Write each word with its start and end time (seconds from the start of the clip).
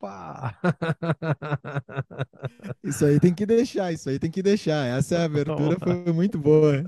Opa! 0.00 0.54
Isso 2.84 3.04
aí 3.04 3.18
tem 3.18 3.34
que 3.34 3.44
deixar, 3.44 3.92
isso 3.92 4.08
aí 4.08 4.18
tem 4.18 4.30
que 4.30 4.42
deixar. 4.42 4.86
Essa 4.86 5.22
abertura 5.24 5.76
foi 5.78 6.12
muito 6.12 6.38
boa. 6.38 6.84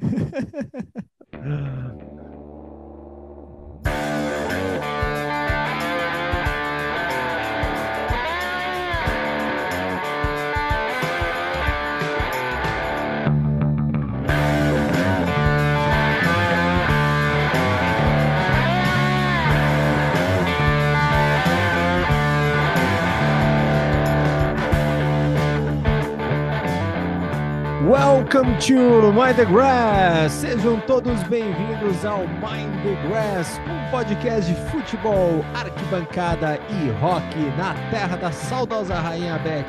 Welcome 28.32 28.60
to 28.60 29.10
Mind 29.10 29.38
the 29.38 29.44
Grass! 29.44 30.34
Sejam 30.34 30.78
todos 30.82 31.20
bem-vindos 31.24 32.04
ao 32.04 32.20
Mind 32.28 32.72
the 32.84 33.08
Grass, 33.08 33.58
um 33.66 33.90
podcast 33.90 34.48
de 34.48 34.70
futebol, 34.70 35.44
arquibancada 35.52 36.60
e 36.70 36.90
rock 37.00 37.36
na 37.58 37.74
terra 37.90 38.16
da 38.16 38.30
saudosa 38.30 38.94
Rainha 38.94 39.36
Beth. 39.38 39.66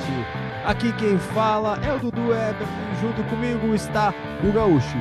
Aqui 0.63 0.93
quem 0.93 1.17
fala 1.17 1.79
é 1.83 1.91
o 1.91 1.97
Dudu 1.97 2.31
Eber 2.31 2.67
e 2.93 3.01
junto 3.01 3.23
comigo 3.31 3.73
está 3.73 4.13
o 4.47 4.51
gaúcho 4.51 4.97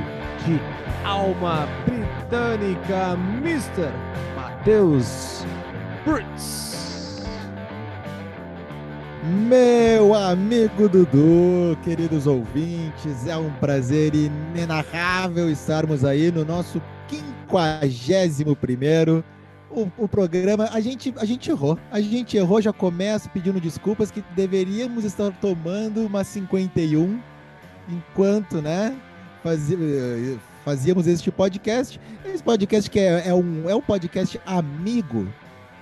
de 0.47 0.59
alma 1.05 1.69
britânica, 1.85 3.19
Mr. 3.43 3.93
Matheus 4.35 5.45
Brits. 6.07 6.70
Meu 9.31 10.13
amigo 10.13 10.89
Dudu, 10.89 11.79
queridos 11.85 12.27
ouvintes, 12.27 13.29
é 13.29 13.37
um 13.37 13.49
prazer 13.61 14.13
inenarrável 14.13 15.49
estarmos 15.49 16.05
aí 16.05 16.33
no 16.33 16.45
nosso 16.45 16.83
51 17.49 18.57
primeiro 18.57 19.23
o, 19.71 19.89
o, 19.97 20.09
programa. 20.09 20.69
A 20.73 20.81
gente, 20.81 21.15
a 21.17 21.25
gente 21.25 21.49
errou, 21.49 21.79
a 21.93 22.01
gente 22.01 22.37
errou, 22.37 22.61
já 22.61 22.73
começa 22.73 23.29
pedindo 23.29 23.61
desculpas 23.61 24.11
que 24.11 24.21
deveríamos 24.35 25.05
estar 25.05 25.31
tomando 25.41 26.05
uma 26.05 26.25
51 26.25 27.21
enquanto, 27.89 28.61
né, 28.61 28.97
fazíamos 30.65 31.07
este 31.07 31.31
podcast. 31.31 32.01
Esse 32.25 32.43
podcast 32.43 32.91
que 32.91 32.99
é, 32.99 33.29
é, 33.29 33.33
um, 33.35 33.71
é 33.71 33.75
um 33.77 33.81
podcast 33.81 34.41
amigo, 34.45 35.29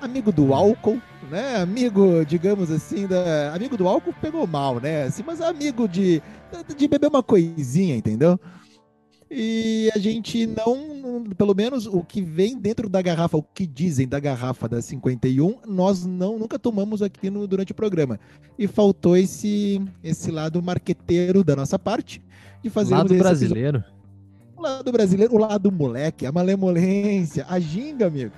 amigo 0.02 0.30
do 0.30 0.52
álcool, 0.52 1.00
né? 1.28 1.56
Amigo, 1.56 2.24
digamos 2.24 2.70
assim, 2.70 3.06
da... 3.06 3.54
amigo 3.54 3.76
do 3.76 3.86
álcool 3.86 4.14
pegou 4.20 4.46
mal, 4.46 4.80
né? 4.80 5.04
Assim, 5.04 5.22
mas 5.24 5.40
amigo 5.40 5.88
de, 5.88 6.22
de 6.76 6.88
beber 6.88 7.08
uma 7.08 7.22
coisinha, 7.22 7.96
entendeu? 7.96 8.38
E 9.30 9.90
a 9.94 9.98
gente 9.98 10.46
não, 10.46 11.24
pelo 11.36 11.54
menos 11.54 11.86
o 11.86 12.02
que 12.02 12.22
vem 12.22 12.58
dentro 12.58 12.88
da 12.88 13.02
garrafa, 13.02 13.36
o 13.36 13.42
que 13.42 13.66
dizem 13.66 14.08
da 14.08 14.18
garrafa 14.18 14.66
da 14.66 14.80
51, 14.80 15.58
nós 15.66 16.06
não 16.06 16.38
nunca 16.38 16.58
tomamos 16.58 17.02
aqui 17.02 17.28
no, 17.28 17.46
durante 17.46 17.72
o 17.72 17.74
programa. 17.74 18.18
E 18.58 18.66
faltou 18.66 19.16
esse 19.16 19.82
esse 20.02 20.30
lado 20.30 20.62
marqueteiro 20.62 21.44
da 21.44 21.54
nossa 21.54 21.78
parte 21.78 22.22
de 22.62 22.70
fazer 22.70 22.94
lado 22.94 23.14
brasileiro. 23.14 23.78
Episódio. 23.78 23.98
O 24.56 24.62
lado 24.62 24.90
brasileiro, 24.90 25.34
o 25.34 25.38
lado 25.38 25.70
moleque, 25.70 26.26
a 26.26 26.32
malemolência, 26.32 27.46
a 27.48 27.60
ginga, 27.60 28.06
amigo. 28.06 28.34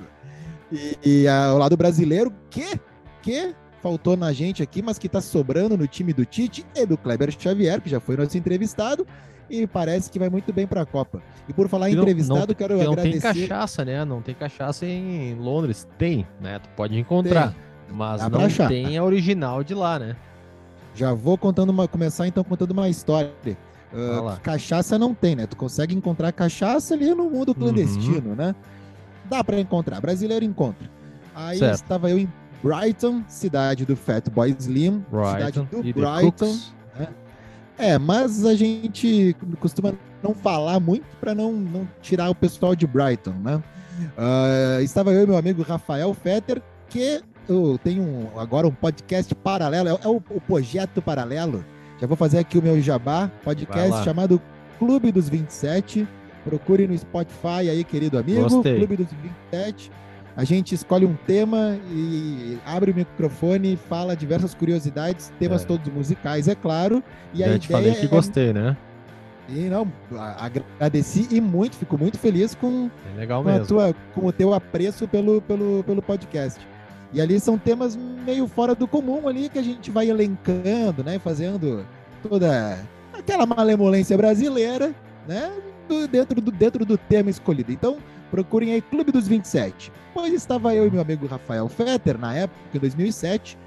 E, 0.73 0.99
e 1.05 1.29
a, 1.29 1.53
o 1.55 1.59
lado 1.59 1.77
brasileiro, 1.77 2.33
que, 2.51 2.79
que 3.23 3.55
faltou 3.83 4.17
na 4.17 4.33
gente 4.33 4.63
aqui, 4.63 4.83
mas 4.83 4.99
que 4.99 5.09
tá 5.09 5.21
sobrando 5.21 5.77
no 5.77 5.87
time 5.87 6.13
do 6.13 6.25
Tite 6.25 6.65
e 6.75 6.87
do 6.87 6.97
Kleber 6.97 7.31
Xavier, 7.37 7.81
que 7.81 7.91
já 7.91 8.01
foi 8.01 8.17
nosso 8.17 8.37
entrevistado, 8.37 9.07
e 9.49 9.67
parece 9.67 10.11
que 10.11 10.19
vai 10.19 10.29
muito 10.29 10.53
bem 10.53 10.67
para 10.67 10.83
a 10.83 10.87
Copa. 10.87 11.21
E 11.49 11.53
por 11.53 11.69
falar 11.69 11.91
em 11.91 11.95
não, 11.95 12.03
entrevistado, 12.03 12.49
não, 12.49 12.55
quero 12.55 12.77
não 12.77 12.93
agradecer... 12.93 13.27
Não 13.27 13.35
tem 13.35 13.49
cachaça, 13.49 13.85
né? 13.85 14.05
Não 14.05 14.23
tem 14.23 14.35
cachaça 14.35 14.87
em 14.87 15.35
Londres. 15.35 15.89
Tem, 15.99 16.27
né? 16.41 16.59
Tu 16.61 16.69
pode 16.77 16.99
encontrar, 16.99 17.49
tem. 17.49 17.97
mas 17.97 18.23
não 18.29 18.69
tem 18.69 18.97
a 18.97 19.03
original 19.03 19.65
de 19.65 19.75
lá, 19.75 19.99
né? 19.99 20.17
Já 20.95 21.13
vou 21.13 21.37
contando 21.37 21.71
uma, 21.71 21.89
começar 21.89 22.27
então 22.27 22.45
contando 22.45 22.73
uma 22.73 22.89
história. 22.89 23.33
Uh, 23.93 24.39
cachaça 24.43 24.99
não 24.99 25.15
tem, 25.15 25.35
né? 25.35 25.47
Tu 25.47 25.57
consegue 25.57 25.95
encontrar 25.95 26.31
cachaça 26.33 26.95
ali 26.95 27.13
no 27.13 27.29
mundo 27.29 27.49
uhum. 27.49 27.55
clandestino, 27.55 28.31
uhum. 28.31 28.37
né? 28.37 28.55
Dá 29.31 29.43
para 29.45 29.59
encontrar, 29.61 30.01
brasileiro 30.01 30.45
encontra. 30.45 30.91
Aí 31.35 31.59
certo. 31.59 31.75
estava 31.75 32.11
eu 32.11 32.19
em 32.19 32.33
Brighton, 32.63 33.23
cidade 33.29 33.87
do 33.87 33.97
Fatboy 33.97 34.55
Slim, 34.59 35.05
Brighton. 35.11 35.33
cidade 35.33 35.69
do 35.71 35.87
e 35.87 35.93
Brighton. 35.93 36.59
Né? 36.99 37.09
É, 37.79 37.99
mas 37.99 38.45
a 38.45 38.55
gente 38.55 39.35
costuma 39.59 39.95
não 40.23 40.35
falar 40.35 40.79
muito 40.81 41.07
para 41.19 41.35
não, 41.35 41.53
não 41.53 41.89
tirar 42.03 42.29
o 42.29 42.35
pessoal 42.35 42.75
de 42.75 42.87
Brighton, 42.87 43.33
né? 43.43 43.63
Uh, 44.17 44.83
estava 44.83 45.13
eu 45.13 45.25
e 45.25 45.27
meu 45.27 45.37
amigo 45.37 45.63
Rafael 45.63 46.13
Fetter, 46.15 46.63
que 46.89 47.23
eu 47.49 47.79
tenho 47.83 48.03
um, 48.03 48.39
agora 48.39 48.67
um 48.67 48.71
podcast 48.71 49.35
paralelo, 49.35 49.89
é, 49.89 49.99
é 50.03 50.09
o, 50.09 50.17
o, 50.17 50.41
projeto 50.41 51.01
paralelo. 51.01 51.65
Já 52.01 52.07
vou 52.07 52.17
fazer 52.17 52.39
aqui 52.39 52.59
o 52.59 52.63
meu 52.63 52.81
jabá, 52.81 53.31
podcast 53.45 54.05
chamado 54.05 54.41
Clube 54.79 55.13
dos 55.13 55.29
27 55.29 56.07
Procure 56.45 56.87
no 56.87 56.97
Spotify 56.97 57.69
aí, 57.71 57.85
querido 57.85 58.19
amigo. 58.19 58.43
Gostei. 58.43 58.77
Clube 58.77 58.97
dos 58.97 59.09
27. 59.53 59.91
A 60.37 60.45
gente 60.45 60.75
escolhe 60.75 61.05
um 61.05 61.15
tema 61.27 61.79
e 61.91 62.59
abre 62.65 62.93
o 62.93 62.95
microfone, 62.95 63.77
fala 63.77 64.17
diversas 64.17 64.55
curiosidades, 64.55 65.33
temas 65.39 65.63
é. 65.63 65.67
todos 65.67 65.93
musicais, 65.93 66.49
é 66.49 66.55
claro. 66.55 67.03
E 67.35 67.39
Já 67.39 67.55
a 67.55 67.59
te 67.59 67.69
falei 67.69 67.95
que 67.95 68.07
é... 68.07 68.09
gostei, 68.09 68.53
né? 68.53 68.77
E 69.49 69.69
não, 69.69 69.93
agradeci 70.39 71.27
e 71.31 71.41
muito, 71.41 71.77
fico 71.77 71.99
muito 71.99 72.17
feliz 72.19 72.55
com, 72.55 72.89
é 73.19 73.27
com. 73.27 73.65
Tua, 73.67 73.95
com 74.15 74.27
o 74.27 74.33
teu 74.33 74.55
apreço 74.55 75.09
pelo, 75.09 75.43
pelo, 75.43 75.83
pelo 75.83 76.01
podcast. 76.01 76.61
E 77.13 77.21
ali 77.21 77.41
são 77.41 77.59
temas 77.59 77.97
meio 77.97 78.47
fora 78.47 78.77
do 78.77 78.87
comum 78.87 79.27
ali 79.27 79.49
que 79.49 79.59
a 79.59 79.63
gente 79.63 79.91
vai 79.91 80.09
elencando, 80.09 81.03
né? 81.05 81.19
Fazendo 81.19 81.85
toda 82.23 82.79
aquela 83.13 83.45
malemolência 83.45 84.17
brasileira, 84.17 84.95
né? 85.27 85.51
Dentro 86.09 86.41
do, 86.41 86.51
dentro 86.51 86.85
do 86.85 86.97
tema 86.97 87.31
escolhido. 87.31 87.73
Então, 87.73 87.99
procurem 88.31 88.73
aí 88.73 88.81
Clube 88.81 89.13
dos 89.13 89.27
27. 89.27 89.93
Pois 90.15 90.33
estava 90.33 90.75
eu 90.75 90.87
e 90.87 90.91
meu 90.91 91.01
amigo 91.01 91.27
Rafael 91.27 91.69
Fetter, 91.69 92.19
na 92.19 92.35
época, 92.35 92.59
em 92.75 92.79
2007, 92.79 93.59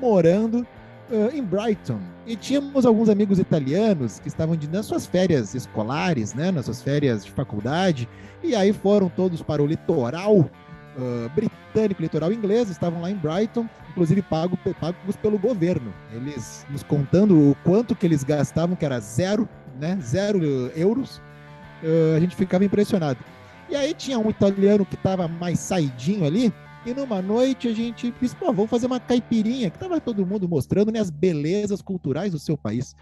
morando 0.00 0.66
uh, 1.10 1.34
em 1.34 1.42
Brighton. 1.42 2.00
E 2.26 2.36
tínhamos 2.36 2.86
alguns 2.86 3.08
amigos 3.08 3.38
italianos 3.38 4.18
que 4.18 4.28
estavam 4.28 4.56
de, 4.56 4.68
nas 4.68 4.86
suas 4.86 5.06
férias 5.06 5.54
escolares, 5.54 6.34
né, 6.34 6.50
nas 6.50 6.64
suas 6.64 6.82
férias 6.82 7.24
de 7.24 7.30
faculdade, 7.30 8.08
e 8.42 8.54
aí 8.54 8.72
foram 8.72 9.08
todos 9.08 9.42
para 9.42 9.62
o 9.62 9.66
litoral 9.66 10.38
uh, 10.38 11.28
britânico, 11.34 12.02
litoral 12.02 12.32
inglês, 12.32 12.70
estavam 12.70 13.00
lá 13.00 13.10
em 13.10 13.16
Brighton, 13.16 13.68
inclusive 13.90 14.22
pago, 14.22 14.58
pagos 14.80 15.16
pelo 15.16 15.38
governo. 15.38 15.92
Eles 16.12 16.66
nos 16.70 16.82
contando 16.82 17.50
o 17.50 17.56
quanto 17.64 17.94
que 17.94 18.06
eles 18.06 18.24
gastavam, 18.24 18.76
que 18.76 18.84
era 18.84 19.00
zero, 19.00 19.48
né, 19.80 19.98
zero 20.00 20.42
euros, 20.76 21.20
uh, 21.82 22.16
a 22.16 22.20
gente 22.20 22.36
ficava 22.36 22.64
impressionado. 22.64 23.18
E 23.68 23.76
aí 23.76 23.94
tinha 23.94 24.18
um 24.18 24.30
italiano 24.30 24.84
que 24.84 24.94
estava 24.94 25.26
mais 25.26 25.58
saidinho 25.58 26.24
ali, 26.24 26.52
e 26.84 26.92
numa 26.92 27.22
noite 27.22 27.68
a 27.68 27.72
gente 27.72 28.12
disse, 28.20 28.34
pô, 28.34 28.52
vamos 28.52 28.70
fazer 28.70 28.86
uma 28.86 28.98
caipirinha, 28.98 29.70
que 29.70 29.78
tava 29.78 30.00
todo 30.00 30.26
mundo 30.26 30.48
mostrando 30.48 30.90
né, 30.90 30.98
as 30.98 31.10
belezas 31.10 31.80
culturais 31.80 32.32
do 32.32 32.38
seu 32.38 32.56
país. 32.58 32.94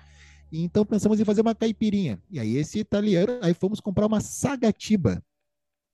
E 0.53 0.63
então 0.63 0.85
pensamos 0.85 1.19
em 1.19 1.25
fazer 1.25 1.41
uma 1.41 1.55
caipirinha. 1.55 2.21
E 2.31 2.39
aí 2.39 2.57
esse 2.57 2.79
italiano, 2.79 3.39
aí 3.41 3.55
fomos 3.55 3.81
comprar 3.81 4.07
uma 4.07 4.21
sagatiba 4.21 5.23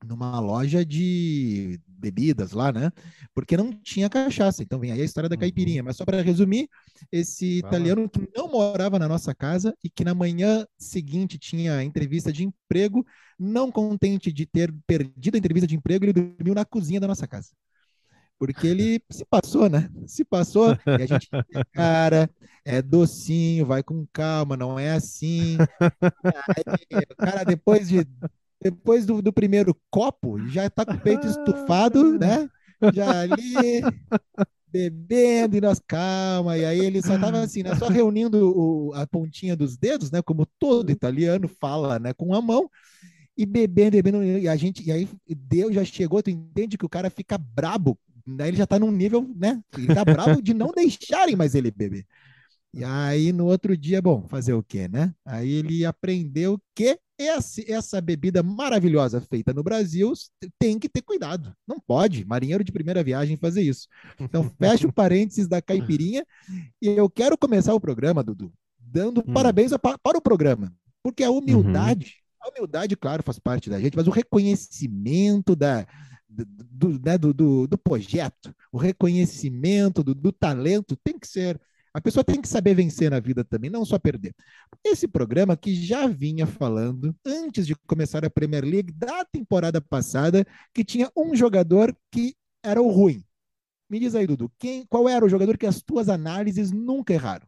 numa 0.04 0.38
loja 0.40 0.84
de 0.84 1.80
bebidas 1.96 2.52
lá, 2.52 2.72
né? 2.72 2.90
Porque 3.34 3.56
não 3.56 3.70
tinha 3.72 4.08
cachaça. 4.08 4.62
Então 4.62 4.78
vem 4.78 4.92
aí 4.92 5.00
a 5.00 5.04
história 5.04 5.28
da 5.28 5.34
uhum. 5.34 5.40
caipirinha. 5.40 5.82
Mas 5.82 5.96
só 5.96 6.04
para 6.04 6.22
resumir, 6.22 6.68
esse 7.10 7.58
italiano 7.58 8.08
que 8.08 8.28
não 8.36 8.48
morava 8.48 8.98
na 8.98 9.08
nossa 9.08 9.34
casa 9.34 9.74
e 9.82 9.90
que 9.90 10.04
na 10.04 10.14
manhã 10.14 10.66
seguinte 10.78 11.38
tinha 11.38 11.82
entrevista 11.82 12.32
de 12.32 12.44
emprego, 12.44 13.04
não 13.38 13.70
contente 13.70 14.32
de 14.32 14.46
ter 14.46 14.72
perdido 14.86 15.34
a 15.34 15.38
entrevista 15.38 15.66
de 15.66 15.76
emprego, 15.76 16.04
ele 16.04 16.12
dormiu 16.12 16.54
na 16.54 16.64
cozinha 16.64 17.00
da 17.00 17.06
nossa 17.06 17.26
casa. 17.26 17.50
Porque 18.38 18.66
ele 18.66 19.00
se 19.10 19.24
passou, 19.24 19.68
né? 19.68 19.88
Se 20.06 20.24
passou 20.24 20.76
e 20.86 21.02
a 21.02 21.06
gente, 21.06 21.28
cara, 21.72 22.30
é 22.64 22.82
docinho, 22.82 23.66
vai 23.66 23.82
com 23.82 24.06
calma, 24.12 24.56
não 24.56 24.78
é 24.78 24.92
assim. 24.92 25.56
Aí, 26.56 27.06
cara, 27.16 27.44
depois 27.44 27.88
de 27.88 28.06
depois 28.62 29.06
do, 29.06 29.20
do 29.20 29.32
primeiro 29.32 29.76
copo, 29.90 30.38
já 30.48 30.68
tá 30.70 30.84
com 30.84 30.94
o 30.94 31.00
peito 31.00 31.26
estufado, 31.26 32.18
né? 32.18 32.48
Já 32.92 33.20
ali 33.20 33.54
bebendo 34.70 35.56
e 35.56 35.60
nós 35.60 35.80
calma. 35.86 36.56
E 36.56 36.64
aí 36.64 36.78
ele 36.78 37.02
só 37.02 37.18
tava 37.18 37.40
assim, 37.40 37.62
né? 37.62 37.74
Só 37.76 37.88
reunindo 37.88 38.52
o, 38.56 38.92
a 38.94 39.06
pontinha 39.06 39.56
dos 39.56 39.76
dedos, 39.76 40.10
né? 40.10 40.22
Como 40.22 40.46
todo 40.58 40.90
italiano 40.90 41.48
fala, 41.48 41.98
né? 41.98 42.12
Com 42.12 42.34
a 42.34 42.40
mão 42.40 42.70
e 43.36 43.44
bebendo, 43.44 43.92
bebendo. 43.92 44.22
E 44.22 44.48
a 44.48 44.56
gente, 44.56 44.86
e 44.86 44.90
aí 44.90 45.08
Deus 45.28 45.74
já 45.74 45.84
chegou, 45.84 46.22
tu 46.22 46.30
entende 46.30 46.78
que 46.78 46.86
o 46.86 46.90
cara 46.90 47.10
fica 47.10 47.38
brabo 47.38 47.98
daí 48.26 48.48
ele 48.48 48.56
já 48.56 48.66
tá 48.66 48.78
num 48.78 48.90
nível, 48.90 49.28
né? 49.36 49.62
Ele 49.76 49.94
tá 49.94 50.04
bravo 50.04 50.42
de 50.42 50.52
não 50.52 50.72
deixarem 50.74 51.36
mais 51.36 51.54
ele 51.54 51.70
beber. 51.70 52.04
E 52.74 52.84
aí, 52.84 53.32
no 53.32 53.46
outro 53.46 53.76
dia, 53.76 54.02
bom, 54.02 54.26
fazer 54.28 54.52
o 54.52 54.62
quê, 54.62 54.88
né? 54.88 55.14
Aí 55.24 55.50
ele 55.50 55.84
aprendeu 55.84 56.60
que 56.74 56.98
esse, 57.18 57.70
essa 57.70 58.00
bebida 58.00 58.42
maravilhosa 58.42 59.20
feita 59.20 59.52
no 59.52 59.62
Brasil 59.62 60.12
tem 60.58 60.78
que 60.78 60.88
ter 60.88 61.02
cuidado. 61.02 61.54
Não 61.66 61.80
pode, 61.80 62.24
marinheiro 62.24 62.62
de 62.62 62.72
primeira 62.72 63.02
viagem, 63.02 63.36
fazer 63.36 63.62
isso. 63.62 63.88
Então, 64.20 64.50
fecha 64.58 64.86
o 64.86 64.92
parênteses 64.92 65.48
da 65.48 65.62
caipirinha 65.62 66.26
e 66.80 66.88
eu 66.88 67.08
quero 67.08 67.38
começar 67.38 67.74
o 67.74 67.80
programa, 67.80 68.22
Dudu, 68.22 68.52
dando 68.78 69.22
hum. 69.26 69.32
parabéns 69.32 69.72
a, 69.72 69.78
para 69.78 70.18
o 70.18 70.22
programa, 70.22 70.72
porque 71.02 71.24
a 71.24 71.30
humildade, 71.30 72.16
uhum. 72.42 72.48
a 72.48 72.50
humildade, 72.50 72.96
claro, 72.96 73.22
faz 73.22 73.38
parte 73.38 73.70
da 73.70 73.80
gente, 73.80 73.96
mas 73.96 74.06
o 74.06 74.12
reconhecimento 74.12 75.56
da, 75.56 75.86
do, 76.28 77.00
né, 77.00 77.16
do, 77.16 77.32
do, 77.32 77.66
do, 77.66 77.78
projeto, 77.78 78.54
o 78.70 78.76
reconhecimento 78.78 80.02
do, 80.02 80.14
do 80.14 80.32
talento 80.32 80.96
tem 81.02 81.18
que 81.18 81.26
ser 81.26 81.60
a 81.96 82.00
pessoa 82.02 82.22
tem 82.22 82.42
que 82.42 82.46
saber 82.46 82.74
vencer 82.74 83.10
na 83.10 83.18
vida 83.18 83.42
também, 83.42 83.70
não 83.70 83.82
só 83.82 83.98
perder. 83.98 84.34
Esse 84.84 85.08
programa 85.08 85.56
que 85.56 85.74
já 85.74 86.06
vinha 86.06 86.46
falando, 86.46 87.16
antes 87.24 87.66
de 87.66 87.74
começar 87.74 88.22
a 88.22 88.28
Premier 88.28 88.62
League, 88.62 88.92
da 88.92 89.24
temporada 89.24 89.80
passada, 89.80 90.46
que 90.74 90.84
tinha 90.84 91.10
um 91.16 91.34
jogador 91.34 91.96
que 92.10 92.36
era 92.62 92.82
o 92.82 92.90
ruim. 92.90 93.24
Me 93.88 93.98
diz 93.98 94.14
aí, 94.14 94.26
Dudu, 94.26 94.52
quem, 94.58 94.84
qual 94.84 95.08
era 95.08 95.24
o 95.24 95.28
jogador 95.28 95.56
que 95.56 95.64
as 95.64 95.80
tuas 95.80 96.10
análises 96.10 96.70
nunca 96.70 97.14
erraram? 97.14 97.46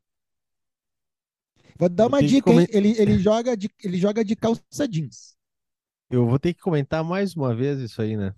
Vou 1.78 1.90
dar 1.90 2.06
uma 2.06 2.22
dica, 2.22 2.50
hein? 2.50 2.66
Ele, 2.70 2.98
ele, 2.98 3.18
joga 3.18 3.54
de, 3.54 3.68
ele 3.84 3.98
joga 3.98 4.24
de 4.24 4.34
calça 4.34 4.88
jeans. 4.88 5.36
Eu 6.08 6.26
vou 6.26 6.38
ter 6.38 6.54
que 6.54 6.60
comentar 6.60 7.04
mais 7.04 7.36
uma 7.36 7.54
vez 7.54 7.80
isso 7.80 8.00
aí, 8.00 8.16
né? 8.16 8.34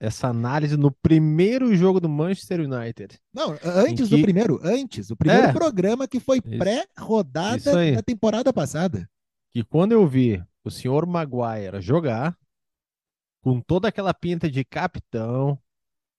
Essa 0.00 0.28
análise 0.28 0.76
no 0.76 0.90
primeiro 0.90 1.74
jogo 1.74 2.00
do 2.00 2.08
Manchester 2.08 2.60
United. 2.60 3.18
Não, 3.32 3.58
antes 3.64 4.08
que... 4.08 4.16
do 4.16 4.22
primeiro, 4.22 4.60
antes, 4.62 5.10
o 5.10 5.16
primeiro 5.16 5.48
é, 5.48 5.52
programa 5.52 6.06
que 6.06 6.20
foi 6.20 6.40
pré-rodada 6.40 7.94
da 7.94 8.02
temporada 8.02 8.52
passada. 8.52 9.08
Que 9.50 9.64
quando 9.64 9.92
eu 9.92 10.06
vi 10.06 10.42
o 10.64 10.70
senhor 10.70 11.06
Maguire 11.06 11.80
jogar, 11.80 12.36
com 13.40 13.60
toda 13.60 13.88
aquela 13.88 14.14
pinta 14.14 14.48
de 14.48 14.64
capitão, 14.64 15.58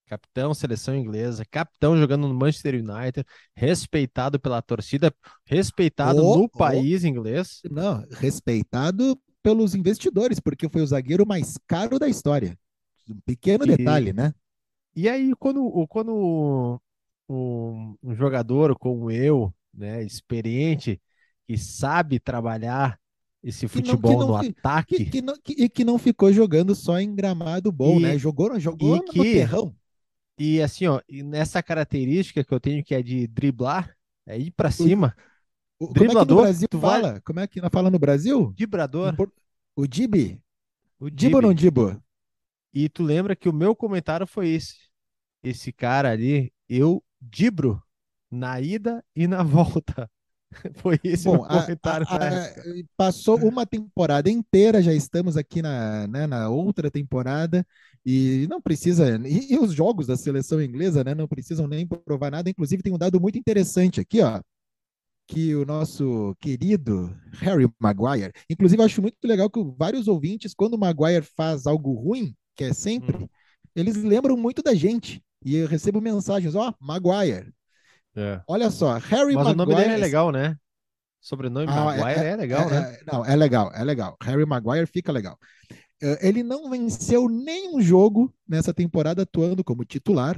capitão 0.07 0.53
seleção 0.53 0.95
inglesa, 0.95 1.45
capitão 1.45 1.97
jogando 1.97 2.27
no 2.27 2.33
Manchester 2.33 2.75
United, 2.75 3.25
respeitado 3.55 4.39
pela 4.39 4.61
torcida, 4.61 5.13
respeitado 5.45 6.25
oh, 6.25 6.37
no 6.37 6.43
oh, 6.45 6.49
país 6.49 7.03
inglês. 7.03 7.61
Não, 7.69 8.03
respeitado 8.11 9.17
pelos 9.41 9.73
investidores, 9.75 10.39
porque 10.39 10.67
foi 10.67 10.81
o 10.81 10.87
zagueiro 10.87 11.25
mais 11.25 11.57
caro 11.67 11.97
da 11.97 12.09
história. 12.09 12.57
Um 13.09 13.19
pequeno 13.25 13.65
e, 13.65 13.75
detalhe, 13.75 14.13
né? 14.13 14.33
E 14.95 15.09
aí, 15.09 15.33
quando, 15.39 15.87
quando 15.87 16.79
um, 17.27 17.95
um 18.03 18.15
jogador 18.15 18.77
como 18.77 19.09
eu, 19.09 19.53
né, 19.73 20.03
experiente, 20.03 21.01
que 21.47 21.57
sabe 21.57 22.19
trabalhar 22.19 22.99
esse 23.43 23.67
futebol 23.67 24.11
não, 24.11 24.19
não, 24.19 24.27
no 24.27 24.35
ataque. 24.35 24.97
Que, 24.97 25.05
que, 25.05 25.21
não, 25.21 25.33
que, 25.41 25.53
e 25.53 25.69
que 25.69 25.85
não 25.85 25.97
ficou 25.97 26.31
jogando 26.33 26.75
só 26.75 26.99
em 26.99 27.15
gramado 27.15 27.71
bom, 27.71 27.99
e, 27.99 28.03
né? 28.03 28.17
Jogou, 28.17 28.59
jogou 28.59 28.97
no 28.97 29.03
que, 29.05 29.33
terrão. 29.33 29.73
E 30.37 30.61
assim, 30.61 30.87
ó, 30.87 31.01
nessa 31.09 31.61
característica 31.63 32.43
que 32.43 32.53
eu 32.53 32.59
tenho 32.59 32.83
que 32.83 32.93
é 32.93 33.01
de 33.01 33.27
driblar, 33.27 33.95
é 34.25 34.37
ir 34.37 34.51
para 34.51 34.71
cima. 34.71 35.15
O, 35.79 35.85
o, 35.85 35.93
Driblador, 35.93 36.37
como 36.37 36.47
é 36.47 36.53
que 36.53 36.67
no 36.75 36.79
Brasil 36.81 36.81
fala? 36.81 37.11
Vai... 37.11 37.21
Como 37.21 37.39
é 37.39 37.47
que 37.47 37.69
fala 37.69 37.89
no 37.89 37.99
Brasil? 37.99 38.53
Dibrador. 38.55 39.15
O 39.75 39.87
Dibi? 39.87 40.41
O 40.99 41.09
Dibo 41.09 41.37
ou 41.37 41.41
não 41.41 41.53
Dibo? 41.53 42.01
E 42.73 42.89
tu 42.89 43.03
lembra 43.03 43.35
que 43.35 43.49
o 43.49 43.53
meu 43.53 43.75
comentário 43.75 44.27
foi 44.27 44.49
esse. 44.49 44.75
Esse 45.43 45.71
cara 45.71 46.11
ali, 46.11 46.51
eu 46.67 47.03
dibro 47.21 47.81
na 48.29 48.59
ida 48.61 49.03
e 49.15 49.27
na 49.27 49.41
volta. 49.43 50.09
Foi 50.77 50.99
esse 51.03 51.25
Bom, 51.25 51.33
meu 51.33 51.45
comentário. 51.45 52.07
A, 52.09 52.15
a, 52.15 52.45
a, 52.45 52.53
passou 52.97 53.37
uma 53.37 53.65
temporada 53.65 54.29
inteira, 54.29 54.81
já 54.81 54.93
estamos 54.93 55.37
aqui 55.37 55.61
na, 55.61 56.07
né, 56.07 56.25
na 56.25 56.49
outra 56.49 56.89
temporada, 56.89 57.65
e 58.05 58.47
não 58.49 58.61
precisa. 58.61 59.19
E, 59.27 59.53
e, 59.53 59.59
os 59.59 59.71
jogos 59.73 60.07
da 60.07 60.17
seleção 60.17 60.61
inglesa 60.61 61.03
né, 61.03 61.13
não 61.13 61.27
precisam 61.27 61.67
nem 61.67 61.87
provar 61.87 62.31
nada. 62.31 62.49
Inclusive, 62.49 62.81
tem 62.81 62.93
um 62.93 62.97
dado 62.97 63.19
muito 63.19 63.37
interessante 63.37 63.99
aqui, 63.99 64.21
ó. 64.21 64.41
Que 65.27 65.53
o 65.53 65.63
nosso 65.63 66.35
querido 66.39 67.15
Harry 67.33 67.69
Maguire, 67.79 68.33
inclusive, 68.49 68.81
eu 68.81 68.85
acho 68.85 69.01
muito 69.01 69.17
legal 69.23 69.47
que 69.47 69.63
vários 69.77 70.07
ouvintes, 70.07 70.55
quando 70.55 70.73
o 70.73 70.79
Maguire 70.79 71.23
faz 71.23 71.67
algo 71.67 71.93
ruim, 71.93 72.35
que 72.59 72.65
é 72.65 72.73
sempre, 72.73 73.15
hum. 73.15 73.29
eles 73.73 73.95
lembram 73.95 74.35
muito 74.35 74.61
da 74.61 74.75
gente. 74.75 75.23
E 75.41 75.55
eu 75.55 75.65
recebo 75.65 76.01
mensagens, 76.01 76.55
ó, 76.55 76.69
oh, 76.69 76.85
Maguire. 76.85 77.53
É. 78.13 78.41
Olha 78.45 78.69
só, 78.69 78.97
Harry 78.97 79.33
Mas 79.33 79.45
Maguire. 79.45 79.53
o 79.53 79.55
nome 79.55 79.75
dele 79.75 79.93
é 79.93 79.97
legal, 79.97 80.29
né? 80.29 80.57
Sobrenome 81.21 81.67
ah, 81.69 81.85
Maguire 81.85 82.19
é, 82.19 82.31
é 82.31 82.35
legal, 82.35 82.67
é, 82.67 82.69
né? 82.69 82.97
É, 82.99 83.11
não, 83.13 83.25
é 83.25 83.33
legal, 83.37 83.71
é 83.73 83.81
legal. 83.81 84.17
Harry 84.21 84.45
Maguire 84.45 84.85
fica 84.87 85.09
legal. 85.09 85.39
É, 86.03 86.27
ele 86.27 86.43
não 86.43 86.69
venceu 86.69 87.29
nenhum 87.29 87.81
jogo 87.81 88.33
nessa 88.45 88.73
temporada 88.73 89.21
atuando 89.21 89.63
como 89.63 89.85
titular, 89.85 90.37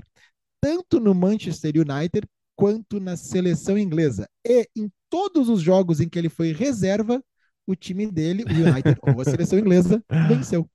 tanto 0.61 0.99
no 0.99 1.15
Manchester 1.15 1.73
United 1.75 2.27
quanto 2.55 2.99
na 2.99 3.17
seleção 3.17 3.79
inglesa. 3.79 4.29
E 4.45 4.69
em 4.75 4.91
todos 5.09 5.49
os 5.49 5.59
jogos 5.59 5.99
em 5.99 6.07
que 6.07 6.19
ele 6.19 6.29
foi 6.29 6.51
reserva, 6.51 7.19
o 7.65 7.75
time 7.75 8.05
dele, 8.11 8.43
o 8.43 8.69
United 8.69 8.99
ou 9.01 9.21
a 9.21 9.25
seleção 9.25 9.57
inglesa, 9.57 10.03
venceu. 10.27 10.69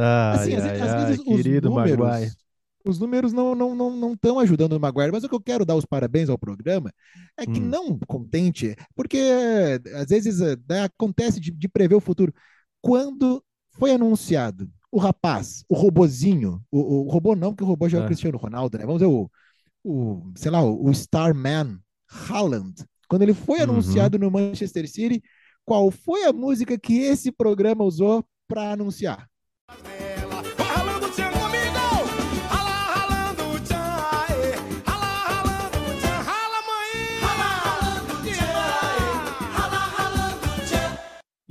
Ah, 0.00 0.32
assim, 0.32 0.54
às, 0.54 0.64
ai, 0.64 0.80
às 0.80 1.08
vezes 1.08 1.24
querido 1.24 1.68
os 1.68 1.74
números, 1.74 1.98
Maguire. 1.98 2.32
os 2.84 2.98
números 2.98 3.32
não 3.32 3.52
estão 3.52 3.74
não, 3.74 3.96
não, 3.96 4.18
não 4.22 4.38
ajudando 4.38 4.72
o 4.72 4.80
Maguire, 4.80 5.12
mas 5.12 5.24
o 5.24 5.28
que 5.28 5.34
eu 5.34 5.40
quero 5.40 5.64
dar 5.64 5.76
os 5.76 5.84
parabéns 5.84 6.28
ao 6.28 6.38
programa 6.38 6.92
é 7.36 7.44
que 7.44 7.60
hum. 7.60 7.66
não 7.66 7.98
contente, 7.98 8.74
porque 8.94 9.20
às 9.94 10.06
vezes 10.06 10.40
né, 10.68 10.84
acontece 10.84 11.38
de, 11.38 11.50
de 11.50 11.68
prever 11.68 11.94
o 11.94 12.00
futuro. 12.00 12.32
Quando 12.80 13.44
foi 13.72 13.92
anunciado 13.92 14.70
o 14.90 14.98
rapaz, 14.98 15.64
o 15.68 15.74
robozinho, 15.74 16.62
o, 16.70 17.06
o 17.06 17.10
robô 17.10 17.36
não, 17.36 17.50
porque 17.50 17.64
o 17.64 17.66
robô 17.66 17.88
já 17.88 17.98
é 17.98 18.00
o 18.00 18.04
é. 18.04 18.06
Cristiano 18.06 18.38
Ronaldo, 18.38 18.76
né? 18.76 18.84
Vamos 18.84 19.00
ver 19.00 19.06
o, 19.06 19.30
o 19.84 20.32
sei 20.34 20.50
lá, 20.50 20.62
o, 20.62 20.86
o 20.86 20.90
Starman 20.90 21.78
Haaland. 22.08 22.74
Quando 23.08 23.22
ele 23.22 23.34
foi 23.34 23.58
uhum. 23.58 23.64
anunciado 23.64 24.18
no 24.18 24.30
Manchester 24.30 24.88
City, 24.90 25.22
qual 25.64 25.90
foi 25.90 26.24
a 26.24 26.32
música 26.32 26.76
que 26.78 26.98
esse 26.98 27.30
programa 27.30 27.84
usou 27.84 28.24
para 28.48 28.72
anunciar? 28.72 29.29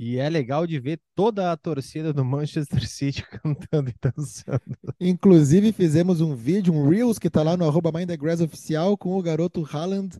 E 0.02 0.16
é 0.16 0.28
legal 0.28 0.66
de 0.66 0.80
ver 0.80 0.98
toda 1.14 1.52
a 1.52 1.56
torcida 1.56 2.12
do 2.12 2.24
Manchester 2.24 2.88
City 2.88 3.22
cantando 3.30 3.90
e 3.90 3.94
dançando. 4.02 4.76
Inclusive, 4.98 5.72
fizemos 5.72 6.20
um 6.20 6.34
vídeo, 6.34 6.74
um 6.74 6.88
Reels, 6.88 7.16
que 7.16 7.30
tá 7.30 7.42
lá 7.42 7.56
no 7.56 7.64
arroba 7.64 7.92
oficial, 8.42 8.96
com 8.96 9.16
o 9.16 9.22
garoto 9.22 9.64
Haaland 9.70 10.18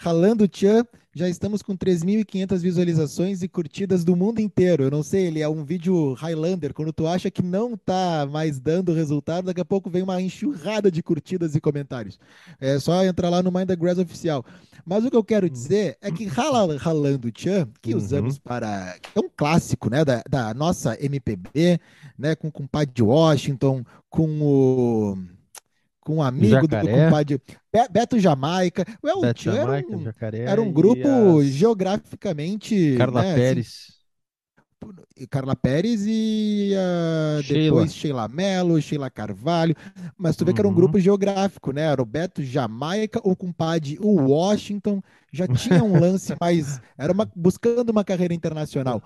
Ralando 0.00 0.46
Tchan, 0.46 0.86
já 1.12 1.28
estamos 1.28 1.60
com 1.60 1.76
3.500 1.76 2.60
visualizações 2.60 3.42
e 3.42 3.48
curtidas 3.48 4.04
do 4.04 4.14
mundo 4.14 4.38
inteiro. 4.40 4.84
Eu 4.84 4.90
não 4.92 5.02
sei, 5.02 5.26
ele 5.26 5.42
é 5.42 5.48
um 5.48 5.64
vídeo 5.64 6.12
Highlander. 6.12 6.72
Quando 6.72 6.92
tu 6.92 7.08
acha 7.08 7.28
que 7.32 7.42
não 7.42 7.76
tá 7.76 8.24
mais 8.30 8.60
dando 8.60 8.92
resultado, 8.92 9.46
daqui 9.46 9.60
a 9.60 9.64
pouco 9.64 9.90
vem 9.90 10.02
uma 10.04 10.22
enxurrada 10.22 10.88
de 10.88 11.02
curtidas 11.02 11.56
e 11.56 11.60
comentários. 11.60 12.16
É 12.60 12.78
só 12.78 13.04
entrar 13.04 13.28
lá 13.28 13.42
no 13.42 13.50
Mind 13.50 13.66
the 13.66 13.74
Grass 13.74 13.98
oficial. 13.98 14.44
Mas 14.86 15.04
o 15.04 15.10
que 15.10 15.16
eu 15.16 15.24
quero 15.24 15.50
dizer 15.50 15.98
é 16.00 16.12
que 16.12 16.26
Ralando 16.26 17.32
Tchan, 17.32 17.68
que 17.82 17.90
uhum. 17.90 17.98
usamos 17.98 18.38
para. 18.38 18.94
é 19.16 19.18
um 19.18 19.28
clássico 19.36 19.90
né, 19.90 20.04
da, 20.04 20.22
da 20.30 20.54
nossa 20.54 20.96
MPB, 21.04 21.80
né, 22.16 22.36
com 22.36 22.46
o 22.46 22.52
compadre 22.52 22.94
de 22.94 23.02
Washington, 23.02 23.84
com 24.08 24.28
o 24.40 25.18
com 26.08 26.16
um 26.16 26.22
amigo 26.22 26.66
do 26.66 26.76
compadre 26.78 27.38
Beto 27.90 28.18
Jamaica. 28.18 28.82
Well, 29.04 29.20
Beto 29.20 29.42
Jamaica, 29.42 29.88
era, 29.90 29.98
um, 29.98 30.02
Jacaré 30.02 30.38
era 30.38 30.62
um 30.62 30.72
grupo 30.72 31.42
geograficamente. 31.42 32.94
Carla 32.96 33.20
né, 33.20 33.28
assim, 33.28 33.38
Pérez. 33.38 33.66
Assim, 33.68 35.26
Carla 35.28 35.54
Pérez 35.54 36.04
e 36.06 36.72
uh, 36.72 37.42
Sheila. 37.42 37.62
depois 37.62 37.94
Sheila 37.94 38.28
Mello, 38.28 38.80
Sheila 38.80 39.10
Carvalho, 39.10 39.74
mas 40.16 40.34
tu 40.34 40.46
vê 40.46 40.50
uhum. 40.50 40.54
que 40.54 40.60
era 40.62 40.68
um 40.68 40.70
uhum. 40.70 40.76
grupo 40.76 40.98
geográfico, 40.98 41.72
né? 41.72 41.82
Era 41.82 42.00
o 42.00 42.06
Beto 42.06 42.42
Jamaica, 42.42 43.20
o 43.22 43.36
compadre 43.36 43.98
o 44.00 44.30
Washington, 44.30 45.02
já 45.30 45.46
tinha 45.46 45.84
um 45.84 46.00
lance 46.00 46.34
mais, 46.40 46.80
era 46.96 47.12
uma, 47.12 47.30
buscando 47.36 47.90
uma 47.90 48.04
carreira 48.04 48.32
internacional. 48.32 49.02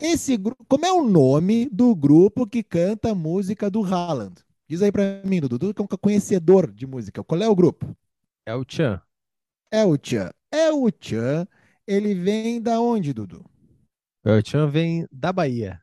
Esse 0.00 0.38
grupo, 0.38 0.64
como 0.66 0.86
é 0.86 0.92
o 0.92 1.04
nome 1.04 1.68
do 1.70 1.94
grupo 1.94 2.46
que 2.46 2.62
canta 2.62 3.10
a 3.10 3.14
música 3.14 3.68
do 3.68 3.84
Haaland? 3.84 4.45
Diz 4.68 4.82
aí 4.82 4.92
pra 4.92 5.22
mim, 5.24 5.40
Dudu, 5.40 5.72
que 5.74 5.80
é 5.80 5.84
um 5.84 5.88
conhecedor 5.88 6.70
de 6.72 6.86
música. 6.86 7.22
Qual 7.24 7.40
é 7.42 7.48
o 7.48 7.54
grupo? 7.54 7.96
É 8.44 8.54
o 8.56 8.64
Tchan. 8.64 9.00
É 9.70 9.84
o 9.84 9.96
Tchan. 9.96 10.30
É 10.50 10.72
o 10.72 10.90
Tchan. 10.90 11.46
Ele 11.86 12.14
vem 12.14 12.60
da 12.60 12.80
onde, 12.80 13.12
Dudu? 13.12 13.44
É 14.26 14.30
o 14.36 14.42
Tchan 14.42 14.68
vem 14.68 15.08
da 15.10 15.32
Bahia. 15.32 15.82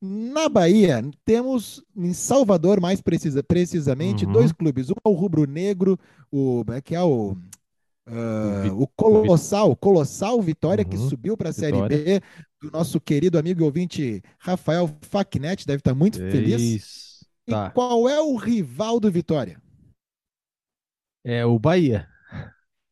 Na 0.00 0.48
Bahia, 0.50 1.02
temos 1.24 1.82
em 1.96 2.12
Salvador, 2.12 2.78
mais 2.80 3.00
precisa, 3.00 3.42
precisamente, 3.42 4.26
Uhum. 4.26 4.26
dois 4.26 4.52
clubes. 4.52 4.90
Um 4.90 4.94
é 5.04 5.08
o 5.08 5.12
Rubro 5.12 5.46
Negro, 5.46 5.98
o, 6.30 6.62
é 6.72 6.80
que 6.82 6.94
é 6.94 7.02
o, 7.02 7.36
Vi- 8.40 8.70
o 8.70 8.86
Colossal, 8.88 9.74
Colossal 9.76 10.40
Vitória, 10.42 10.84
que 10.84 10.96
Uhum, 10.96 10.98
subiu 10.98 11.36
para 11.36 11.48
a 11.50 11.52
Série 11.52 11.80
Vitória. 11.80 11.82
B, 11.82 12.20
do 12.60 12.70
nosso 12.70 13.00
querido 13.00 13.38
amigo 13.38 13.60
e 13.62 13.64
ouvinte 13.64 14.22
Rafael 14.38 14.88
Facnet, 15.02 15.66
deve 15.66 15.78
estar 15.80 15.94
muito 15.94 16.22
feliz. 16.28 16.76
Isso. 16.76 17.03
E 17.46 17.50
Tá. 17.50 17.70
qual 17.70 18.08
é 18.08 18.20
o 18.20 18.36
rival 18.36 18.98
do 18.98 19.10
Vitória? 19.10 19.60
É 21.22 21.44
o 21.44 21.58
Bahia. 21.58 22.08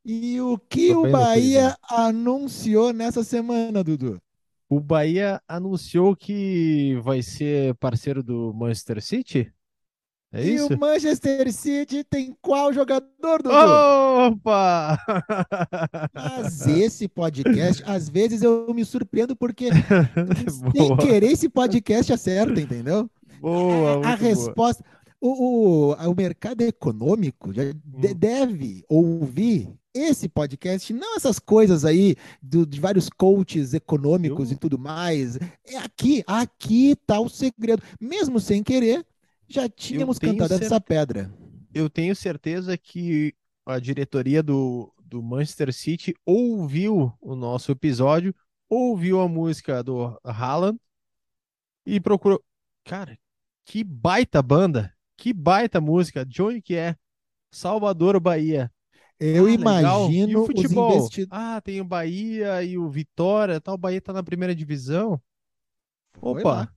E 0.05 0.41
o 0.41 0.59
que 0.59 0.93
o 0.95 1.11
Bahia 1.11 1.77
anunciou 1.89 2.93
nessa 2.93 3.23
semana, 3.23 3.85
Dudu? 3.85 4.21
O 4.69 4.81
Bahia 4.81 5.41
anunciou 5.47 6.17
que 6.17 6.99
vai 7.03 7.23
ser 7.23 7.75
parceiro 7.77 8.23
do 8.23 8.53
Manchester 8.55 9.03
City? 9.03 9.53
É 10.33 10.43
e 10.43 10.55
isso? 10.55 10.75
o 10.75 10.79
Manchester 10.79 11.53
City 11.53 12.03
tem 12.03 12.35
qual 12.41 12.73
jogador, 12.73 13.43
Dudu? 13.43 13.51
Opa! 13.55 14.99
Mas 16.15 16.67
esse 16.67 17.07
podcast, 17.07 17.83
às 17.87 18.09
vezes 18.09 18.43
eu 18.43 18.73
me 18.73 18.85
surpreendo 18.85 19.37
porque 19.37 19.69
sem 20.75 20.97
querer 20.97 21.33
esse 21.33 21.51
podcast 21.51 22.13
acerta, 22.15 22.59
entendeu? 22.61 23.11
Boa, 23.43 23.91
a 23.93 23.95
muito 23.95 24.05
boa. 24.05 24.17
resposta. 24.17 24.85
O, 25.21 25.91
o, 25.91 26.11
o 26.11 26.15
mercado 26.17 26.63
econômico 26.63 27.53
já 27.53 27.63
de- 27.65 28.09
Hum. 28.09 28.15
deve 28.17 28.85
ouvir 28.89 29.73
esse 29.95 30.29
podcast, 30.29 30.93
não 30.93 31.17
essas 31.17 31.39
coisas 31.39 31.85
aí 31.85 32.17
do- 32.43 32.67
de 32.67 32.81
vários 32.81 33.09
coaches 33.09 33.73
econômicos 33.75 34.51
e 34.51 34.57
tudo 34.57 34.79
mais. 34.79 35.37
É 35.65 35.77
aqui, 35.77 36.25
aqui 36.27 36.97
tá 37.07 37.21
o 37.21 37.29
segredo. 37.29 37.83
Mesmo 38.01 38.41
sem 38.41 38.63
querer, 38.65 39.07
já 39.47 39.69
tínhamos 39.69 40.19
cantado 40.19 40.55
essa 40.55 40.81
pedra. 40.81 41.33
Eu 41.75 41.89
tenho 41.89 42.17
certeza 42.17 42.77
que 42.77 43.33
a 43.65 43.79
diretoria 43.79 44.43
do, 44.43 44.93
do 45.05 45.23
Manchester 45.23 45.73
City 45.73 46.15
ouviu 46.27 47.13
o 47.21 47.37
nosso 47.37 47.71
episódio, 47.71 48.35
ouviu 48.69 49.21
a 49.21 49.29
música 49.29 49.83
do 49.85 50.19
Haaland 50.25 50.79
e 51.87 52.01
procurou. 52.01 52.43
Cara, 52.85 53.17
que 53.65 53.85
baita 53.85 54.43
banda, 54.43 54.95
que 55.17 55.33
baita 55.33 55.81
música, 55.81 56.27
onde 56.41 56.63
que 56.63 56.75
é? 56.77 56.97
Salvador, 57.53 58.21
Bahia. 58.21 58.73
Eu 59.21 59.49
Ah, 59.49 59.57
legal. 59.57 60.19
E 60.27 60.37
imagino 60.37 60.41
o 60.41 60.47
os 60.55 60.73
futebol? 60.73 60.73
investidores. 60.73 61.29
Ah, 61.31 61.61
tem 61.61 61.81
o 61.81 61.85
Bahia 61.85 62.63
e 62.65 62.79
o 62.79 62.89
Vitória, 62.91 63.61
tal. 63.61 63.75
O 63.75 63.79
Bahia 63.79 64.01
tá 64.01 64.13
na 64.13 64.23
primeira 64.23 64.55
divisão. 64.55 65.21
Opa. 66.21 66.73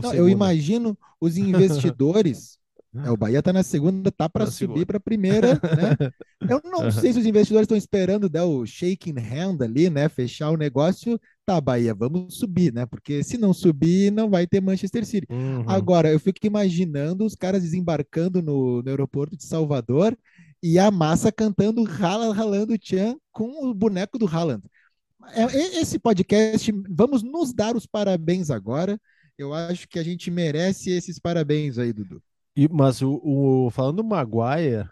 Não, 0.00 0.12
eu 0.14 0.28
imagino 0.28 0.98
os 1.20 1.36
investidores. 1.38 2.58
É, 3.04 3.10
o 3.10 3.16
Bahia 3.16 3.42
tá 3.42 3.52
na 3.52 3.62
segunda, 3.62 4.10
tá 4.10 4.28
para 4.28 4.44
Na 4.44 4.50
subir 4.50 4.86
para 4.86 4.96
a 4.96 5.00
primeira, 5.00 5.54
né? 5.54 6.12
Eu 6.50 6.60
não 6.64 6.90
sei 6.90 7.12
se 7.12 7.18
os 7.18 7.26
investidores 7.26 7.64
estão 7.64 7.76
esperando 7.76 8.28
dar 8.28 8.44
o 8.44 8.64
shaking 8.64 9.18
hand 9.18 9.62
ali, 9.62 9.90
né? 9.90 10.08
Fechar 10.08 10.50
o 10.50 10.56
negócio. 10.56 11.20
Tá, 11.44 11.60
Bahia, 11.60 11.94
vamos 11.94 12.38
subir, 12.38 12.72
né? 12.72 12.86
Porque 12.86 13.22
se 13.22 13.38
não 13.38 13.52
subir, 13.52 14.10
não 14.10 14.30
vai 14.30 14.46
ter 14.46 14.60
Manchester 14.60 15.04
City. 15.04 15.26
Uhum. 15.30 15.64
Agora, 15.68 16.10
eu 16.10 16.20
fico 16.20 16.46
imaginando 16.46 17.24
os 17.24 17.34
caras 17.34 17.62
desembarcando 17.62 18.42
no, 18.42 18.82
no 18.82 18.88
aeroporto 18.88 19.36
de 19.36 19.44
Salvador 19.44 20.16
e 20.62 20.78
a 20.78 20.90
massa 20.90 21.30
cantando 21.30 21.84
Rala 21.84 22.34
Ralando 22.34 22.78
Tchan 22.78 23.16
com 23.32 23.68
o 23.68 23.74
boneco 23.74 24.18
do 24.18 24.26
Haaland. 24.26 24.62
É, 25.32 25.44
esse 25.80 25.98
podcast, 25.98 26.72
vamos 26.88 27.22
nos 27.22 27.52
dar 27.52 27.76
os 27.76 27.86
parabéns 27.86 28.50
agora. 28.50 29.00
Eu 29.38 29.52
acho 29.52 29.86
que 29.88 29.98
a 29.98 30.02
gente 30.02 30.30
merece 30.30 30.90
esses 30.90 31.18
parabéns 31.18 31.78
aí, 31.78 31.92
Dudu. 31.92 32.22
E- 32.56 32.68
mas 32.68 33.02
o, 33.02 33.20
o- 33.22 33.70
falando 33.70 33.96
do 33.98 34.04
Maguire, 34.04 34.88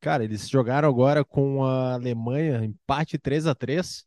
cara, 0.00 0.24
eles 0.24 0.48
jogaram 0.50 0.88
agora 0.88 1.24
com 1.24 1.64
a 1.64 1.94
Alemanha, 1.94 2.64
empate 2.64 3.18
3 3.18 3.46
a 3.46 3.54
3 3.54 4.04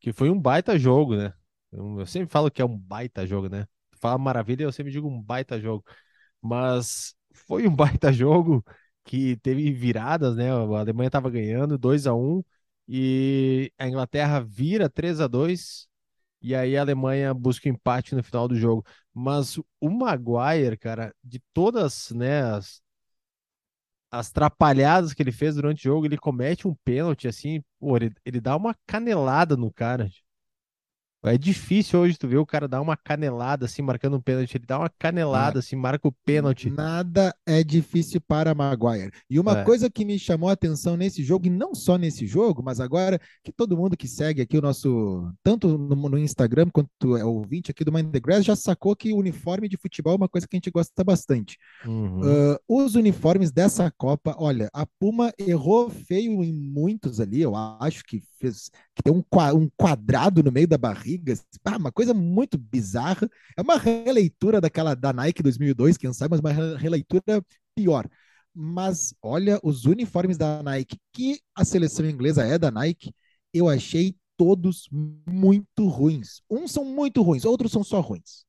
que 0.00 0.12
foi 0.12 0.30
um 0.30 0.40
baita 0.40 0.78
jogo, 0.78 1.16
né? 1.16 1.32
Eu, 1.72 2.00
eu 2.00 2.06
sempre 2.06 2.30
falo 2.32 2.50
que 2.50 2.62
é 2.62 2.64
um 2.66 2.78
baita 2.78 3.26
jogo, 3.26 3.48
né? 3.48 3.66
Fala 4.00 4.18
maravilha, 4.18 4.64
eu 4.64 4.72
sempre 4.72 4.92
digo 4.92 5.08
um 5.08 5.22
baita 5.22 5.60
jogo. 5.60 5.84
Mas 6.42 7.14
foi 7.34 7.66
um 7.68 7.74
baita 7.76 8.12
jogo 8.12 8.64
que 9.04 9.36
teve 9.38 9.72
viradas, 9.72 10.36
né? 10.36 10.50
A 10.52 10.56
Alemanha 10.80 11.08
estava 11.08 11.30
ganhando 11.30 11.78
2 11.78 12.06
a 12.06 12.14
1 12.14 12.42
e 12.88 13.72
a 13.78 13.88
Inglaterra 13.88 14.40
vira 14.40 14.88
3 14.90 15.20
a 15.20 15.26
2 15.28 15.88
e 16.42 16.54
aí 16.54 16.76
a 16.76 16.80
Alemanha 16.82 17.34
busca 17.34 17.68
empate 17.68 18.14
no 18.14 18.22
final 18.22 18.48
do 18.48 18.56
jogo. 18.56 18.84
Mas 19.20 19.58
o 19.80 19.90
Maguire, 19.90 20.78
cara, 20.78 21.14
de 21.22 21.40
todas, 21.52 22.10
né, 22.10 22.42
as, 22.42 22.82
as 24.10 24.30
trapalhadas 24.32 25.12
que 25.14 25.22
ele 25.22 25.32
fez 25.32 25.54
durante 25.54 25.80
o 25.80 25.92
jogo, 25.92 26.06
ele 26.06 26.16
comete 26.18 26.66
um 26.66 26.74
pênalti 26.84 27.28
assim, 27.28 27.62
pô, 27.78 27.96
ele, 27.96 28.12
ele 28.24 28.40
dá 28.40 28.56
uma 28.56 28.74
canelada 28.86 29.56
no 29.56 29.72
cara. 29.72 30.08
É 31.22 31.36
difícil 31.36 32.00
hoje 32.00 32.16
tu 32.16 32.26
ver 32.26 32.38
o 32.38 32.46
cara 32.46 32.66
dar 32.66 32.80
uma 32.80 32.96
canelada 32.96 33.66
assim, 33.66 33.82
marcando 33.82 34.16
um 34.16 34.20
pênalti. 34.20 34.56
Ele 34.56 34.64
dá 34.66 34.78
uma 34.78 34.88
canelada 34.88 35.58
assim, 35.58 35.76
marca 35.76 36.08
o 36.08 36.12
pênalti. 36.24 36.70
Nada 36.70 37.34
é 37.46 37.62
difícil 37.62 38.20
para 38.22 38.54
Maguire. 38.54 39.10
E 39.28 39.38
uma 39.38 39.58
É. 39.60 39.64
coisa 39.64 39.90
que 39.90 40.04
me 40.04 40.18
chamou 40.18 40.48
a 40.48 40.52
atenção 40.52 40.96
nesse 40.96 41.22
jogo, 41.22 41.46
e 41.46 41.50
não 41.50 41.74
só 41.74 41.98
nesse 41.98 42.26
jogo, 42.26 42.62
mas 42.62 42.80
agora 42.80 43.20
que 43.44 43.52
todo 43.52 43.76
mundo 43.76 43.96
que 43.98 44.08
segue 44.08 44.40
aqui 44.40 44.56
o 44.56 44.62
nosso, 44.62 45.30
tanto 45.42 45.76
no, 45.76 45.94
no 46.08 46.18
Instagram 46.18 46.70
quanto 46.72 47.16
é 47.18 47.24
ouvinte 47.24 47.70
aqui 47.70 47.84
do 47.84 47.92
Mind 47.92 48.10
the 48.10 48.20
Grass, 48.20 48.44
já 48.44 48.56
sacou 48.56 48.96
que 48.96 49.12
o 49.12 49.18
uniforme 49.18 49.68
de 49.68 49.76
futebol 49.76 50.14
é 50.14 50.16
uma 50.16 50.28
coisa 50.28 50.48
que 50.48 50.56
a 50.56 50.58
gente 50.58 50.70
gosta 50.70 51.04
bastante. 51.04 51.58
Uhum. 51.84 52.20
Uh, 52.20 52.56
os 52.66 52.94
uniformes 52.94 53.52
dessa 53.52 53.90
Copa, 53.90 54.34
olha, 54.38 54.70
a 54.72 54.86
Puma 54.86 55.32
errou 55.38 55.90
feio 55.90 56.42
em 56.42 56.52
muitos 56.52 57.20
ali, 57.20 57.42
eu 57.42 57.54
acho 57.54 58.04
que 58.04 58.22
fez 58.40 58.70
que 58.94 59.02
tem 59.02 59.12
um, 59.12 59.22
um 59.56 59.68
quadrado 59.76 60.42
no 60.42 60.50
meio 60.52 60.66
da 60.68 60.78
barriga, 60.78 61.34
ah, 61.64 61.76
uma 61.76 61.92
coisa 61.92 62.14
muito 62.14 62.58
bizarra. 62.58 63.28
É 63.56 63.62
uma 63.62 63.76
releitura 63.78 64.60
daquela 64.60 64.94
da 64.94 65.12
Nike 65.12 65.42
2002, 65.42 65.96
quem 65.96 66.12
sabe, 66.12 66.30
mas 66.32 66.40
uma 66.40 66.52
re- 66.52 66.76
releitura 66.76 67.44
pior. 67.74 68.08
Mas 68.54 69.14
olha 69.22 69.60
os 69.62 69.84
uniformes 69.84 70.36
da 70.36 70.62
Nike, 70.62 70.98
que 71.12 71.40
a 71.54 71.64
seleção 71.64 72.08
inglesa 72.08 72.44
é 72.44 72.58
da 72.58 72.70
Nike, 72.70 73.14
eu 73.54 73.68
achei 73.68 74.16
todos 74.36 74.88
muito 74.90 75.86
ruins. 75.88 76.42
Uns 76.50 76.72
são 76.72 76.84
muito 76.84 77.22
ruins, 77.22 77.44
outros 77.44 77.70
são 77.72 77.84
só 77.84 78.00
ruins. 78.00 78.44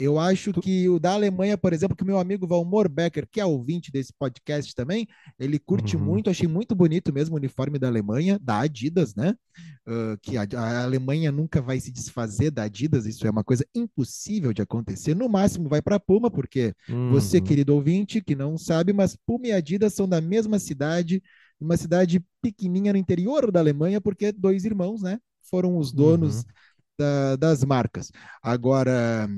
Eu 0.00 0.18
acho 0.18 0.54
que 0.54 0.88
o 0.88 0.98
da 0.98 1.12
Alemanha, 1.12 1.58
por 1.58 1.74
exemplo, 1.74 1.94
que 1.94 2.02
o 2.02 2.06
meu 2.06 2.18
amigo 2.18 2.46
Valmor 2.46 2.88
Becker, 2.88 3.28
que 3.30 3.38
é 3.38 3.44
ouvinte 3.44 3.92
desse 3.92 4.12
podcast 4.14 4.74
também, 4.74 5.06
ele 5.38 5.58
curte 5.58 5.94
Uhum. 5.96 6.02
muito, 6.04 6.30
achei 6.30 6.48
muito 6.48 6.74
bonito 6.74 7.12
mesmo 7.12 7.34
o 7.34 7.38
uniforme 7.38 7.78
da 7.78 7.88
Alemanha, 7.88 8.38
da 8.40 8.60
Adidas, 8.60 9.14
né? 9.14 9.34
Uh, 9.86 10.16
que 10.22 10.38
a, 10.38 10.46
a 10.56 10.82
Alemanha 10.84 11.30
nunca 11.30 11.60
vai 11.60 11.78
se 11.80 11.90
desfazer 11.92 12.50
da 12.50 12.62
Adidas, 12.62 13.04
isso 13.04 13.26
é 13.26 13.30
uma 13.30 13.44
coisa 13.44 13.66
impossível 13.74 14.54
de 14.54 14.62
acontecer. 14.62 15.14
No 15.14 15.28
máximo 15.28 15.68
vai 15.68 15.82
para 15.82 16.00
Puma, 16.00 16.30
porque 16.30 16.74
você, 17.06 17.38
Uhum. 17.38 17.44
querido 17.44 17.74
ouvinte, 17.74 18.22
que 18.22 18.34
não 18.34 18.56
sabe, 18.56 18.92
mas 18.94 19.16
Puma 19.26 19.48
e 19.48 19.52
Adidas 19.52 19.92
são 19.92 20.08
da 20.08 20.20
mesma 20.20 20.58
cidade, 20.58 21.22
uma 21.60 21.76
cidade 21.76 22.24
pequenininha 22.40 22.92
no 22.94 22.98
interior 22.98 23.52
da 23.52 23.60
Alemanha, 23.60 24.00
porque 24.00 24.32
dois 24.32 24.64
irmãos, 24.64 25.02
né? 25.02 25.18
Foram 25.42 25.76
os 25.76 25.92
donos 25.92 26.36
Uhum. 26.38 26.44
da- 26.98 27.36
das 27.36 27.64
marcas. 27.64 28.10
Agora, 28.42 29.28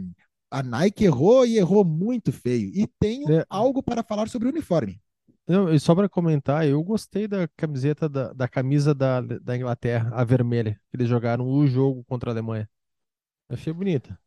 a 0.53 0.63
Nike 0.63 1.05
errou 1.05 1.47
e 1.47 1.59
errou 1.59 1.85
muito 1.85 2.33
feio. 2.33 2.71
E 2.75 2.87
tenho 3.01 3.29
É. 3.29 3.47
algo 3.49 3.83
para 3.83 4.03
falar 4.03 4.29
sobre 4.29 4.49
o 4.49 4.51
uniforme. 4.53 5.01
Não, 5.47 5.73
e 5.73 5.79
só 5.81 5.95
para 5.95 6.09
comentar, 6.09 6.67
eu 6.67 6.83
gostei 6.83 7.27
da 7.29 7.49
camiseta 7.57 8.09
da, 8.09 8.33
da 8.33 8.49
camisa 8.49 8.95
da, 8.95 9.21
da 9.21 9.57
Inglaterra, 9.57 10.11
a 10.15 10.25
vermelha, 10.25 10.81
que 10.91 10.97
eles 10.97 11.09
jogaram 11.09 11.47
o 11.49 11.67
jogo 11.67 12.05
contra 12.05 12.31
a 12.31 12.33
Alemanha. 12.33 12.69
Achei 13.51 13.73
bonita. 13.73 14.19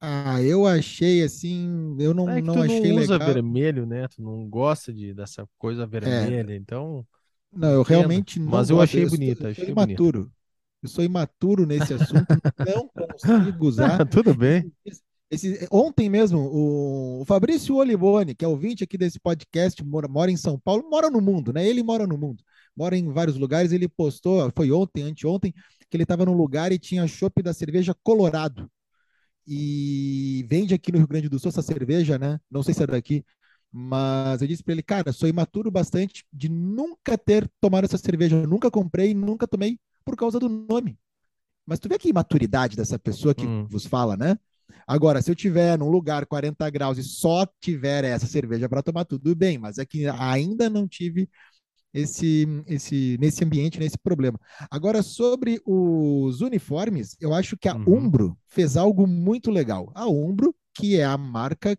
Ah, 0.00 0.42
eu 0.42 0.66
achei 0.66 1.22
assim, 1.22 1.96
eu 1.98 2.12
não, 2.14 2.28
É 2.28 2.40
não 2.40 2.60
tu 2.60 2.62
achei 2.62 2.92
não 2.92 2.94
usa 2.94 3.18
legal. 3.18 3.18
vermelho, 3.18 3.86
né? 3.86 4.06
Tu 4.08 4.20
não 4.22 4.48
gosta 4.48 4.92
de, 4.92 5.14
dessa 5.14 5.48
coisa 5.58 5.86
vermelha, 5.86 6.54
então. 6.54 7.06
Não, 7.52 7.70
eu 7.72 7.82
Entendo, 7.82 7.82
realmente 7.82 8.38
não 8.40 8.52
mas 8.52 8.70
eu 8.70 8.80
achei 8.80 9.06
bonita, 9.06 9.48
eu 9.48 9.54
sou 9.54 9.68
achei 9.68 9.70
imaturo. 9.72 10.32
Eu 10.82 10.88
sou 10.88 11.04
imaturo 11.04 11.66
nesse 11.66 11.94
assunto, 11.94 12.42
não 12.58 12.88
consigo 12.90 13.66
usar. 13.66 14.04
Tudo 14.10 14.34
bem. 14.34 14.66
Esse- 15.30 15.66
ontem 15.72 16.08
mesmo, 16.08 16.38
o, 16.38 17.20
o 17.22 17.24
Fabrício 17.24 17.74
Olivone, 17.76 18.34
que 18.34 18.44
é 18.44 18.48
ouvinte 18.48 18.84
aqui 18.84 18.96
desse 18.96 19.18
podcast, 19.18 19.82
mora, 19.84 20.06
mora 20.06 20.30
em 20.30 20.36
São 20.36 20.58
Paulo, 20.58 20.88
mora 20.88 21.10
no 21.10 21.20
mundo, 21.20 21.52
né? 21.52 21.66
Ele 21.66 21.82
mora 21.82 22.06
no 22.06 22.16
mundo, 22.16 22.44
mora 22.76 22.96
em 22.96 23.12
vários 23.12 23.36
lugares. 23.36 23.72
Ele 23.72 23.88
postou, 23.88 24.50
foi 24.54 24.70
ontem, 24.70 25.02
anteontem, 25.02 25.52
que 25.90 25.96
ele 25.96 26.04
estava 26.04 26.24
num 26.24 26.32
lugar 26.36 26.70
e 26.72 26.78
tinha 26.78 27.06
chopp 27.08 27.42
da 27.42 27.52
cerveja 27.52 27.94
Colorado. 28.04 28.70
E 29.46 30.44
vende 30.48 30.74
aqui 30.74 30.92
no 30.92 30.98
Rio 30.98 31.08
Grande 31.08 31.28
do 31.28 31.38
Sul 31.38 31.50
essa 31.50 31.62
cerveja, 31.62 32.18
né? 32.18 32.40
Não 32.50 32.62
sei 32.62 32.74
se 32.74 32.82
é 32.82 32.86
daqui, 32.86 33.24
mas 33.72 34.42
eu 34.42 34.48
disse 34.48 34.62
para 34.62 34.72
ele, 34.74 34.82
cara, 34.82 35.12
sou 35.12 35.28
imaturo 35.28 35.70
bastante 35.70 36.24
de 36.32 36.48
nunca 36.48 37.16
ter 37.18 37.48
tomado 37.60 37.84
essa 37.84 37.98
cerveja. 37.98 38.36
Eu 38.36 38.46
nunca 38.48 38.70
comprei, 38.70 39.14
nunca 39.14 39.46
tomei 39.46 39.78
por 40.04 40.16
causa 40.16 40.38
do 40.40 40.48
nome. 40.48 40.98
Mas 41.66 41.78
tu 41.80 41.88
vê 41.88 41.98
que 41.98 42.08
imaturidade 42.10 42.76
dessa 42.76 42.98
pessoa 42.98 43.34
que 43.34 43.46
Hum. 43.46 43.66
vos 43.68 43.86
fala, 43.86 44.16
né? 44.16 44.38
Agora, 44.86 45.20
se 45.20 45.30
eu 45.30 45.34
tiver 45.34 45.78
num 45.78 45.88
lugar 45.88 46.26
40 46.26 46.68
graus 46.70 46.98
e 46.98 47.02
só 47.02 47.46
tiver 47.60 48.04
essa 48.04 48.26
cerveja 48.26 48.68
para 48.68 48.82
tomar, 48.82 49.04
tudo 49.04 49.34
bem, 49.34 49.58
mas 49.58 49.78
é 49.78 49.84
que 49.84 50.06
ainda 50.06 50.70
não 50.70 50.86
tive 50.86 51.28
esse, 51.92 52.46
esse, 52.66 53.16
nesse 53.18 53.44
ambiente, 53.44 53.78
nesse 53.78 53.98
problema. 53.98 54.38
Agora, 54.70 55.02
sobre 55.02 55.60
os 55.64 56.40
uniformes, 56.40 57.16
eu 57.20 57.32
acho 57.32 57.56
que 57.56 57.68
a 57.68 57.74
uhum. 57.74 58.06
Umbro 58.06 58.38
fez 58.48 58.76
algo 58.76 59.06
muito 59.06 59.50
legal. 59.50 59.90
A 59.94 60.06
Umbro, 60.06 60.54
que 60.74 60.96
é 60.96 61.04
a 61.04 61.16
marca 61.16 61.76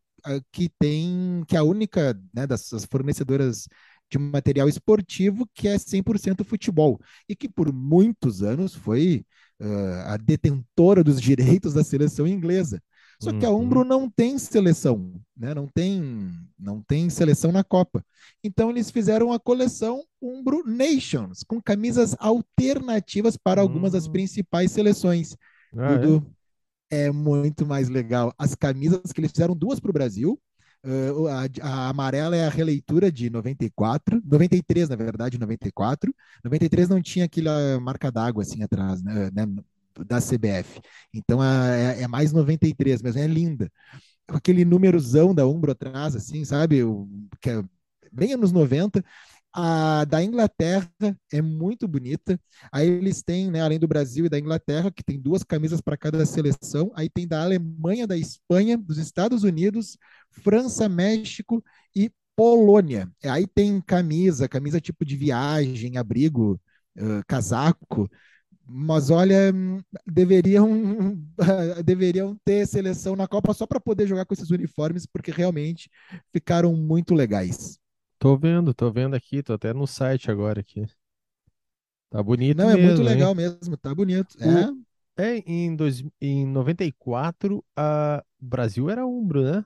que 0.51 0.69
tem, 0.79 1.43
que 1.47 1.55
é 1.55 1.59
a 1.59 1.63
única 1.63 2.19
né, 2.33 2.45
dessas 2.45 2.85
fornecedoras 2.85 3.67
de 4.09 4.17
material 4.17 4.69
esportivo 4.69 5.47
que 5.53 5.67
é 5.67 5.77
100% 5.77 6.43
futebol 6.43 6.99
e 7.27 7.35
que 7.35 7.49
por 7.49 7.73
muitos 7.73 8.41
anos 8.41 8.73
foi 8.73 9.25
uh, 9.61 10.07
a 10.07 10.17
detentora 10.17 11.03
dos 11.03 11.19
direitos 11.21 11.73
da 11.73 11.83
seleção 11.83 12.27
inglesa. 12.27 12.81
Só 13.19 13.31
que 13.31 13.45
a 13.45 13.49
uhum. 13.49 13.63
Umbro 13.63 13.83
não 13.83 14.07
tem 14.07 14.37
seleção, 14.37 15.11
né? 15.35 15.51
não, 15.53 15.67
tem, 15.67 16.31
não 16.57 16.81
tem 16.83 17.09
seleção 17.09 17.51
na 17.51 17.63
Copa. 17.63 18.05
Então 18.43 18.69
eles 18.69 18.91
fizeram 18.91 19.33
a 19.33 19.39
coleção 19.39 20.03
Umbro 20.21 20.63
Nations, 20.63 21.43
com 21.43 21.59
camisas 21.59 22.15
alternativas 22.19 23.35
para 23.35 23.59
algumas 23.59 23.93
das 23.93 24.07
hum. 24.07 24.11
principais 24.11 24.71
seleções. 24.71 25.35
Ah, 25.75 25.95
Dudu, 25.95 26.27
é? 26.91 27.05
é? 27.05 27.11
muito 27.11 27.65
mais 27.65 27.89
legal. 27.89 28.31
As 28.37 28.53
camisas 28.53 29.11
que 29.11 29.19
eles 29.19 29.31
fizeram 29.31 29.55
duas 29.55 29.79
para 29.79 29.89
o 29.89 29.93
Brasil. 29.93 30.39
Uh, 30.85 31.27
a, 31.27 31.47
a, 31.61 31.89
amarela 31.89 32.35
é 32.35 32.45
a 32.45 32.49
releitura 32.49 33.11
de 33.11 33.29
94, 33.29 34.21
93, 34.23 34.89
na 34.89 34.95
verdade, 34.95 35.37
94. 35.37 36.13
93 36.43 36.89
não 36.89 37.01
tinha 37.01 37.25
aquela 37.25 37.79
marca 37.79 38.11
d'água 38.11 38.43
assim 38.43 38.63
atrás, 38.63 39.01
né? 39.01 39.29
né 39.33 39.45
da 40.05 40.19
CBF. 40.19 40.79
Então 41.13 41.43
é, 41.43 42.01
é 42.01 42.07
mais 42.07 42.31
93, 42.31 43.01
mas 43.01 43.15
é 43.15 43.27
linda. 43.27 43.71
Aquele 44.27 44.65
númerozão 44.65 45.33
da 45.33 45.47
Umbro 45.47 45.71
atrás, 45.71 46.15
assim, 46.15 46.43
sabe? 46.43 46.83
O, 46.83 47.07
que 47.41 47.49
é 47.49 47.63
bem 48.11 48.33
anos 48.33 48.51
90. 48.51 49.03
A 49.53 50.05
da 50.05 50.23
Inglaterra 50.23 50.91
é 51.31 51.41
muito 51.41 51.87
bonita. 51.87 52.39
Aí 52.71 52.87
eles 52.87 53.23
têm, 53.23 53.49
né, 53.49 53.61
além 53.61 53.79
do 53.79 53.87
Brasil 53.87 54.25
e 54.25 54.29
da 54.29 54.37
Inglaterra, 54.37 54.91
que 54.91 55.03
tem 55.03 55.19
duas 55.19 55.43
camisas 55.43 55.81
para 55.81 55.97
cada 55.97 56.23
seleção. 56.25 56.91
Aí 56.93 57.09
tem 57.09 57.27
da 57.27 57.41
Alemanha, 57.41 58.05
da 58.05 58.17
Espanha, 58.17 58.77
dos 58.77 58.97
Estados 58.97 59.43
Unidos, 59.43 59.97
França, 60.43 60.87
México 60.89 61.63
e 61.95 62.11
Polônia. 62.35 63.11
Aí 63.23 63.47
tem 63.47 63.81
camisa, 63.81 64.47
camisa 64.47 64.79
tipo 64.79 65.05
de 65.05 65.15
viagem, 65.15 65.97
abrigo, 65.97 66.59
uh, 66.97 67.23
casaco 67.27 68.09
mas 68.69 69.09
olha, 69.09 69.53
deveriam, 70.05 71.17
deveriam 71.85 72.37
ter 72.43 72.67
seleção 72.67 73.15
na 73.15 73.25
Copa 73.27 73.53
só 73.53 73.65
para 73.65 73.79
poder 73.79 74.05
jogar 74.05 74.25
com 74.25 74.33
esses 74.33 74.49
uniformes, 74.49 75.05
porque 75.05 75.31
realmente 75.31 75.89
ficaram 76.33 76.75
muito 76.75 77.15
legais. 77.15 77.79
Tô 78.19 78.37
vendo, 78.37 78.73
tô 78.73 78.91
vendo 78.91 79.15
aqui, 79.15 79.41
tô 79.41 79.53
até 79.53 79.73
no 79.73 79.87
site 79.87 80.29
agora 80.29 80.59
aqui. 80.59 80.85
Tá 82.09 82.21
bonito 82.21 82.57
Não, 82.57 82.67
mesmo, 82.67 82.81
é 82.81 82.87
muito 82.87 83.03
legal 83.03 83.29
hein? 83.29 83.35
mesmo, 83.37 83.77
tá 83.77 83.95
bonito. 83.95 84.35
O... 84.41 85.21
É, 85.21 85.37
é 85.37 85.43
em, 85.45 85.73
dois, 85.75 86.03
em 86.19 86.45
94, 86.45 87.63
a... 87.75 88.23
Brasil 88.39 88.89
era 88.89 89.05
umbro, 89.05 89.43
né? 89.43 89.65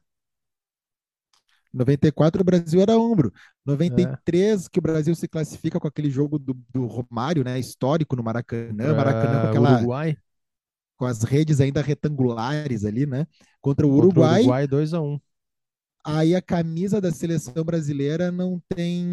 94 1.74 2.42
o 2.42 2.44
Brasil 2.44 2.82
era 2.82 2.98
ombro. 2.98 3.32
93 3.66 4.66
é. 4.66 4.70
que 4.70 4.80
o 4.80 4.82
Brasil 4.82 5.16
se 5.16 5.28
classifica 5.28 5.80
com 5.80 5.88
aquele 5.88 6.10
jogo 6.10 6.38
do, 6.38 6.54
do 6.70 6.86
Romário, 6.86 7.44
né, 7.44 7.60
histórico 7.60 8.16
no 8.16 8.24
Maracanã, 8.24 8.96
Maracanã 8.96 9.42
com 9.42 9.48
aquela 9.48 9.78
Uruguai. 9.78 10.18
com 10.98 11.06
as 11.06 11.24
redes 11.24 11.62
ainda 11.62 11.82
retangulares 11.82 12.84
ali, 12.86 13.06
né, 13.06 13.26
contra 13.62 13.86
o 13.88 13.92
Uruguai. 13.92 14.28
Contra 14.28 14.38
o 14.38 14.44
Uruguai 14.44 14.68
2 14.68 14.94
a 14.94 15.02
1. 15.02 15.20
Aí 16.04 16.36
a 16.36 16.42
camisa 16.42 17.00
da 17.00 17.12
seleção 17.12 17.64
brasileira 17.64 18.32
não 18.32 18.62
tem 18.68 19.06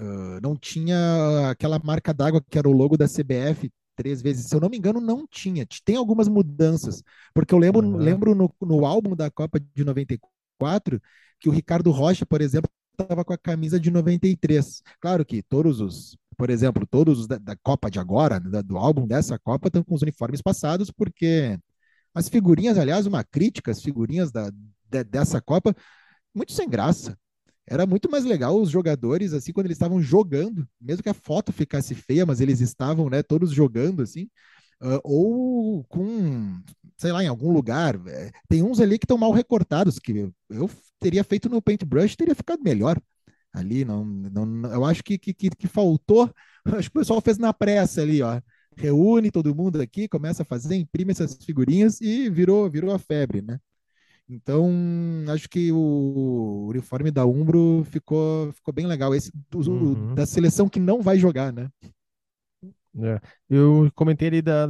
uh, 0.00 0.40
não 0.42 0.56
tinha 0.56 1.50
aquela 1.50 1.78
marca 1.78 2.12
d'água 2.12 2.42
que 2.50 2.58
era 2.58 2.68
o 2.68 2.72
logo 2.72 2.96
da 2.96 3.06
CBF 3.06 3.70
três 3.96 4.20
vezes, 4.20 4.46
se 4.46 4.54
eu 4.54 4.60
não 4.60 4.68
me 4.68 4.76
engano, 4.76 5.00
não 5.00 5.26
tinha. 5.26 5.66
Tem 5.84 5.96
algumas 5.96 6.28
mudanças, 6.28 7.02
porque 7.32 7.54
eu 7.54 7.58
lembro, 7.58 7.86
uhum. 7.86 7.96
lembro 7.96 8.34
no, 8.34 8.52
no 8.60 8.84
álbum 8.84 9.14
da 9.14 9.30
Copa 9.30 9.60
de 9.60 9.84
94 9.84 10.34
que 11.40 11.48
o 11.48 11.52
Ricardo 11.52 11.90
Rocha, 11.90 12.24
por 12.24 12.40
exemplo, 12.40 12.70
estava 12.92 13.24
com 13.24 13.32
a 13.32 13.38
camisa 13.38 13.78
de 13.78 13.90
93. 13.90 14.82
Claro 15.00 15.24
que 15.24 15.42
todos 15.42 15.80
os, 15.80 16.16
por 16.36 16.50
exemplo, 16.50 16.86
todos 16.86 17.20
os 17.20 17.26
da, 17.26 17.38
da 17.38 17.56
Copa 17.56 17.90
de 17.90 17.98
agora, 17.98 18.40
da, 18.40 18.62
do 18.62 18.76
álbum 18.76 19.06
dessa 19.06 19.38
Copa, 19.38 19.68
estão 19.68 19.82
com 19.82 19.94
os 19.94 20.02
uniformes 20.02 20.40
passados, 20.40 20.90
porque 20.90 21.58
as 22.14 22.28
figurinhas, 22.28 22.78
aliás, 22.78 23.06
uma 23.06 23.24
crítica, 23.24 23.70
as 23.70 23.82
figurinhas 23.82 24.30
da, 24.30 24.50
de, 24.50 25.04
dessa 25.04 25.40
Copa, 25.40 25.74
muito 26.34 26.52
sem 26.52 26.68
graça. 26.68 27.18
Era 27.66 27.86
muito 27.86 28.10
mais 28.10 28.24
legal 28.24 28.60
os 28.60 28.70
jogadores, 28.70 29.32
assim, 29.32 29.52
quando 29.52 29.66
eles 29.66 29.76
estavam 29.76 30.00
jogando, 30.00 30.68
mesmo 30.80 31.02
que 31.02 31.08
a 31.08 31.14
foto 31.14 31.52
ficasse 31.52 31.94
feia, 31.94 32.26
mas 32.26 32.40
eles 32.40 32.60
estavam, 32.60 33.08
né, 33.08 33.22
todos 33.22 33.52
jogando, 33.52 34.02
assim, 34.02 34.28
uh, 34.82 35.00
ou 35.02 35.84
com, 35.84 36.60
sei 36.96 37.12
lá, 37.12 37.22
em 37.22 37.28
algum 37.28 37.52
lugar. 37.52 38.00
É, 38.06 38.30
tem 38.48 38.62
uns 38.62 38.80
ali 38.80 38.98
que 38.98 39.04
estão 39.04 39.18
mal 39.18 39.32
recortados, 39.32 39.98
que 39.98 40.12
eu, 40.12 40.32
eu 40.50 40.70
teria 40.98 41.24
feito 41.24 41.48
no 41.48 41.62
paintbrush, 41.62 42.16
teria 42.16 42.34
ficado 42.34 42.62
melhor. 42.62 43.00
Ali, 43.52 43.84
não, 43.84 44.04
não, 44.04 44.72
eu 44.72 44.84
acho 44.84 45.02
que, 45.04 45.16
que, 45.16 45.32
que 45.32 45.68
faltou, 45.68 46.28
acho 46.66 46.90
que 46.90 46.96
o 46.96 47.00
pessoal 47.00 47.20
fez 47.20 47.38
na 47.38 47.52
pressa 47.52 48.02
ali, 48.02 48.20
ó. 48.22 48.40
Reúne 48.76 49.30
todo 49.30 49.54
mundo 49.54 49.80
aqui, 49.80 50.08
começa 50.08 50.42
a 50.42 50.46
fazer, 50.46 50.74
imprime 50.74 51.12
essas 51.12 51.36
figurinhas 51.44 52.00
e 52.00 52.28
virou, 52.28 52.68
virou 52.68 52.92
a 52.92 52.98
febre, 52.98 53.40
né? 53.40 53.60
Então, 54.28 54.72
acho 55.28 55.48
que 55.48 55.70
o 55.70 56.66
uniforme 56.70 57.10
da 57.10 57.26
Umbro 57.26 57.84
ficou, 57.90 58.52
ficou 58.52 58.72
bem 58.72 58.86
legal. 58.86 59.14
Esse 59.14 59.30
do, 59.50 59.70
uhum. 59.70 60.14
da 60.14 60.24
seleção 60.24 60.68
que 60.68 60.80
não 60.80 61.02
vai 61.02 61.18
jogar, 61.18 61.52
né? 61.52 61.68
É. 62.96 63.20
Eu 63.50 63.90
comentei 63.94 64.28
ali 64.28 64.42
da 64.42 64.66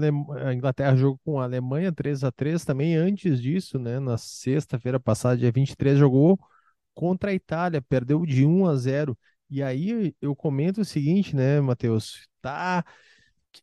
a 0.47 0.55
Inglaterra 0.55 0.97
jogou 0.97 1.21
com 1.25 1.41
a 1.41 1.45
Alemanha 1.45 1.93
3 1.93 2.25
a 2.25 2.33
3 2.33 2.65
também 2.65 2.97
antes 2.97 3.41
disso, 3.41 3.79
né? 3.79 4.01
Na 4.01 4.17
sexta-feira 4.17 4.99
passada, 4.99 5.37
dia 5.37 5.53
23, 5.53 5.99
jogou 5.99 6.39
contra 6.95 7.31
a 7.31 7.35
Itália, 7.35 7.83
perdeu 7.83 8.25
de 8.25 8.47
1 8.47 8.67
a 8.67 8.77
0. 8.77 9.19
E 9.51 9.63
aí 9.63 10.15
eu 10.23 10.35
comento 10.35 10.81
o 10.81 10.85
seguinte, 10.85 11.37
né, 11.37 11.61
Matheus? 11.61 12.27
Tá 12.41 12.85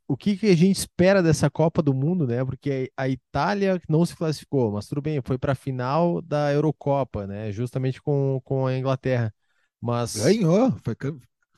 o 0.08 0.16
que, 0.16 0.38
que 0.38 0.48
a 0.48 0.56
gente 0.56 0.78
espera 0.78 1.22
dessa 1.22 1.50
Copa 1.50 1.82
do 1.82 1.94
Mundo, 1.94 2.28
né? 2.28 2.44
Porque 2.46 2.92
a 2.96 3.10
Itália 3.10 3.82
não 3.90 4.06
se 4.06 4.16
classificou, 4.16 4.72
mas 4.72 4.88
tudo 4.88 5.02
bem, 5.02 5.22
foi 5.24 5.38
para 5.38 5.54
a 5.54 5.56
final 5.56 6.22
da 6.22 6.54
Eurocopa, 6.54 7.28
né? 7.28 7.52
Justamente 7.52 8.02
com, 8.02 8.40
com 8.44 8.68
a 8.68 8.78
Inglaterra. 8.78 9.34
Mas 9.80 10.16
ganhou, 10.16 10.72
foi, 10.84 10.96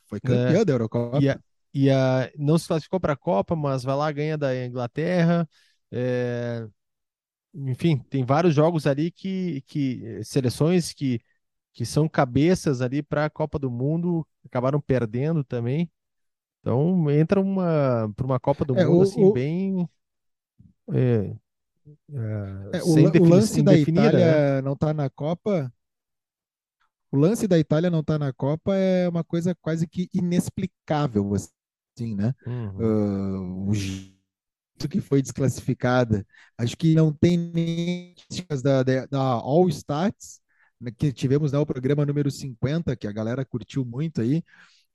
foi 0.05 0.19
campeã 0.19 0.59
né? 0.59 0.65
da 0.65 0.73
Eurocopa. 0.73 1.19
E 1.21 1.29
a, 1.29 1.39
e 1.73 1.89
a, 1.89 2.31
não 2.37 2.57
se 2.57 2.67
classificou 2.67 2.99
para 2.99 3.13
a 3.13 3.17
Copa, 3.17 3.55
mas 3.55 3.83
vai 3.83 3.95
lá, 3.95 4.11
ganha 4.11 4.37
da 4.37 4.65
Inglaterra. 4.65 5.47
É, 5.91 6.67
enfim, 7.53 7.97
tem 8.09 8.23
vários 8.23 8.53
jogos 8.53 8.85
ali 8.85 9.11
que, 9.11 9.61
que 9.67 10.23
seleções 10.23 10.93
que, 10.93 11.19
que 11.71 11.85
são 11.85 12.07
cabeças 12.07 12.81
ali 12.81 13.01
para 13.01 13.25
a 13.25 13.29
Copa 13.29 13.57
do 13.57 13.71
Mundo 13.71 14.25
acabaram 14.45 14.79
perdendo 14.79 15.43
também. 15.43 15.91
Então 16.59 17.09
entra 17.11 17.41
uma 17.41 18.11
para 18.15 18.25
uma 18.25 18.39
Copa 18.39 18.63
do 18.63 18.77
é, 18.77 18.85
Mundo 18.85 18.99
o, 18.99 19.01
assim 19.01 19.23
o... 19.23 19.33
bem 19.33 19.89
é, 20.91 21.35
é, 22.11 22.77
é 22.77 22.83
o, 22.83 23.23
o, 23.23 23.27
lance 23.27 23.61
da 23.61 23.75
Itália 23.75 24.55
né? 24.55 24.61
não 24.61 24.75
tá 24.75 24.93
na 24.93 25.09
Copa. 25.09 25.71
O 27.11 27.17
lance 27.17 27.47
da 27.47 27.59
Itália 27.59 27.89
não 27.89 28.03
tá 28.03 28.17
na 28.17 28.33
Copa 28.33 28.75
é 28.75 29.07
uma 29.07 29.23
coisa 29.23 29.55
quase 29.61 29.87
que 29.87 30.09
inexplicável 30.13 31.23
assim, 31.95 32.15
né? 32.15 32.33
Uhum. 32.45 33.65
Uh, 33.65 33.69
o 33.69 33.73
jeito 33.73 34.13
que 34.89 34.99
foi 34.99 35.21
desclassificada. 35.21 36.25
Acho 36.57 36.75
que 36.75 36.95
não 36.95 37.13
tem 37.13 37.37
nem 37.37 38.15
da, 38.63 38.83
da, 38.83 39.05
da 39.05 39.19
All 39.19 39.69
Stats, 39.69 40.41
né, 40.79 40.91
que 40.91 41.13
tivemos 41.13 41.51
né, 41.51 41.59
o 41.59 41.65
programa 41.65 42.05
número 42.05 42.29
50, 42.29 42.95
que 42.95 43.07
a 43.07 43.11
galera 43.11 43.45
curtiu 43.45 43.85
muito 43.85 44.21
aí. 44.21 44.43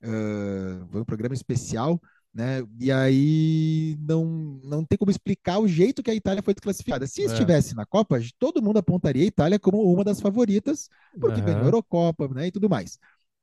Uh, 0.03 0.87
foi 0.91 1.01
um 1.01 1.05
programa 1.05 1.33
especial, 1.33 1.99
né? 2.33 2.63
E 2.79 2.89
aí 2.91 3.97
não, 3.99 4.25
não 4.63 4.85
tem 4.85 4.97
como 4.97 5.11
explicar 5.11 5.59
o 5.59 5.67
jeito 5.67 6.03
que 6.03 6.11
a 6.11 6.15
Itália 6.15 6.43
foi 6.43 6.53
desclassificada. 6.53 7.05
Se 7.07 7.23
é. 7.23 7.25
estivesse 7.25 7.75
na 7.75 7.85
Copa, 7.85 8.19
todo 8.37 8.61
mundo 8.61 8.77
apontaria 8.77 9.23
a 9.23 9.27
Itália 9.27 9.59
como 9.59 9.81
uma 9.81 10.03
das 10.03 10.21
favoritas, 10.21 10.89
porque 11.19 11.39
uhum. 11.39 11.45
ganhou 11.45 11.61
a 11.61 11.65
Eurocopa, 11.65 12.27
né? 12.29 12.47
E 12.47 12.51
tudo 12.51 12.69
mais. 12.69 12.97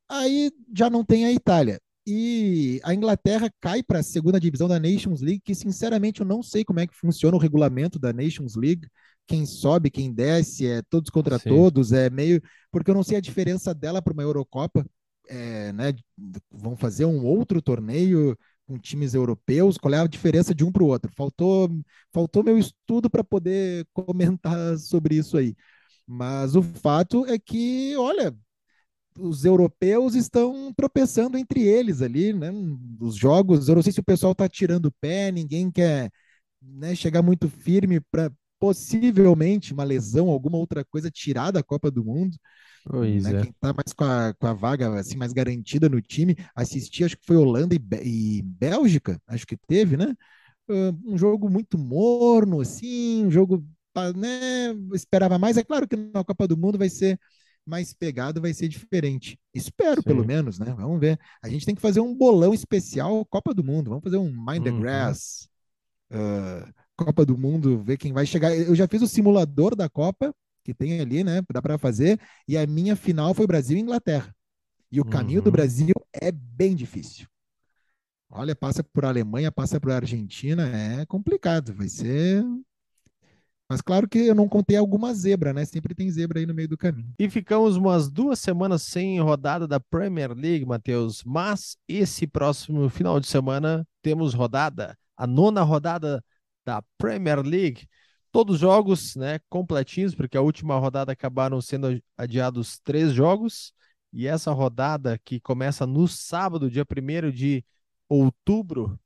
Aí 0.08 0.52
já 0.74 0.88
não 0.88 1.04
tem 1.04 1.26
a 1.26 1.32
Itália 1.32 1.80
e 2.06 2.80
a 2.84 2.94
Inglaterra 2.94 3.50
cai 3.60 3.82
para 3.82 3.98
a 3.98 4.02
segunda 4.02 4.38
divisão 4.38 4.68
da 4.68 4.78
Nations 4.78 5.20
League, 5.20 5.42
que 5.44 5.54
sinceramente 5.54 6.20
eu 6.20 6.26
não 6.26 6.42
sei 6.42 6.64
como 6.64 6.78
é 6.78 6.86
que 6.86 6.94
funciona 6.94 7.36
o 7.36 7.40
regulamento 7.40 7.98
da 7.98 8.12
Nations 8.12 8.54
League. 8.54 8.86
Quem 9.26 9.44
sobe, 9.44 9.90
quem 9.90 10.12
desce, 10.12 10.66
é 10.66 10.82
todos 10.88 11.10
contra 11.10 11.38
Sim. 11.38 11.48
todos, 11.48 11.92
é 11.92 12.08
meio. 12.08 12.40
Porque 12.70 12.90
eu 12.90 12.94
não 12.94 13.02
sei 13.02 13.16
a 13.16 13.20
diferença 13.20 13.74
dela 13.74 14.00
para 14.00 14.12
uma 14.12 14.22
Eurocopa. 14.22 14.86
É, 15.28 15.72
né, 15.72 15.92
vão 16.48 16.76
fazer 16.76 17.04
um 17.04 17.24
outro 17.24 17.60
torneio 17.60 18.38
com 18.66 18.78
times 18.78 19.12
europeus, 19.14 19.76
qual 19.76 19.92
é 19.92 19.98
a 19.98 20.06
diferença 20.06 20.54
de 20.54 20.64
um 20.64 20.70
para 20.70 20.82
o 20.84 20.86
outro. 20.86 21.10
Faltou, 21.16 21.68
faltou 22.12 22.44
meu 22.44 22.58
estudo 22.58 23.10
para 23.10 23.24
poder 23.24 23.86
comentar 23.92 24.78
sobre 24.78 25.16
isso 25.16 25.36
aí. 25.36 25.56
Mas 26.06 26.54
o 26.54 26.62
fato 26.62 27.26
é 27.26 27.38
que, 27.38 27.96
olha, 27.96 28.36
os 29.18 29.44
europeus 29.44 30.14
estão 30.14 30.72
tropeçando 30.76 31.36
entre 31.38 31.62
eles 31.62 32.02
ali, 32.02 32.32
né? 32.32 32.50
Os 33.00 33.16
jogos, 33.16 33.68
eu 33.68 33.74
não 33.74 33.82
sei 33.82 33.92
se 33.92 34.00
o 34.00 34.04
pessoal 34.04 34.32
está 34.32 34.48
tirando 34.48 34.86
o 34.86 34.94
pé, 35.00 35.30
ninguém 35.30 35.70
quer 35.70 36.10
né, 36.62 36.94
chegar 36.94 37.22
muito 37.22 37.48
firme 37.48 38.00
para 38.00 38.30
possivelmente 38.58 39.72
uma 39.72 39.84
lesão, 39.84 40.28
alguma 40.28 40.56
outra 40.56 40.84
coisa 40.84 41.10
tirar 41.10 41.50
da 41.50 41.62
Copa 41.62 41.90
do 41.90 42.04
Mundo. 42.04 42.36
Pois 42.84 43.24
né? 43.24 43.38
é. 43.38 43.42
Quem 43.42 43.50
está 43.50 43.72
mais 43.72 43.92
com 43.92 44.04
a, 44.04 44.34
com 44.34 44.46
a 44.46 44.52
vaga 44.52 44.98
assim, 44.98 45.16
mais 45.16 45.32
garantida 45.32 45.88
no 45.88 46.00
time, 46.00 46.36
assisti, 46.54 47.04
acho 47.04 47.16
que 47.16 47.26
foi 47.26 47.36
Holanda 47.36 47.74
e, 47.74 47.80
e 48.02 48.42
Bélgica, 48.42 49.20
acho 49.26 49.46
que 49.46 49.56
teve, 49.56 49.96
né? 49.96 50.14
Um 50.68 51.16
jogo 51.16 51.48
muito 51.48 51.78
morno, 51.78 52.60
assim, 52.60 53.24
um 53.24 53.30
jogo, 53.30 53.64
né? 54.16 54.74
Esperava 54.94 55.38
mais. 55.38 55.56
É 55.56 55.62
claro 55.62 55.86
que 55.86 55.96
na 55.96 56.24
Copa 56.24 56.48
do 56.48 56.56
Mundo 56.56 56.76
vai 56.78 56.88
ser 56.88 57.18
mais 57.66 57.92
pegado, 57.92 58.40
vai 58.40 58.54
ser 58.54 58.68
diferente. 58.68 59.38
Espero, 59.52 60.00
Sim. 60.00 60.06
pelo 60.06 60.24
menos, 60.24 60.58
né? 60.58 60.72
Vamos 60.76 61.00
ver. 61.00 61.18
A 61.42 61.48
gente 61.48 61.66
tem 61.66 61.74
que 61.74 61.80
fazer 61.80 62.00
um 62.00 62.14
bolão 62.14 62.54
especial 62.54 63.24
Copa 63.26 63.52
do 63.52 63.64
Mundo. 63.64 63.90
Vamos 63.90 64.04
fazer 64.04 64.16
um 64.16 64.30
Mind 64.30 64.62
the 64.62 64.70
uhum. 64.70 64.80
Grass. 64.80 65.48
Uh, 66.10 66.72
Copa 66.96 67.26
do 67.26 67.36
Mundo, 67.36 67.82
ver 67.82 67.96
quem 67.96 68.12
vai 68.12 68.24
chegar. 68.24 68.56
Eu 68.56 68.74
já 68.74 68.86
fiz 68.86 69.02
o 69.02 69.08
simulador 69.08 69.74
da 69.74 69.88
Copa, 69.88 70.34
que 70.64 70.72
tem 70.72 71.00
ali, 71.00 71.22
né? 71.22 71.42
Dá 71.52 71.60
para 71.60 71.76
fazer. 71.76 72.18
E 72.48 72.56
a 72.56 72.66
minha 72.66 72.96
final 72.96 73.34
foi 73.34 73.46
Brasil 73.46 73.76
e 73.76 73.80
Inglaterra. 73.80 74.34
E 74.90 75.00
o 75.00 75.04
uhum. 75.04 75.10
caminho 75.10 75.42
do 75.42 75.50
Brasil 75.50 75.94
é 76.12 76.30
bem 76.30 76.74
difícil. 76.74 77.26
Olha, 78.30 78.54
passa 78.54 78.82
por 78.82 79.04
Alemanha, 79.04 79.52
passa 79.52 79.80
por 79.80 79.92
Argentina, 79.92 80.68
é 80.68 81.06
complicado. 81.06 81.74
Vai 81.74 81.88
ser. 81.88 82.44
Mas 83.68 83.80
claro 83.80 84.08
que 84.08 84.18
eu 84.18 84.34
não 84.34 84.48
contei 84.48 84.76
alguma 84.76 85.12
zebra, 85.12 85.52
né? 85.52 85.64
Sempre 85.64 85.94
tem 85.94 86.10
zebra 86.10 86.38
aí 86.38 86.46
no 86.46 86.54
meio 86.54 86.68
do 86.68 86.78
caminho. 86.78 87.12
E 87.18 87.28
ficamos 87.28 87.76
umas 87.76 88.08
duas 88.08 88.38
semanas 88.38 88.82
sem 88.82 89.20
rodada 89.20 89.66
da 89.66 89.80
Premier 89.80 90.32
League, 90.32 90.64
Matheus. 90.64 91.24
Mas 91.24 91.76
esse 91.88 92.26
próximo 92.26 92.88
final 92.88 93.18
de 93.18 93.26
semana 93.26 93.86
temos 94.02 94.34
rodada, 94.34 94.96
a 95.16 95.26
nona 95.26 95.62
rodada 95.62 96.24
da 96.64 96.82
Premier 96.96 97.40
League 97.40 97.88
todos 98.36 98.56
os 98.56 98.60
jogos 98.60 99.16
né, 99.16 99.40
completinhos, 99.48 100.14
porque 100.14 100.36
a 100.36 100.42
última 100.42 100.78
rodada 100.78 101.10
acabaram 101.10 101.58
sendo 101.62 101.98
adiados 102.18 102.78
três 102.80 103.10
jogos, 103.14 103.72
e 104.12 104.26
essa 104.26 104.52
rodada 104.52 105.18
que 105.24 105.40
começa 105.40 105.86
no 105.86 106.06
sábado, 106.06 106.70
dia 106.70 106.84
1 106.84 107.30
de 107.30 107.64
outubro, 108.08 108.98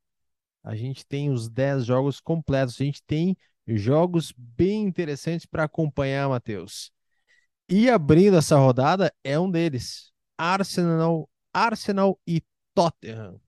a 0.62 0.74
gente 0.74 1.06
tem 1.06 1.30
os 1.30 1.48
10 1.48 1.84
jogos 1.84 2.20
completos. 2.20 2.80
A 2.80 2.84
gente 2.84 3.02
tem 3.04 3.36
jogos 3.66 4.32
bem 4.36 4.84
interessantes 4.84 5.46
para 5.46 5.64
acompanhar, 5.64 6.28
Matheus. 6.28 6.92
E 7.68 7.88
abrindo 7.88 8.36
essa 8.36 8.56
rodada 8.56 9.12
é 9.22 9.38
um 9.38 9.50
deles: 9.50 10.12
Arsenal, 10.36 11.28
Arsenal 11.52 12.20
e 12.26 12.42
Tottenham. 12.74 13.40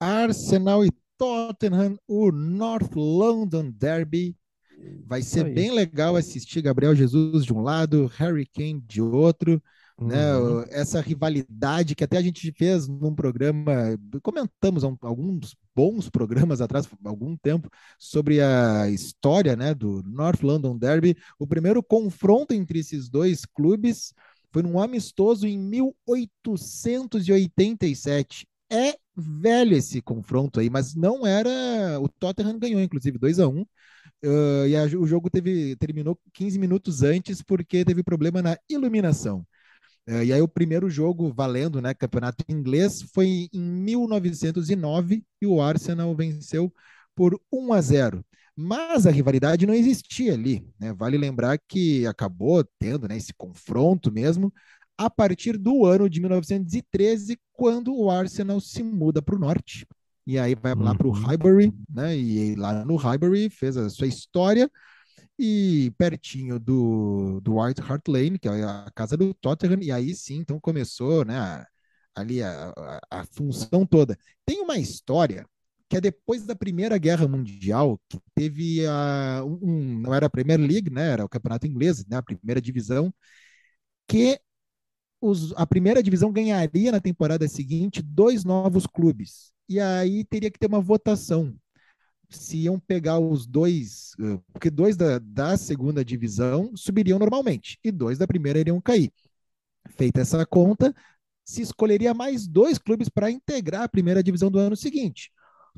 Arsenal 0.00 0.84
e 0.84 0.90
Tottenham, 1.16 1.96
o 2.06 2.32
North 2.32 2.94
London 2.94 3.70
Derby. 3.70 4.36
Vai 5.06 5.22
ser 5.22 5.44
bem 5.54 5.70
legal 5.70 6.16
assistir 6.16 6.60
Gabriel 6.60 6.94
Jesus 6.94 7.44
de 7.44 7.52
um 7.52 7.60
lado, 7.60 8.06
Harry 8.16 8.44
Kane 8.44 8.80
de 8.80 9.00
outro. 9.00 9.62
Né? 10.00 10.36
Uhum. 10.36 10.60
Né, 10.60 10.66
essa 10.70 11.00
rivalidade 11.00 11.94
que 11.94 12.02
até 12.02 12.18
a 12.18 12.22
gente 12.22 12.50
fez 12.52 12.88
num 12.88 13.14
programa, 13.14 13.96
comentamos 14.22 14.82
alguns 14.82 15.54
bons 15.74 16.08
programas 16.10 16.60
atrás, 16.60 16.88
algum 17.04 17.36
tempo, 17.36 17.70
sobre 17.98 18.40
a 18.40 18.90
história 18.90 19.54
né, 19.54 19.72
do 19.72 20.02
North 20.02 20.42
London 20.42 20.76
Derby. 20.76 21.16
O 21.38 21.46
primeiro 21.46 21.80
confronto 21.82 22.52
entre 22.52 22.80
esses 22.80 23.08
dois 23.08 23.44
clubes 23.44 24.12
foi 24.52 24.62
num 24.62 24.80
amistoso 24.80 25.46
em 25.46 25.56
1887. 25.58 28.48
É 28.70 28.96
velho 29.16 29.76
esse 29.76 30.02
confronto 30.02 30.60
aí, 30.60 30.70
mas 30.70 30.94
não 30.94 31.26
era. 31.26 32.00
O 32.00 32.08
Tottenham 32.08 32.58
ganhou, 32.58 32.80
inclusive, 32.80 33.18
2 33.18 33.38
a 33.38 33.48
1 33.48 33.58
um, 33.58 33.62
uh, 33.62 34.66
e 34.66 34.76
a, 34.76 34.84
o 34.98 35.06
jogo 35.06 35.30
teve, 35.30 35.76
terminou 35.76 36.18
15 36.32 36.58
minutos 36.58 37.02
antes 37.02 37.42
porque 37.42 37.84
teve 37.84 38.02
problema 38.02 38.42
na 38.42 38.58
iluminação. 38.68 39.46
Uh, 40.08 40.22
e 40.22 40.32
aí 40.32 40.42
o 40.42 40.48
primeiro 40.48 40.90
jogo 40.90 41.32
valendo, 41.32 41.80
né, 41.80 41.94
campeonato 41.94 42.44
inglês, 42.48 43.02
foi 43.14 43.48
em 43.52 43.60
1909 43.60 45.24
e 45.40 45.46
o 45.46 45.62
Arsenal 45.62 46.14
venceu 46.14 46.72
por 47.14 47.40
1 47.52 47.72
a 47.72 47.80
0. 47.80 48.24
Mas 48.56 49.06
a 49.06 49.10
rivalidade 49.10 49.66
não 49.66 49.74
existia 49.74 50.32
ali, 50.34 50.64
né? 50.78 50.92
Vale 50.92 51.18
lembrar 51.18 51.58
que 51.58 52.06
acabou 52.06 52.64
tendo, 52.78 53.08
né, 53.08 53.16
esse 53.16 53.34
confronto 53.34 54.12
mesmo 54.12 54.52
a 54.96 55.10
partir 55.10 55.58
do 55.58 55.84
ano 55.84 56.08
de 56.08 56.20
1913, 56.20 57.38
quando 57.52 57.94
o 57.96 58.10
Arsenal 58.10 58.60
se 58.60 58.82
muda 58.82 59.20
para 59.20 59.34
o 59.34 59.38
norte. 59.38 59.86
E 60.26 60.38
aí 60.38 60.54
vai 60.54 60.74
lá 60.74 60.94
para 60.94 61.06
o 61.06 61.10
uhum. 61.10 61.22
Highbury, 61.22 61.72
né? 61.88 62.16
E 62.16 62.54
lá 62.54 62.84
no 62.84 62.96
Highbury 62.96 63.50
fez 63.50 63.76
a 63.76 63.90
sua 63.90 64.06
história. 64.06 64.70
E 65.38 65.92
pertinho 65.98 66.60
do, 66.60 67.40
do 67.40 67.56
White 67.60 67.80
Hart 67.80 68.06
Lane, 68.08 68.38
que 68.38 68.48
é 68.48 68.62
a 68.64 68.90
casa 68.94 69.16
do 69.16 69.34
Tottenham, 69.34 69.82
e 69.82 69.90
aí 69.90 70.14
sim, 70.14 70.36
então 70.36 70.60
começou, 70.60 71.24
né? 71.24 71.64
Ali 72.14 72.42
a, 72.42 72.72
a, 73.10 73.20
a 73.20 73.24
função 73.26 73.84
toda. 73.86 74.16
Tem 74.46 74.60
uma 74.60 74.78
história 74.78 75.46
que 75.88 75.96
é 75.96 76.00
depois 76.00 76.44
da 76.46 76.54
Primeira 76.56 76.96
Guerra 76.98 77.26
Mundial, 77.28 78.00
que 78.08 78.18
teve 78.34 78.86
a, 78.86 79.42
um, 79.44 80.00
não 80.00 80.14
era 80.14 80.26
a 80.26 80.30
Premier 80.30 80.58
League, 80.60 80.90
né, 80.90 81.10
era 81.10 81.24
o 81.24 81.28
campeonato 81.28 81.66
inglês, 81.66 82.04
né, 82.06 82.16
a 82.16 82.22
primeira 82.22 82.60
divisão, 82.60 83.12
que 84.08 84.40
os, 85.20 85.52
a 85.54 85.66
primeira 85.66 86.02
divisão 86.02 86.32
ganharia 86.32 86.92
na 86.92 87.00
temporada 87.00 87.48
seguinte 87.48 88.02
dois 88.02 88.44
novos 88.44 88.86
clubes. 88.86 89.52
E 89.68 89.80
aí 89.80 90.24
teria 90.24 90.50
que 90.50 90.58
ter 90.58 90.66
uma 90.66 90.80
votação. 90.80 91.54
Se 92.36 92.56
iam 92.58 92.78
pegar 92.78 93.18
os 93.18 93.46
dois, 93.46 94.12
eh, 94.20 94.38
porque 94.52 94.70
dois 94.70 94.96
da, 94.96 95.18
da 95.18 95.56
segunda 95.56 96.04
divisão 96.04 96.72
subiriam 96.76 97.18
normalmente, 97.18 97.78
e 97.82 97.90
dois 97.90 98.18
da 98.18 98.26
primeira 98.26 98.58
iriam 98.58 98.80
cair. 98.80 99.12
Feita 99.96 100.20
essa 100.20 100.44
conta, 100.46 100.94
se 101.44 101.62
escolheria 101.62 102.14
mais 102.14 102.46
dois 102.46 102.78
clubes 102.78 103.08
para 103.08 103.30
integrar 103.30 103.82
a 103.82 103.88
primeira 103.88 104.22
divisão 104.22 104.50
do 104.50 104.58
ano 104.58 104.76
seguinte. 104.76 105.30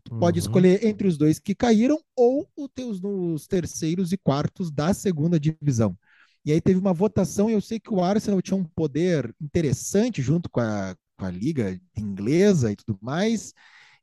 Tu 0.05 0.17
pode 0.19 0.39
uhum. 0.39 0.47
escolher 0.47 0.85
entre 0.85 1.09
os 1.09 1.17
dois 1.17 1.39
que 1.39 1.55
caíram 1.55 1.99
ou 2.15 2.49
os, 2.57 3.01
os 3.03 3.47
terceiros 3.47 4.13
e 4.13 4.17
quartos 4.17 4.71
da 4.71 4.95
segunda 4.95 5.41
divisão. 5.41 5.97
E 6.45 6.53
aí 6.53 6.61
teve 6.61 6.79
uma 6.79 6.93
votação, 6.93 7.51
e 7.51 7.55
eu 7.55 7.61
sei 7.61 7.81
que 7.81 7.93
o 7.93 8.01
Arsenal 8.01 8.41
tinha 8.41 8.57
um 8.57 8.63
poder 8.63 9.35
interessante 9.41 10.23
junto 10.23 10.49
com 10.49 10.61
a, 10.61 10.95
com 11.19 11.25
a 11.25 11.31
liga 11.31 11.81
inglesa 11.97 12.71
e 12.71 12.77
tudo 12.77 12.97
mais, 13.03 13.53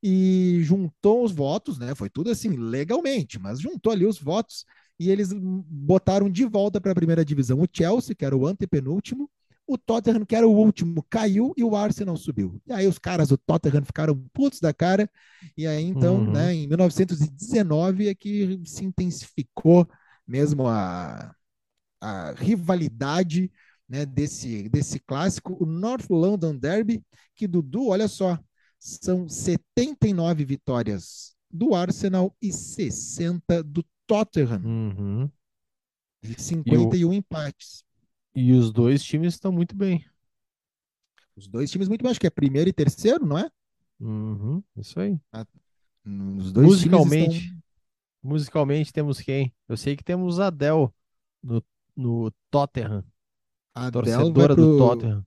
e 0.03 0.59
juntou 0.63 1.23
os 1.23 1.31
votos, 1.31 1.79
né? 1.79 1.95
Foi 1.95 2.09
tudo 2.09 2.29
assim, 2.29 2.49
legalmente, 2.49 3.39
mas 3.39 3.61
juntou 3.61 3.93
ali 3.93 4.05
os 4.05 4.19
votos 4.19 4.65
e 4.99 5.09
eles 5.09 5.31
botaram 5.31 6.29
de 6.29 6.43
volta 6.43 6.81
para 6.81 6.91
a 6.91 6.95
primeira 6.95 7.23
divisão 7.23 7.61
o 7.61 7.67
Chelsea, 7.71 8.13
que 8.13 8.25
era 8.25 8.35
o 8.35 8.45
antepenúltimo, 8.45 9.31
o 9.65 9.77
Tottenham, 9.77 10.25
que 10.25 10.35
era 10.35 10.45
o 10.45 10.53
último, 10.53 11.01
caiu 11.09 11.53
e 11.55 11.63
o 11.63 11.73
Arsenal 11.73 12.17
subiu. 12.17 12.61
E 12.67 12.73
aí 12.73 12.85
os 12.85 12.99
caras 12.99 13.29
do 13.29 13.37
Tottenham 13.37 13.85
ficaram 13.85 14.21
putos 14.33 14.59
da 14.59 14.73
cara, 14.73 15.09
e 15.57 15.65
aí 15.65 15.85
então, 15.85 16.17
uhum. 16.17 16.31
né, 16.33 16.53
em 16.53 16.67
1919 16.67 18.09
é 18.09 18.13
que 18.13 18.61
se 18.65 18.83
intensificou 18.83 19.87
mesmo 20.27 20.67
a, 20.67 21.33
a 22.01 22.33
rivalidade 22.33 23.49
né, 23.87 24.05
desse, 24.05 24.67
desse 24.67 24.99
clássico, 24.99 25.55
o 25.57 25.65
North 25.65 26.09
London 26.09 26.57
Derby, 26.57 27.01
que 27.35 27.47
Dudu, 27.47 27.87
olha 27.87 28.09
só, 28.09 28.37
são 28.83 29.29
79 29.29 30.43
vitórias 30.43 31.33
do 31.49 31.73
Arsenal 31.73 32.35
e 32.41 32.51
60 32.51 33.63
do 33.63 33.85
Tottenham. 34.05 34.61
Uhum. 34.63 35.31
E 36.21 36.41
51 36.41 36.93
e 36.93 37.05
o... 37.05 37.13
empates. 37.13 37.85
E 38.35 38.51
os 38.51 38.71
dois 38.71 39.01
times 39.01 39.35
estão 39.35 39.51
muito 39.51 39.75
bem. 39.75 40.05
Os 41.35 41.47
dois 41.47 41.71
times 41.71 41.87
muito 41.87 42.01
bem, 42.01 42.11
acho 42.11 42.19
que 42.19 42.27
é 42.27 42.29
primeiro 42.29 42.69
e 42.69 42.73
terceiro, 42.73 43.25
não 43.25 43.37
é? 43.37 43.49
Uhum, 43.99 44.61
isso 44.75 44.99
aí. 44.99 45.17
Ah, 45.31 45.45
os 46.37 46.51
dois 46.51 46.67
musicalmente, 46.67 47.37
estão... 47.37 47.63
musicalmente 48.21 48.91
temos 48.91 49.21
quem? 49.21 49.53
Eu 49.67 49.77
sei 49.77 49.95
que 49.95 50.03
temos 50.03 50.39
Adele 50.39 50.89
no 51.41 51.63
no 51.95 52.31
Tottenham. 52.49 53.03
A 53.73 53.89
torcedora 53.89 54.55
pro... 54.55 54.65
do 54.65 54.77
Tottenham. 54.77 55.25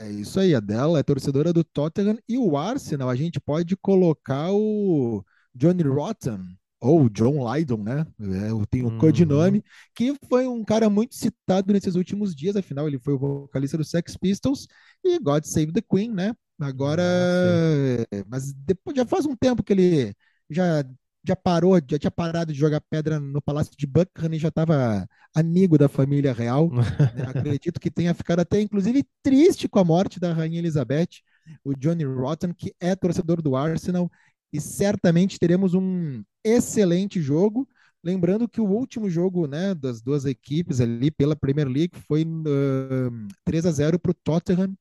É 0.00 0.10
isso 0.10 0.40
aí, 0.40 0.54
a 0.54 0.60
dela 0.60 0.98
é 0.98 1.02
torcedora 1.02 1.52
do 1.52 1.62
Tottenham 1.62 2.18
e 2.28 2.36
o 2.36 2.56
Arsenal, 2.56 3.08
a 3.08 3.14
gente 3.14 3.40
pode 3.40 3.76
colocar 3.76 4.50
o 4.52 5.24
Johnny 5.54 5.82
Rotten 5.84 6.40
ou 6.80 7.08
John 7.08 7.50
Lydon, 7.50 7.78
né? 7.78 8.06
É, 8.20 8.66
tem 8.68 8.82
o 8.82 8.88
um 8.88 8.90
uhum. 8.90 8.98
codinome, 8.98 9.64
que 9.94 10.14
foi 10.28 10.46
um 10.46 10.62
cara 10.62 10.90
muito 10.90 11.14
citado 11.14 11.72
nesses 11.72 11.94
últimos 11.94 12.34
dias, 12.34 12.56
afinal 12.56 12.86
ele 12.86 12.98
foi 12.98 13.14
o 13.14 13.18
vocalista 13.18 13.78
do 13.78 13.84
Sex 13.84 14.16
Pistols 14.16 14.66
e 15.02 15.18
God 15.18 15.44
Save 15.44 15.72
the 15.72 15.80
Queen, 15.80 16.10
né? 16.12 16.34
Agora, 16.60 17.02
ah, 17.02 18.24
mas 18.28 18.52
depois 18.52 18.96
já 18.96 19.06
faz 19.06 19.26
um 19.26 19.34
tempo 19.34 19.62
que 19.62 19.72
ele 19.72 20.14
já 20.50 20.84
já 21.26 21.34
parou, 21.34 21.80
já 21.88 21.98
tinha 21.98 22.10
parado 22.10 22.52
de 22.52 22.58
jogar 22.58 22.80
pedra 22.82 23.18
no 23.18 23.40
Palácio 23.40 23.72
de 23.76 23.86
Buckingham 23.86 24.34
e 24.34 24.38
já 24.38 24.48
estava 24.48 25.08
amigo 25.34 25.78
da 25.78 25.88
família 25.88 26.32
real. 26.32 26.70
né? 26.70 26.82
Acredito 27.28 27.80
que 27.80 27.90
tenha 27.90 28.12
ficado 28.12 28.40
até, 28.40 28.60
inclusive, 28.60 29.04
triste 29.22 29.66
com 29.66 29.78
a 29.78 29.84
morte 29.84 30.20
da 30.20 30.32
Rainha 30.34 30.58
Elizabeth, 30.58 31.22
o 31.64 31.74
Johnny 31.74 32.04
Rotten, 32.04 32.52
que 32.52 32.74
é 32.78 32.94
torcedor 32.94 33.40
do 33.40 33.56
Arsenal, 33.56 34.10
e 34.52 34.60
certamente 34.60 35.38
teremos 35.38 35.72
um 35.74 36.22
excelente 36.44 37.20
jogo. 37.20 37.66
Lembrando 38.02 38.46
que 38.46 38.60
o 38.60 38.68
último 38.68 39.08
jogo 39.08 39.46
né, 39.46 39.74
das 39.74 40.02
duas 40.02 40.26
equipes 40.26 40.78
ali 40.78 41.10
pela 41.10 41.34
Premier 41.34 41.66
League 41.66 41.98
foi 42.06 42.22
uh, 42.22 43.28
3 43.46 43.64
a 43.64 43.70
0 43.72 43.98
para 43.98 44.10
o 44.10 44.14
Tottenham 44.22 44.74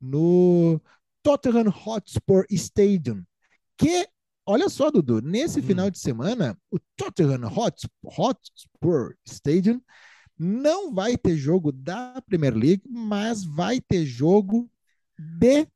no 0.00 0.80
Tottenham 1.22 1.72
Hotspur 1.86 2.44
Stadium, 2.50 3.22
que 3.78 4.08
olha 4.46 4.68
só, 4.68 4.90
Dudu, 4.90 5.20
nesse 5.20 5.60
hum. 5.60 5.62
final 5.62 5.90
de 5.90 5.98
semana, 5.98 6.56
o 6.70 6.78
Tottenham 6.96 7.50
Hotspur 8.04 9.14
Stadium 9.26 9.80
não 10.38 10.94
vai 10.94 11.16
ter 11.16 11.36
jogo 11.36 11.72
da 11.72 12.22
Premier 12.26 12.54
League, 12.54 12.82
mas 12.88 13.44
vai 13.44 13.80
ter 13.80 14.04
jogo 14.04 14.70
de 15.18 15.66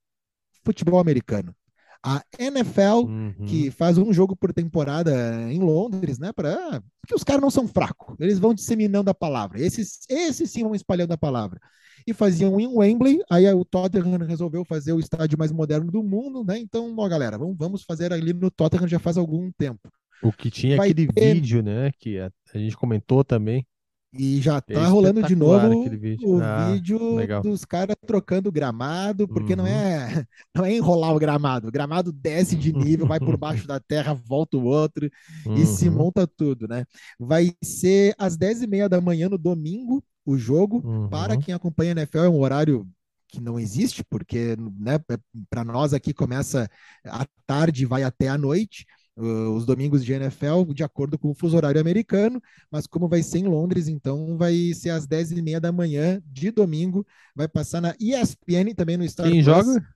futebol 0.64 1.00
americano. 1.00 1.54
A 2.02 2.24
NFL, 2.38 3.04
uhum. 3.06 3.34
que 3.46 3.70
faz 3.70 3.98
um 3.98 4.10
jogo 4.12 4.34
por 4.34 4.54
temporada 4.54 5.12
em 5.52 5.60
Londres, 5.60 6.18
né? 6.18 6.32
Pra... 6.32 6.82
Porque 7.00 7.14
os 7.14 7.24
caras 7.24 7.42
não 7.42 7.50
são 7.50 7.68
fracos, 7.68 8.16
eles 8.18 8.38
vão 8.38 8.54
disseminando 8.54 9.10
a 9.10 9.14
palavra. 9.14 9.60
Esses, 9.60 10.00
esses 10.08 10.50
sim 10.50 10.62
vão 10.62 10.74
espalhando 10.74 11.12
a 11.12 11.18
palavra. 11.18 11.60
E 12.06 12.12
faziam 12.12 12.58
em 12.58 12.66
Wembley, 12.66 13.20
aí 13.30 13.52
o 13.52 13.64
Tottenham 13.64 14.18
resolveu 14.26 14.64
fazer 14.64 14.92
o 14.92 15.00
estádio 15.00 15.38
mais 15.38 15.52
moderno 15.52 15.90
do 15.90 16.02
mundo, 16.02 16.44
né? 16.44 16.58
Então, 16.58 16.94
ó, 16.96 17.08
galera, 17.08 17.38
vamos, 17.38 17.56
vamos 17.58 17.82
fazer 17.82 18.12
ali 18.12 18.32
no 18.32 18.50
Tottenham 18.50 18.88
já 18.88 18.98
faz 18.98 19.16
algum 19.16 19.50
tempo. 19.52 19.90
O 20.22 20.32
que 20.32 20.50
tinha 20.50 20.76
Vai 20.76 20.90
aquele 20.90 21.12
ter... 21.12 21.34
vídeo, 21.34 21.62
né? 21.62 21.90
Que 21.98 22.18
a, 22.18 22.30
a 22.54 22.58
gente 22.58 22.76
comentou 22.76 23.24
também 23.24 23.66
e 24.12 24.40
já 24.40 24.56
é 24.56 24.74
tá 24.74 24.86
rolando 24.88 25.22
de 25.22 25.36
novo 25.36 25.88
vídeo. 25.88 26.28
o 26.28 26.42
ah, 26.42 26.72
vídeo 26.72 27.14
legal. 27.14 27.42
dos 27.42 27.64
caras 27.64 27.94
trocando 28.04 28.50
gramado, 28.50 29.28
porque 29.28 29.52
uhum. 29.52 29.58
não 29.58 29.66
é 29.66 30.26
não 30.54 30.64
é 30.64 30.74
enrolar 30.74 31.14
o 31.14 31.18
gramado. 31.18 31.68
O 31.68 31.70
gramado 31.70 32.10
desce 32.12 32.56
de 32.56 32.72
nível, 32.72 33.06
vai 33.06 33.20
por 33.20 33.36
baixo 33.36 33.66
da 33.68 33.78
terra, 33.78 34.12
volta 34.12 34.56
o 34.56 34.64
outro 34.64 35.08
uhum. 35.46 35.54
e 35.54 35.64
se 35.64 35.88
uhum. 35.88 35.94
monta 35.94 36.26
tudo, 36.26 36.66
né? 36.66 36.84
Vai 37.18 37.52
ser 37.62 38.14
às 38.18 38.36
10h30 38.36 38.88
da 38.88 39.00
manhã 39.00 39.28
no 39.28 39.38
domingo 39.38 40.02
o 40.24 40.36
jogo. 40.36 40.82
Uhum. 40.84 41.08
Para 41.08 41.36
quem 41.36 41.54
acompanha 41.54 41.92
a 41.92 41.96
NFL, 41.96 42.18
é 42.18 42.28
um 42.28 42.40
horário 42.40 42.88
que 43.28 43.40
não 43.40 43.58
existe, 43.58 44.04
porque 44.04 44.56
né, 44.78 44.96
é, 45.08 45.18
para 45.48 45.64
nós 45.64 45.94
aqui 45.94 46.12
começa 46.12 46.68
à 47.04 47.26
tarde 47.46 47.82
e 47.82 47.86
vai 47.86 48.02
até 48.02 48.28
à 48.28 48.36
noite 48.36 48.84
uh, 49.16 49.50
os 49.54 49.64
domingos 49.64 50.04
de 50.04 50.12
NFL 50.12 50.72
de 50.74 50.82
acordo 50.82 51.18
com 51.18 51.30
o 51.30 51.34
fuso 51.34 51.56
horário 51.56 51.80
americano, 51.80 52.42
mas 52.70 52.86
como 52.86 53.08
vai 53.08 53.22
ser 53.22 53.38
em 53.38 53.46
Londres, 53.46 53.88
então 53.88 54.36
vai 54.36 54.72
ser 54.74 54.90
às 54.90 55.06
10h30 55.06 55.60
da 55.60 55.72
manhã 55.72 56.20
de 56.26 56.50
domingo, 56.50 57.06
vai 57.34 57.46
passar 57.46 57.80
na 57.80 57.94
ESPN 58.00 58.74
também 58.76 58.96
no 58.96 59.08
Star 59.08 59.26
Quem 59.26 59.42
Plus. 59.42 59.44
joga? 59.44 59.86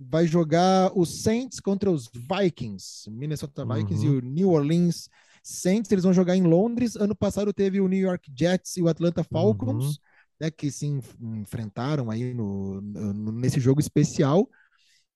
Vai 0.00 0.26
jogar 0.26 0.92
os 0.96 1.22
Saints 1.22 1.58
contra 1.58 1.90
os 1.90 2.08
Vikings, 2.08 3.10
Minnesota 3.10 3.64
Vikings 3.64 4.06
uhum. 4.06 4.14
e 4.14 4.18
o 4.18 4.20
New 4.20 4.50
Orleans 4.50 5.08
Saints, 5.48 5.90
eles 5.90 6.04
vão 6.04 6.12
jogar 6.12 6.36
em 6.36 6.42
Londres. 6.42 6.94
Ano 6.94 7.16
passado 7.16 7.52
teve 7.52 7.80
o 7.80 7.88
New 7.88 7.98
York 7.98 8.30
Jets 8.36 8.76
e 8.76 8.82
o 8.82 8.88
Atlanta 8.88 9.24
Falcons, 9.24 9.84
uhum. 9.84 10.02
né, 10.40 10.50
que 10.50 10.70
se 10.70 10.86
enfrentaram 11.20 12.10
aí 12.10 12.34
no, 12.34 12.80
no, 12.80 13.32
nesse 13.32 13.58
jogo 13.58 13.80
especial. 13.80 14.48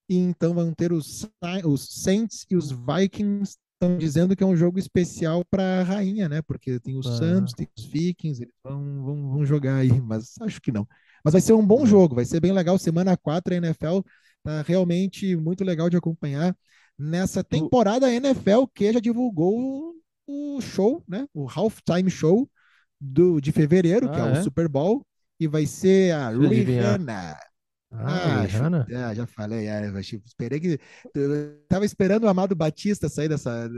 E 0.08 0.16
então 0.16 0.54
vão 0.54 0.72
ter 0.72 0.92
os, 0.92 1.28
os 1.64 2.02
Saints 2.02 2.46
e 2.50 2.56
os 2.56 2.70
Vikings 2.70 3.56
estão 3.74 3.98
dizendo 3.98 4.34
que 4.34 4.42
é 4.42 4.46
um 4.46 4.56
jogo 4.56 4.78
especial 4.78 5.44
para 5.44 5.80
a 5.80 5.82
rainha, 5.82 6.28
né? 6.28 6.40
Porque 6.42 6.80
tem 6.80 6.96
os 6.96 7.06
ah. 7.06 7.16
Santos, 7.18 7.52
tem 7.52 7.68
os 7.76 7.84
Vikings, 7.84 8.42
eles 8.42 8.54
vão, 8.64 9.04
vão, 9.04 9.30
vão, 9.32 9.44
jogar 9.44 9.76
aí, 9.76 10.00
mas 10.00 10.34
acho 10.40 10.60
que 10.60 10.72
não. 10.72 10.86
Mas 11.24 11.32
vai 11.32 11.40
ser 11.40 11.52
um 11.52 11.66
bom 11.66 11.84
jogo, 11.84 12.14
vai 12.14 12.24
ser 12.24 12.40
bem 12.40 12.52
legal. 12.52 12.78
Semana 12.78 13.16
4 13.16 13.54
a 13.54 13.56
NFL 13.58 14.00
tá 14.42 14.62
realmente 14.62 15.36
muito 15.36 15.62
legal 15.62 15.90
de 15.90 15.96
acompanhar 15.96 16.56
nessa 16.98 17.44
temporada 17.44 18.06
a 18.06 18.12
NFL 18.12 18.64
que 18.74 18.92
já 18.92 19.00
divulgou 19.00 19.94
o 20.26 20.60
show, 20.60 21.02
né? 21.08 21.26
O 21.34 21.46
halftime 21.46 22.10
show 22.10 22.48
do, 23.00 23.40
de 23.40 23.52
fevereiro, 23.52 24.08
ah, 24.08 24.12
que 24.12 24.20
é, 24.20 24.22
é, 24.22 24.40
o 24.40 24.42
Super 24.42 24.68
Bowl, 24.68 25.04
e 25.38 25.46
vai 25.46 25.66
ser 25.66 26.12
a 26.12 26.30
Rihanna. 26.30 27.36
Ah, 27.94 28.40
ah 28.40 28.46
já, 28.46 29.14
já 29.14 29.26
falei, 29.26 29.66
é, 29.66 29.90
esperei 30.00 30.60
que. 30.60 30.80
Eu 31.14 31.58
tava 31.68 31.84
esperando 31.84 32.24
o 32.24 32.28
Amado 32.28 32.54
Batista 32.54 33.08
sair 33.08 33.28
dessa, 33.28 33.68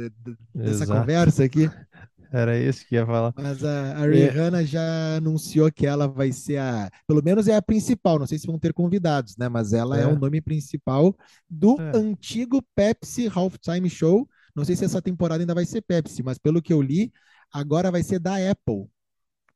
dessa 0.54 0.86
conversa 0.86 1.44
aqui. 1.44 1.68
Era 2.34 2.58
isso 2.58 2.84
que 2.88 2.96
ia 2.96 3.06
falar. 3.06 3.32
Mas 3.36 3.62
a, 3.62 3.96
a 3.96 4.06
Rihanna 4.06 4.62
é. 4.62 4.66
já 4.66 5.16
anunciou 5.18 5.70
que 5.70 5.86
ela 5.86 6.08
vai 6.08 6.32
ser 6.32 6.58
a. 6.58 6.90
Pelo 7.06 7.22
menos 7.22 7.46
é 7.46 7.54
a 7.54 7.62
principal, 7.62 8.18
não 8.18 8.26
sei 8.26 8.38
se 8.38 8.46
vão 8.48 8.58
ter 8.58 8.72
convidados, 8.72 9.36
né? 9.36 9.48
Mas 9.48 9.72
ela 9.72 9.96
é, 9.96 10.02
é 10.02 10.06
o 10.06 10.18
nome 10.18 10.40
principal 10.40 11.16
do 11.48 11.80
é. 11.80 11.96
antigo 11.96 12.60
Pepsi 12.74 13.30
Halftime 13.32 13.88
Show. 13.88 14.28
Não 14.54 14.64
sei 14.64 14.76
se 14.76 14.84
essa 14.84 15.02
temporada 15.02 15.42
ainda 15.42 15.54
vai 15.54 15.64
ser 15.64 15.82
Pepsi, 15.82 16.22
mas 16.22 16.38
pelo 16.38 16.62
que 16.62 16.72
eu 16.72 16.80
li, 16.80 17.12
agora 17.52 17.90
vai 17.90 18.02
ser 18.02 18.18
da 18.18 18.36
Apple. 18.50 18.86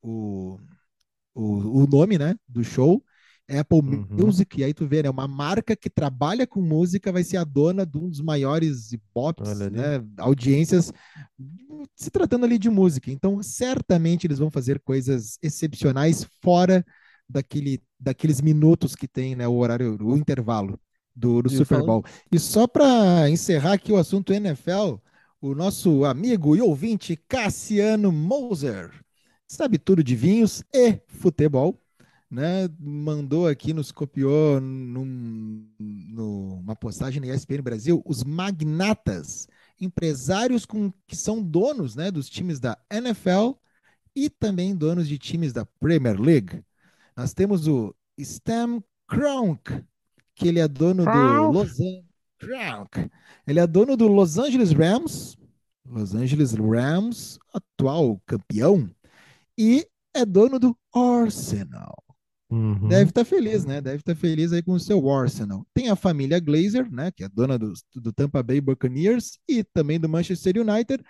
O, 0.03 0.59
o, 1.35 1.83
o 1.83 1.87
nome, 1.87 2.19
né? 2.19 2.35
Do 2.49 2.65
show. 2.65 3.03
Apple 3.51 3.79
uhum. 3.79 4.07
Music, 4.11 4.61
e 4.61 4.65
aí 4.65 4.75
tu 4.75 4.87
vê, 4.87 5.03
né? 5.03 5.09
Uma 5.09 5.27
marca 5.27 5.75
que 5.75 5.89
trabalha 5.89 6.47
com 6.47 6.61
música 6.61 7.11
vai 7.11 7.25
ser 7.25 7.39
a 7.39 7.45
dona 7.45 7.87
de 7.87 7.97
um 7.97 8.11
dos 8.11 8.21
maiores 8.21 8.91
pops, 9.15 9.59
né? 9.71 10.05
Audiências 10.19 10.93
se 11.97 12.11
tratando 12.11 12.45
ali 12.45 12.59
de 12.59 12.69
música. 12.69 13.11
Então, 13.11 13.43
certamente 13.43 14.27
eles 14.27 14.39
vão 14.39 14.51
fazer 14.51 14.79
coisas 14.81 15.39
excepcionais 15.43 16.27
fora 16.43 16.85
daquele, 17.27 17.83
daqueles 17.99 18.43
minutos 18.43 18.95
que 18.95 19.09
tem, 19.09 19.35
né? 19.35 19.49
O 19.49 19.55
horário, 19.55 19.97
o 19.99 20.17
intervalo 20.17 20.79
do, 21.19 21.43
do 21.43 21.51
Super 21.51 21.83
Bowl. 21.83 22.05
E 22.31 22.39
só 22.39 22.67
para 22.67 23.29
encerrar 23.29 23.75
aqui 23.75 23.93
o 23.93 23.97
assunto 23.97 24.33
NFL, 24.33 24.97
o 25.41 25.55
nosso 25.55 26.05
amigo 26.05 26.57
e 26.57 26.61
ouvinte 26.61 27.17
Cassiano 27.29 28.13
Moser 28.13 28.91
sabe 29.47 29.79
tudo 29.79 30.05
de 30.05 30.15
vinhos 30.15 30.63
e 30.73 31.01
futebol 31.09 31.81
né, 32.31 32.69
mandou 32.79 33.49
aqui, 33.49 33.73
nos 33.73 33.91
copiou 33.91 34.61
num, 34.61 35.67
numa 35.79 36.77
postagem 36.77 37.21
na 37.21 37.35
ESPN 37.35 37.63
Brasil, 37.63 38.03
os 38.05 38.23
magnatas, 38.23 39.49
empresários 39.81 40.67
com, 40.67 40.93
que 41.07 41.17
são 41.17 41.43
donos 41.43 41.95
né, 41.95 42.11
dos 42.11 42.29
times 42.29 42.61
da 42.61 42.77
NFL 42.91 43.53
e 44.15 44.29
também 44.29 44.77
donos 44.77 45.09
de 45.09 45.19
times 45.19 45.53
da 45.53 45.65
Premier 45.65 46.21
League. 46.21 46.63
Nós 47.17 47.33
temos 47.33 47.67
o 47.67 47.95
Stan 48.19 48.83
Kroenke, 49.07 49.85
que 50.39 50.49
ele 50.49 50.61
é 50.61 50.69
dono 50.69 51.05
do 51.05 51.51
Los. 51.51 51.79
Ele 53.47 53.59
é 53.59 53.67
dono 53.67 53.97
do 53.97 54.07
Los 54.07 54.39
Angeles 54.39 54.73
Rams, 54.73 55.37
Los 55.85 56.15
Angeles 56.15 56.53
Rams, 56.53 57.39
atual 57.53 58.21
campeão, 58.25 58.89
e 59.57 59.87
é 60.15 60.25
dono 60.25 60.59
do 60.59 60.77
Arsenal. 60.95 61.97
Uhum. 62.51 62.89
Deve 62.89 63.11
estar 63.11 63.25
tá 63.25 63.25
feliz, 63.25 63.65
né? 63.65 63.81
Deve 63.81 63.97
estar 63.97 64.15
tá 64.15 64.21
feliz 64.21 64.53
aí 64.53 64.63
com 64.63 64.73
o 64.73 64.81
seu 64.81 65.11
Arsenal. 65.11 65.67
Tem 65.75 65.91
a 65.91 65.97
família 65.97 66.41
Glazer, 66.41 66.91
né? 66.91 67.11
Que 67.11 67.25
é 67.25 67.29
dona 67.29 67.59
do, 67.59 67.73
do 67.97 68.13
Tampa 68.13 68.43
Bay 68.43 68.61
Buccaneers 68.61 69.39
e 69.47 69.63
também 69.63 69.99
do 70.01 70.09
Manchester 70.09 70.57
United, 70.59 71.05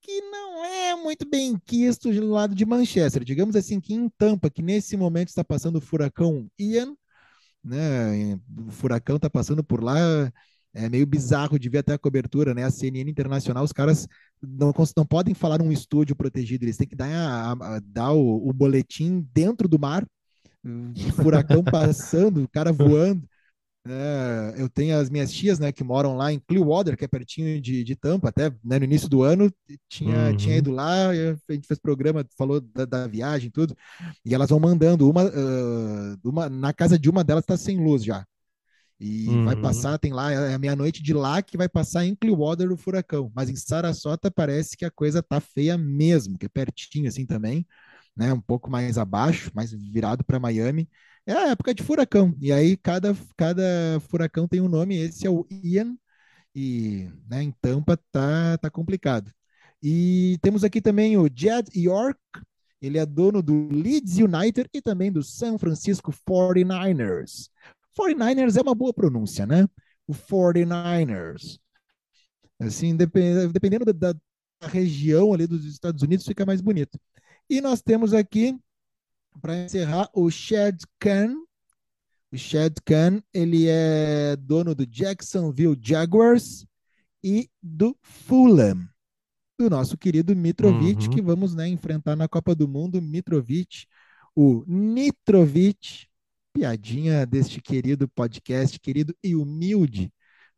que 0.00 0.20
não 0.22 0.64
é 0.64 0.96
muito 0.96 1.28
bem 1.28 1.56
quisto 1.64 2.12
do 2.12 2.30
lado 2.30 2.54
de 2.54 2.64
Manchester. 2.64 3.22
Digamos 3.22 3.54
assim 3.54 3.80
que 3.80 3.94
em 3.94 4.08
Tampa, 4.08 4.50
que 4.50 4.62
nesse 4.62 4.96
momento 4.96 5.28
está 5.28 5.44
passando 5.44 5.76
o 5.76 5.80
furacão 5.80 6.48
Ian, 6.58 6.96
né? 7.64 8.38
O 8.66 8.70
furacão 8.70 9.16
está 9.16 9.30
passando 9.30 9.62
por 9.62 9.82
lá. 9.82 9.96
É 10.74 10.88
meio 10.88 11.06
bizarro 11.06 11.58
de 11.58 11.68
ver 11.68 11.78
até 11.78 11.92
a 11.92 11.98
cobertura, 11.98 12.54
né? 12.54 12.64
A 12.64 12.70
CNN 12.70 13.10
Internacional, 13.10 13.62
os 13.62 13.72
caras 13.72 14.08
não, 14.42 14.72
não 14.96 15.06
podem 15.06 15.34
falar 15.34 15.58
num 15.58 15.70
estúdio 15.70 16.16
protegido, 16.16 16.64
eles 16.64 16.78
têm 16.78 16.88
que 16.88 16.96
dar, 16.96 17.08
a, 17.08 17.52
a, 17.52 17.80
dar 17.84 18.12
o, 18.12 18.48
o 18.48 18.52
boletim 18.54 19.26
dentro 19.34 19.68
do 19.68 19.78
mar, 19.78 20.06
furacão 21.14 21.62
passando, 21.64 22.44
o 22.44 22.48
cara 22.48 22.72
voando. 22.72 23.28
É, 23.84 24.54
eu 24.58 24.68
tenho 24.68 24.96
as 24.96 25.10
minhas 25.10 25.32
tias, 25.32 25.58
né, 25.58 25.72
que 25.72 25.82
moram 25.82 26.16
lá 26.16 26.32
em 26.32 26.38
Clearwater, 26.38 26.96
que 26.96 27.04
é 27.04 27.08
pertinho 27.08 27.60
de, 27.60 27.82
de 27.82 27.96
Tampa, 27.96 28.28
até 28.28 28.48
né, 28.62 28.78
no 28.78 28.84
início 28.84 29.08
do 29.08 29.24
ano 29.24 29.52
tinha, 29.88 30.28
uhum. 30.28 30.36
tinha 30.36 30.56
ido 30.56 30.70
lá, 30.70 31.08
a 31.08 31.14
gente 31.52 31.66
fez 31.66 31.80
programa, 31.80 32.24
falou 32.38 32.60
da, 32.60 32.84
da 32.84 33.06
viagem 33.08 33.50
tudo, 33.50 33.76
e 34.24 34.34
elas 34.34 34.50
vão 34.50 34.60
mandando 34.60 35.10
uma, 35.10 35.24
uh, 35.24 36.18
uma 36.22 36.48
na 36.48 36.72
casa 36.72 36.96
de 36.96 37.10
uma 37.10 37.24
delas 37.24 37.42
está 37.42 37.56
sem 37.56 37.76
luz 37.76 38.04
já, 38.04 38.24
e 39.00 39.28
uhum. 39.28 39.46
vai 39.46 39.56
passar, 39.56 39.98
tem 39.98 40.12
lá, 40.12 40.30
é 40.30 40.54
a 40.54 40.58
meia-noite 40.60 41.02
de 41.02 41.12
lá 41.12 41.42
que 41.42 41.56
vai 41.56 41.68
passar 41.68 42.04
em 42.06 42.14
Clearwater 42.14 42.70
o 42.70 42.76
furacão, 42.76 43.32
mas 43.34 43.50
em 43.50 43.56
Sarasota 43.56 44.30
parece 44.30 44.76
que 44.76 44.84
a 44.84 44.92
coisa 44.92 45.20
tá 45.20 45.40
feia 45.40 45.76
mesmo, 45.76 46.38
que 46.38 46.46
é 46.46 46.48
pertinho 46.48 47.08
assim 47.08 47.26
também, 47.26 47.66
né, 48.16 48.32
um 48.32 48.40
pouco 48.40 48.70
mais 48.70 48.96
abaixo, 48.96 49.50
mais 49.52 49.72
virado 49.72 50.22
para 50.22 50.38
Miami. 50.38 50.88
É 51.26 51.32
a 51.32 51.48
época 51.50 51.74
de 51.74 51.82
furacão. 51.82 52.34
E 52.40 52.52
aí 52.52 52.76
cada, 52.76 53.16
cada 53.36 54.00
furacão 54.08 54.48
tem 54.48 54.60
um 54.60 54.68
nome. 54.68 54.96
Esse 54.96 55.26
é 55.26 55.30
o 55.30 55.46
Ian. 55.50 55.96
E 56.54 57.08
né, 57.28 57.42
em 57.42 57.52
Tampa 57.60 57.96
tá, 58.10 58.58
tá 58.58 58.70
complicado. 58.70 59.32
E 59.82 60.38
temos 60.42 60.64
aqui 60.64 60.80
também 60.80 61.16
o 61.16 61.28
Jed 61.32 61.68
York. 61.74 62.20
Ele 62.80 62.98
é 62.98 63.06
dono 63.06 63.42
do 63.42 63.68
Leeds 63.68 64.18
United 64.18 64.68
e 64.74 64.82
também 64.82 65.10
do 65.12 65.22
San 65.22 65.56
Francisco 65.58 66.12
49ers. 66.28 67.48
49ers 67.98 68.56
é 68.56 68.62
uma 68.62 68.74
boa 68.74 68.92
pronúncia, 68.92 69.46
né? 69.46 69.68
O 70.06 70.12
49ers. 70.12 71.58
Assim, 72.60 72.96
dependendo 72.96 73.84
da, 73.84 74.12
da 74.12 74.18
região 74.68 75.32
ali 75.32 75.46
dos 75.46 75.64
Estados 75.64 76.02
Unidos, 76.02 76.26
fica 76.26 76.44
mais 76.44 76.60
bonito. 76.60 76.98
E 77.48 77.60
nós 77.60 77.82
temos 77.82 78.12
aqui 78.12 78.58
para 79.40 79.64
encerrar, 79.64 80.08
o 80.14 80.30
Shed 80.30 80.84
Khan. 80.98 81.34
O 82.32 82.36
Shed 82.36 82.74
Khan, 82.84 83.22
ele 83.32 83.66
é 83.68 84.36
dono 84.36 84.74
do 84.74 84.86
Jacksonville 84.86 85.78
Jaguars 85.80 86.66
e 87.22 87.48
do 87.62 87.96
Fulham, 88.00 88.88
do 89.58 89.68
nosso 89.68 89.96
querido 89.96 90.34
Mitrovic, 90.34 91.04
uhum. 91.04 91.10
que 91.10 91.22
vamos 91.22 91.54
né, 91.54 91.68
enfrentar 91.68 92.16
na 92.16 92.26
Copa 92.26 92.54
do 92.54 92.66
Mundo. 92.66 93.00
Mitrovic, 93.00 93.86
o 94.34 94.64
Nitrovic, 94.66 96.06
piadinha 96.52 97.26
deste 97.26 97.60
querido 97.60 98.08
podcast, 98.08 98.78
querido 98.80 99.14
e 99.22 99.36
humilde 99.36 100.12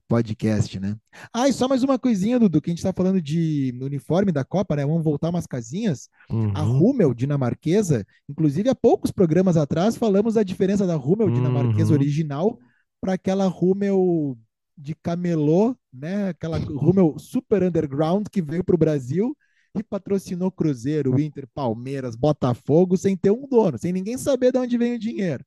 podcast, 0.08 0.78
né? 0.78 0.96
Ah, 1.32 1.48
e 1.48 1.52
só 1.52 1.66
mais 1.68 1.82
uma 1.82 1.98
coisinha, 1.98 2.38
Dudu, 2.38 2.60
que 2.60 2.70
a 2.70 2.72
gente 2.72 2.78
está 2.78 2.92
falando 2.92 3.20
de 3.20 3.76
uniforme 3.80 4.30
da 4.30 4.44
Copa, 4.44 4.76
né? 4.76 4.84
Vamos 4.84 5.04
voltar 5.04 5.30
umas 5.30 5.46
casinhas. 5.46 6.08
Uhum. 6.30 6.52
A 6.54 6.60
Rummel 6.60 7.14
dinamarquesa, 7.14 8.06
inclusive 8.28 8.68
há 8.68 8.74
poucos 8.74 9.10
programas 9.10 9.56
atrás 9.56 9.96
falamos 9.96 10.34
da 10.34 10.42
diferença 10.42 10.86
da 10.86 10.94
Rummel 10.94 11.28
uhum. 11.28 11.34
dinamarquesa 11.34 11.92
original 11.92 12.58
para 13.00 13.14
aquela 13.14 13.46
Rummel 13.46 14.36
de 14.76 14.94
camelô, 14.94 15.76
né? 15.92 16.28
Aquela 16.28 16.58
Rummel 16.58 17.16
super 17.18 17.62
underground 17.62 18.26
que 18.30 18.42
veio 18.42 18.64
para 18.64 18.74
o 18.74 18.78
Brasil 18.78 19.36
e 19.76 19.82
patrocinou 19.82 20.50
Cruzeiro, 20.50 21.18
Inter, 21.18 21.48
Palmeiras, 21.52 22.14
Botafogo 22.14 22.96
sem 22.96 23.16
ter 23.16 23.30
um 23.30 23.48
dono, 23.48 23.78
sem 23.78 23.92
ninguém 23.92 24.16
saber 24.16 24.52
de 24.52 24.58
onde 24.58 24.78
vem 24.78 24.94
o 24.94 24.98
dinheiro. 24.98 25.44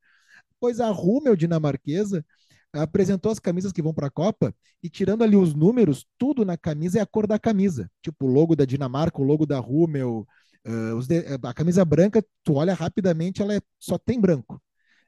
Pois 0.59 0.79
a 0.79 0.89
Rummel 0.89 1.35
dinamarquesa 1.35 2.25
apresentou 2.73 3.31
as 3.31 3.39
camisas 3.39 3.71
que 3.71 3.81
vão 3.81 3.93
para 3.93 4.07
a 4.07 4.11
Copa 4.11 4.53
e 4.83 4.89
tirando 4.89 5.23
ali 5.23 5.35
os 5.35 5.53
números, 5.53 6.05
tudo 6.17 6.45
na 6.45 6.57
camisa 6.57 6.99
é 6.99 7.01
a 7.01 7.05
cor 7.05 7.27
da 7.27 7.39
camisa. 7.39 7.89
Tipo, 8.01 8.25
o 8.25 8.31
logo 8.31 8.55
da 8.55 8.65
Dinamarca, 8.65 9.21
o 9.21 9.25
logo 9.25 9.45
da 9.45 9.59
Rummel, 9.59 10.27
uh, 10.65 11.07
de, 11.07 11.25
a 11.43 11.53
camisa 11.53 11.83
branca, 11.85 12.23
tu 12.43 12.55
olha 12.55 12.73
rapidamente, 12.73 13.41
ela 13.41 13.55
é, 13.55 13.61
só 13.79 13.97
tem 13.97 14.19
branco. 14.19 14.61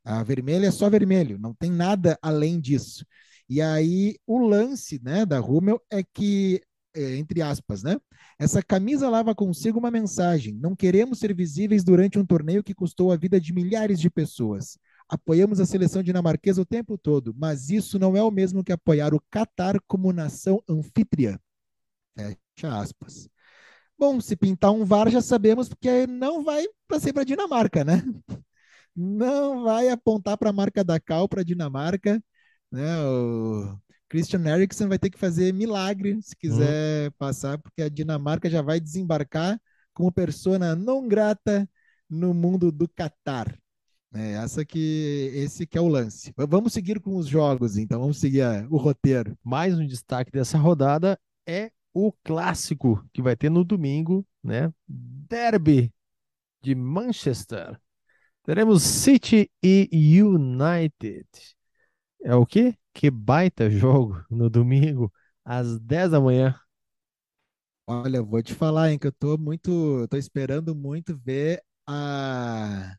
A 0.03 0.23
vermelha 0.23 0.67
é 0.67 0.71
só 0.71 0.89
vermelho, 0.89 1.37
não 1.37 1.53
tem 1.53 1.71
nada 1.71 2.17
além 2.21 2.59
disso. 2.59 3.05
E 3.47 3.61
aí 3.61 4.17
o 4.25 4.37
lance, 4.39 4.99
né, 5.03 5.25
da 5.25 5.39
Rummel 5.39 5.81
é 5.91 6.03
que 6.03 6.61
é, 6.95 7.17
entre 7.17 7.41
aspas, 7.41 7.83
né? 7.83 7.97
Essa 8.37 8.63
camisa 8.63 9.09
leva 9.09 9.35
consigo 9.35 9.79
uma 9.79 9.91
mensagem: 9.91 10.53
não 10.55 10.75
queremos 10.75 11.19
ser 11.19 11.35
visíveis 11.35 11.83
durante 11.83 12.17
um 12.17 12.25
torneio 12.25 12.63
que 12.63 12.73
custou 12.73 13.11
a 13.11 13.17
vida 13.17 13.39
de 13.39 13.53
milhares 13.53 13.99
de 13.99 14.09
pessoas. 14.09 14.77
Apoiamos 15.09 15.59
a 15.59 15.65
seleção 15.65 16.03
dinamarquesa 16.03 16.61
o 16.61 16.65
tempo 16.65 16.97
todo, 16.97 17.33
mas 17.35 17.71
isso 17.71 17.97
não 17.97 18.15
é 18.15 18.21
o 18.21 18.29
mesmo 18.29 18.63
que 18.63 18.71
apoiar 18.71 19.13
o 19.13 19.21
Catar 19.31 19.79
como 19.87 20.13
nação 20.13 20.63
anfitriã. 20.69 21.39
Fecha 22.15 22.79
aspas. 22.79 23.27
Bom, 23.97 24.21
se 24.21 24.35
pintar 24.35 24.71
um 24.71 24.85
VAR 24.85 25.09
já 25.09 25.21
sabemos 25.21 25.67
porque 25.67 26.07
não 26.07 26.43
vai 26.43 26.65
para 26.87 26.99
ser 26.99 27.11
para 27.11 27.23
Dinamarca, 27.25 27.83
né? 27.83 28.03
Não 28.95 29.63
vai 29.63 29.89
apontar 29.89 30.37
para 30.37 30.49
a 30.49 30.53
marca 30.53 30.83
da 30.83 30.99
Cal 30.99 31.27
para 31.27 31.43
Dinamarca, 31.43 32.23
né? 32.71 32.99
O 33.03 33.77
Christian 34.07 34.45
Eriksen 34.45 34.87
vai 34.87 34.99
ter 34.99 35.09
que 35.09 35.17
fazer 35.19 35.53
milagre 35.53 36.21
se 36.21 36.35
quiser 36.35 37.09
hum. 37.09 37.13
passar, 37.17 37.57
porque 37.59 37.81
a 37.81 37.89
Dinamarca 37.89 38.49
já 38.49 38.61
vai 38.61 38.79
desembarcar 38.79 39.59
como 39.93 40.11
persona 40.11 40.75
não 40.75 41.07
grata 41.07 41.69
no 42.09 42.33
mundo 42.33 42.71
do 42.71 42.87
Catar. 42.87 43.58
É, 44.13 44.33
essa 44.33 44.65
que 44.65 45.31
esse 45.35 45.67
que 45.67 45.77
é 45.77 45.81
o 45.81 45.87
lance. 45.87 46.33
Vamos 46.35 46.73
seguir 46.73 46.99
com 46.99 47.15
os 47.15 47.27
jogos, 47.27 47.77
então 47.77 47.99
vamos 47.99 48.19
seguir 48.19 48.41
a, 48.41 48.67
o 48.69 48.77
roteiro. 48.77 49.37
Mais 49.43 49.77
um 49.77 49.85
destaque 49.85 50.31
dessa 50.31 50.57
rodada 50.57 51.19
é 51.47 51.71
o 51.93 52.11
clássico 52.23 53.03
que 53.13 53.21
vai 53.21 53.35
ter 53.35 53.49
no 53.49 53.63
domingo, 53.63 54.25
né? 54.43 54.73
Derby 54.87 55.93
de 56.61 56.75
Manchester. 56.75 57.79
Teremos 58.43 58.83
City 58.83 59.49
e 59.63 60.21
United. 60.23 61.27
É 62.23 62.35
o 62.35 62.45
quê? 62.45 62.75
Que 62.93 63.11
baita 63.11 63.69
jogo 63.69 64.23
no 64.29 64.49
domingo 64.49 65.11
às 65.45 65.79
10 65.79 66.11
da 66.11 66.19
manhã. 66.19 66.59
Olha, 67.87 68.21
vou 68.21 68.41
te 68.43 68.53
falar, 68.53 68.91
hein, 68.91 68.99
que 68.99 69.07
eu 69.07 69.11
tô 69.11 69.37
muito, 69.37 70.07
tô 70.09 70.17
esperando 70.17 70.75
muito 70.75 71.17
ver 71.17 71.63
a 71.87 72.98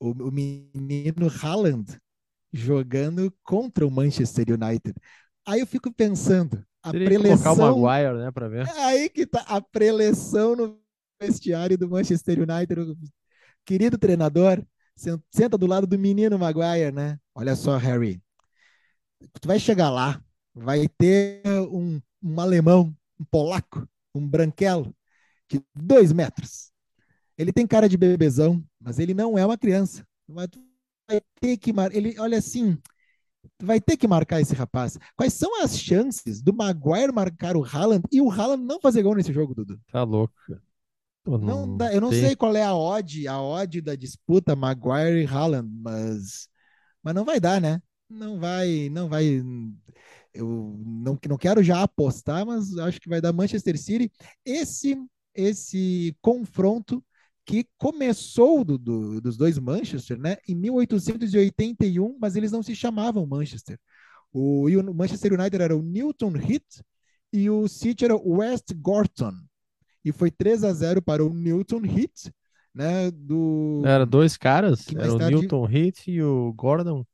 o, 0.00 0.10
o 0.10 0.30
menino 0.30 1.28
Haaland 1.42 1.98
jogando 2.52 3.32
contra 3.42 3.86
o 3.86 3.90
Manchester 3.90 4.46
United. 4.50 4.94
Aí 5.46 5.60
eu 5.60 5.66
fico 5.66 5.92
pensando, 5.92 6.64
a 6.82 6.90
Teria 6.90 7.08
preleção. 7.08 7.54
Que 7.54 7.60
o 7.60 7.82
Maguire, 7.82 8.14
né, 8.18 8.30
para 8.30 8.48
ver. 8.48 8.66
É 8.66 8.84
aí 8.84 9.08
que 9.08 9.26
tá 9.26 9.40
a 9.46 9.60
preleção 9.60 10.56
no 10.56 10.80
vestiário 11.20 11.76
do 11.76 11.88
Manchester 11.88 12.38
United. 12.38 12.96
Querido 13.64 13.98
treinador, 13.98 14.64
senta 15.30 15.58
do 15.58 15.66
lado 15.66 15.86
do 15.86 15.98
menino 15.98 16.38
Maguire, 16.38 16.92
né? 16.92 17.18
Olha 17.34 17.56
só, 17.56 17.76
Harry. 17.76 18.22
Tu 19.40 19.46
vai 19.46 19.58
chegar 19.58 19.90
lá, 19.90 20.22
vai 20.54 20.88
ter 20.88 21.42
um, 21.70 22.00
um 22.22 22.40
alemão, 22.40 22.94
um 23.18 23.24
polaco, 23.24 23.88
um 24.14 24.26
branquelo 24.26 24.94
de 25.50 25.62
dois 25.74 26.12
metros. 26.12 26.70
Ele 27.38 27.52
tem 27.52 27.66
cara 27.66 27.88
de 27.88 27.96
bebezão, 27.96 28.64
mas 28.86 29.00
ele 29.00 29.12
não 29.12 29.36
é 29.36 29.44
uma 29.44 29.58
criança. 29.58 30.06
Mas 30.28 30.46
tu 30.46 30.64
vai 31.08 31.20
ter 31.40 31.56
que 31.56 31.72
mar... 31.72 31.92
ele 31.92 32.16
olha 32.20 32.38
assim, 32.38 32.78
tu 33.58 33.66
vai 33.66 33.80
ter 33.80 33.96
que 33.96 34.06
marcar 34.06 34.40
esse 34.40 34.54
rapaz. 34.54 34.96
Quais 35.16 35.34
são 35.34 35.60
as 35.60 35.76
chances 35.76 36.40
do 36.40 36.54
Maguire 36.54 37.12
marcar 37.12 37.56
o 37.56 37.64
Haaland 37.64 38.04
e 38.12 38.20
o 38.20 38.30
Haaland 38.30 38.62
não 38.62 38.80
fazer 38.80 39.02
gol 39.02 39.16
nesse 39.16 39.32
jogo, 39.32 39.56
Dudu? 39.56 39.80
Tá 39.90 40.04
louco. 40.04 40.32
Não, 41.26 41.38
não 41.38 41.76
dá, 41.76 41.92
eu 41.92 42.00
não 42.00 42.10
tem... 42.10 42.20
sei 42.20 42.36
qual 42.36 42.54
é 42.54 42.62
a 42.62 42.76
odd, 42.76 43.26
a 43.26 43.42
odd 43.42 43.80
da 43.80 43.96
disputa 43.96 44.54
Maguire 44.54 45.24
e 45.24 45.26
Haaland, 45.26 45.68
mas 45.68 46.48
mas 47.02 47.14
não 47.14 47.24
vai 47.24 47.40
dar, 47.40 47.60
né? 47.60 47.82
Não 48.08 48.38
vai, 48.38 48.88
não 48.88 49.08
vai. 49.08 49.42
Eu 50.32 50.76
não, 50.86 51.18
não 51.28 51.36
quero 51.36 51.60
já 51.60 51.82
apostar, 51.82 52.46
mas 52.46 52.76
acho 52.78 53.00
que 53.00 53.08
vai 53.08 53.20
dar 53.20 53.32
Manchester 53.32 53.76
City. 53.76 54.12
Esse 54.44 54.96
esse 55.34 56.16
confronto 56.22 57.04
que 57.46 57.64
começou 57.78 58.64
do, 58.64 58.76
do, 58.76 59.20
dos 59.20 59.36
dois 59.36 59.56
Manchester 59.56 60.18
né, 60.18 60.36
em 60.48 60.54
1881, 60.56 62.18
mas 62.20 62.34
eles 62.34 62.50
não 62.50 62.62
se 62.62 62.74
chamavam 62.74 63.24
Manchester. 63.24 63.78
O, 64.32 64.66
o 64.68 64.94
Manchester 64.94 65.32
United 65.32 65.62
era 65.62 65.76
o 65.76 65.80
Newton 65.80 66.32
Heath 66.36 66.82
e 67.32 67.48
o 67.48 67.68
City 67.68 68.04
era 68.04 68.16
o 68.16 68.38
West 68.38 68.74
Gorton. 68.74 69.32
E 70.04 70.10
foi 70.10 70.30
3 70.30 70.64
a 70.64 70.72
0 70.72 71.00
para 71.00 71.24
o 71.24 71.32
Newton 71.32 71.82
Heath, 71.84 72.32
né, 72.74 73.10
do... 73.12 73.82
Era 73.84 74.04
dois 74.04 74.36
caras, 74.36 74.84
era 74.94 75.14
o 75.14 75.18
Newton 75.18 75.68
Heath 75.70 76.08
e 76.08 76.20
o 76.20 76.52
Gordon. 76.52 77.04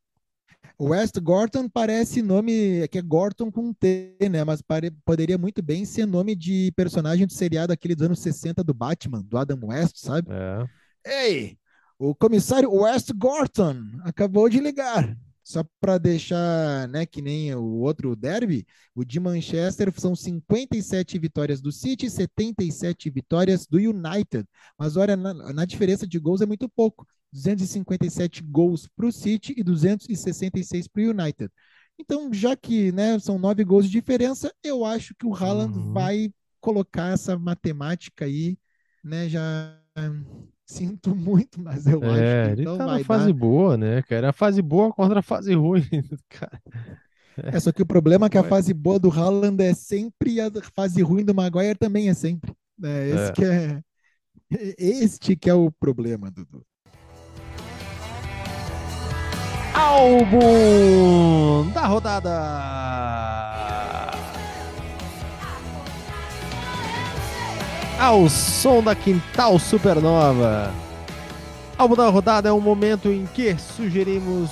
West 0.80 1.18
Gorton 1.20 1.68
parece 1.68 2.22
nome, 2.22 2.86
que 2.88 2.98
é 2.98 3.02
Gorton 3.02 3.50
com 3.50 3.72
T, 3.72 4.16
né? 4.30 4.44
Mas 4.44 4.60
pare, 4.62 4.90
poderia 5.04 5.38
muito 5.38 5.62
bem 5.62 5.84
ser 5.84 6.06
nome 6.06 6.34
de 6.34 6.72
personagem 6.76 7.26
do 7.26 7.32
seriado 7.32 7.72
aquele 7.72 7.94
dos 7.94 8.06
anos 8.06 8.18
60 8.20 8.62
do 8.64 8.74
Batman, 8.74 9.22
do 9.22 9.36
Adam 9.38 9.58
West, 9.62 9.96
sabe? 9.98 10.28
É. 10.30 10.66
Ei, 11.04 11.58
o 11.98 12.14
comissário 12.14 12.72
West 12.72 13.12
Gorton 13.14 13.76
acabou 14.04 14.48
de 14.48 14.60
ligar. 14.60 15.16
Só 15.44 15.64
para 15.80 15.98
deixar, 15.98 16.88
né, 16.88 17.04
que 17.04 17.20
nem 17.20 17.52
o 17.54 17.80
outro 17.80 18.14
derby, 18.14 18.64
o 18.94 19.04
de 19.04 19.18
Manchester 19.18 19.92
são 19.98 20.14
57 20.14 21.18
vitórias 21.18 21.60
do 21.60 21.72
City, 21.72 22.08
77 22.08 23.10
vitórias 23.10 23.66
do 23.66 23.78
United. 23.78 24.46
Mas 24.78 24.96
olha, 24.96 25.16
na, 25.16 25.34
na 25.52 25.64
diferença 25.64 26.06
de 26.06 26.18
gols 26.18 26.40
é 26.40 26.46
muito 26.46 26.68
pouco. 26.68 27.06
257 27.32 28.42
gols 28.42 28.88
para 28.94 29.06
o 29.06 29.12
City 29.12 29.54
e 29.56 29.62
266 29.62 30.88
para 30.88 31.02
o 31.02 31.10
United. 31.10 31.50
Então, 31.98 32.32
já 32.32 32.56
que 32.56 32.92
né, 32.92 33.18
são 33.18 33.38
nove 33.38 33.64
gols 33.64 33.86
de 33.86 33.90
diferença, 33.90 34.52
eu 34.62 34.84
acho 34.84 35.14
que 35.14 35.26
o 35.26 35.34
Haaland 35.34 35.76
uhum. 35.76 35.92
vai 35.92 36.32
colocar 36.60 37.12
essa 37.12 37.38
matemática 37.38 38.24
aí, 38.24 38.56
né? 39.04 39.28
Já 39.28 39.78
sinto 40.66 41.14
muito, 41.14 41.60
mas 41.60 41.86
eu 41.86 42.02
é, 42.02 42.44
acho 42.44 42.54
que 42.54 42.60
ele 42.62 42.78
tá 42.78 42.86
na 42.86 43.04
fase 43.04 43.26
dar. 43.26 43.38
boa, 43.38 43.76
né, 43.76 44.02
cara? 44.02 44.30
A 44.30 44.32
fase 44.32 44.62
boa 44.62 44.92
contra 44.92 45.20
a 45.20 45.22
fase 45.22 45.54
ruim, 45.54 45.82
cara. 46.28 46.60
É, 47.36 47.58
só 47.58 47.72
que 47.72 47.82
o 47.82 47.86
problema 47.86 48.26
é 48.26 48.28
que 48.28 48.36
a 48.36 48.44
fase 48.44 48.74
boa 48.74 48.98
do 48.98 49.10
Haaland 49.10 49.62
é 49.62 49.72
sempre 49.72 50.38
a 50.38 50.50
fase 50.74 51.00
ruim 51.00 51.24
do 51.24 51.34
Maguire 51.34 51.78
também 51.78 52.10
é 52.10 52.14
sempre. 52.14 52.52
Né? 52.78 53.08
Esse 53.08 53.30
é. 53.30 53.32
que 53.32 53.44
é 53.44 53.82
este 54.78 55.36
que 55.36 55.48
é 55.48 55.54
o 55.54 55.70
problema, 55.70 56.30
Dudu. 56.30 56.64
Álbum 59.82 61.68
da 61.74 61.86
rodada. 61.86 62.30
Ao 67.98 68.28
som 68.28 68.80
da 68.82 68.94
Quintal 68.94 69.58
Supernova. 69.58 70.72
Álbum 71.76 71.96
da 71.96 72.08
rodada 72.08 72.48
é 72.48 72.52
um 72.52 72.60
momento 72.60 73.08
em 73.08 73.26
que 73.26 73.56
sugerimos 73.56 74.50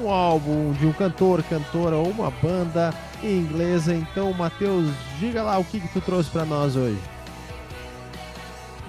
um 0.00 0.08
álbum 0.08 0.72
de 0.72 0.86
um 0.86 0.92
cantor, 0.92 1.42
cantora 1.42 1.96
ou 1.96 2.08
uma 2.08 2.30
banda 2.30 2.94
inglesa. 3.22 3.92
Então, 3.94 4.32
Matheus, 4.32 4.88
diga 5.18 5.42
lá 5.42 5.58
o 5.58 5.64
que, 5.64 5.80
que 5.80 5.88
tu 5.88 6.00
trouxe 6.00 6.30
para 6.30 6.44
nós 6.44 6.76
hoje. 6.76 6.98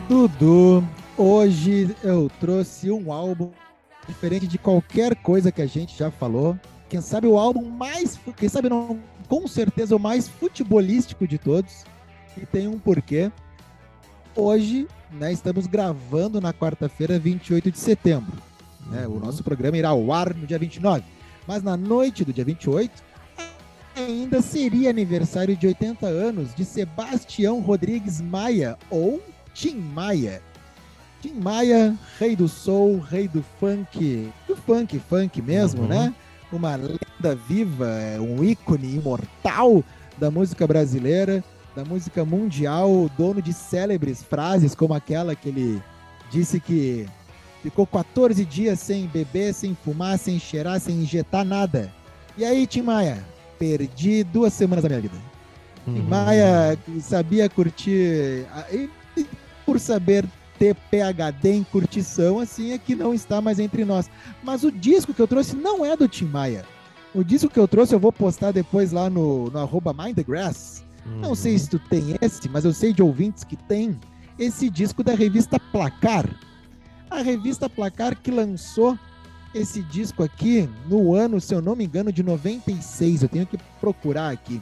Dudu, 0.07 0.83
hoje 1.17 1.95
eu 2.03 2.29
trouxe 2.39 2.91
um 2.91 3.11
álbum 3.11 3.49
diferente 4.07 4.47
de 4.47 4.57
qualquer 4.57 5.15
coisa 5.15 5.51
que 5.51 5.61
a 5.61 5.67
gente 5.67 5.97
já 5.97 6.09
falou. 6.11 6.57
Quem 6.89 7.01
sabe 7.01 7.27
o 7.27 7.37
álbum 7.37 7.69
mais, 7.69 8.19
quem 8.35 8.49
sabe 8.49 8.69
não, 8.69 8.99
com 9.27 9.47
certeza 9.47 9.95
o 9.95 9.99
mais 9.99 10.27
futebolístico 10.27 11.27
de 11.27 11.37
todos. 11.37 11.85
E 12.37 12.45
tem 12.45 12.67
um 12.67 12.79
porquê. 12.79 13.31
Hoje, 14.35 14.87
né, 15.11 15.31
estamos 15.31 15.67
gravando 15.67 16.41
na 16.41 16.53
quarta-feira, 16.53 17.19
28 17.19 17.71
de 17.71 17.77
setembro. 17.77 18.33
Né? 18.87 19.07
O 19.07 19.19
nosso 19.19 19.43
programa 19.43 19.77
irá 19.77 19.89
ao 19.89 20.11
ar 20.11 20.33
no 20.33 20.45
dia 20.45 20.59
29. 20.59 21.03
Mas 21.47 21.63
na 21.63 21.75
noite 21.75 22.23
do 22.23 22.33
dia 22.33 22.45
28, 22.45 22.91
ainda 23.95 24.41
seria 24.41 24.89
aniversário 24.89 25.55
de 25.55 25.67
80 25.67 26.05
anos 26.05 26.53
de 26.55 26.63
Sebastião 26.63 27.59
Rodrigues 27.59 28.21
Maia, 28.21 28.77
ou 28.89 29.21
Tim 29.53 29.75
Maia. 29.75 30.41
Tim 31.21 31.33
Maia, 31.35 31.95
rei 32.19 32.35
do 32.35 32.47
soul, 32.47 32.99
rei 32.99 33.27
do 33.27 33.45
funk, 33.59 34.31
do 34.47 34.55
funk, 34.55 34.99
funk 34.99 35.39
mesmo, 35.41 35.83
uhum. 35.83 35.87
né? 35.87 36.15
Uma 36.51 36.75
lenda 36.75 37.35
viva, 37.47 37.87
um 38.19 38.43
ícone 38.43 38.95
imortal 38.95 39.83
da 40.17 40.31
música 40.31 40.65
brasileira, 40.65 41.43
da 41.75 41.85
música 41.85 42.25
mundial, 42.25 43.09
dono 43.17 43.41
de 43.41 43.53
célebres 43.53 44.23
frases 44.23 44.73
como 44.73 44.95
aquela 44.95 45.35
que 45.35 45.49
ele 45.49 45.81
disse 46.31 46.59
que 46.59 47.07
ficou 47.61 47.85
14 47.85 48.43
dias 48.43 48.79
sem 48.79 49.05
beber, 49.05 49.53
sem 49.53 49.75
fumar, 49.75 50.17
sem 50.17 50.39
cheirar, 50.39 50.79
sem 50.79 50.95
injetar 51.03 51.45
nada. 51.45 51.93
E 52.35 52.43
aí, 52.43 52.65
Tim 52.65 52.81
Maia, 52.81 53.23
perdi 53.59 54.23
duas 54.23 54.53
semanas 54.53 54.81
da 54.81 54.89
minha 54.89 55.01
vida. 55.01 55.17
Uhum. 55.85 55.93
Tim 55.93 56.01
Maia 56.01 56.77
sabia 56.99 57.47
curtir, 57.47 58.47
e 58.71 58.89
por 59.65 59.79
saber 59.79 60.25
ter 60.61 60.75
PHD 60.75 61.53
em 61.53 61.63
curtição, 61.63 62.37
assim, 62.37 62.71
é 62.71 62.77
que 62.77 62.95
não 62.95 63.15
está 63.15 63.41
mais 63.41 63.59
entre 63.59 63.83
nós. 63.83 64.07
Mas 64.43 64.63
o 64.63 64.71
disco 64.71 65.11
que 65.11 65.19
eu 65.19 65.27
trouxe 65.27 65.55
não 65.55 65.83
é 65.83 65.97
do 65.97 66.07
Tim 66.07 66.25
Maia. 66.25 66.63
O 67.15 67.23
disco 67.23 67.49
que 67.49 67.59
eu 67.59 67.67
trouxe 67.67 67.95
eu 67.95 67.99
vou 67.99 68.11
postar 68.11 68.51
depois 68.51 68.91
lá 68.91 69.09
no, 69.09 69.49
no 69.49 69.57
arroba 69.57 69.91
Mind 69.91 70.15
the 70.15 70.21
Grass. 70.21 70.83
Uhum. 71.03 71.17
Não 71.17 71.33
sei 71.33 71.57
se 71.57 71.67
tu 71.67 71.79
tem 71.79 72.15
esse, 72.21 72.47
mas 72.47 72.63
eu 72.63 72.71
sei 72.73 72.93
de 72.93 73.01
ouvintes 73.01 73.43
que 73.43 73.55
tem 73.55 73.99
esse 74.37 74.69
disco 74.69 75.03
da 75.03 75.15
revista 75.15 75.59
Placar. 75.59 76.29
A 77.09 77.23
revista 77.23 77.67
Placar 77.67 78.15
que 78.15 78.29
lançou 78.29 78.95
esse 79.55 79.81
disco 79.81 80.21
aqui 80.21 80.69
no 80.87 81.15
ano, 81.15 81.41
se 81.41 81.55
eu 81.55 81.61
não 81.61 81.75
me 81.75 81.85
engano, 81.85 82.13
de 82.13 82.21
96. 82.21 83.23
Eu 83.23 83.29
tenho 83.29 83.47
que 83.47 83.57
procurar 83.79 84.29
aqui. 84.29 84.61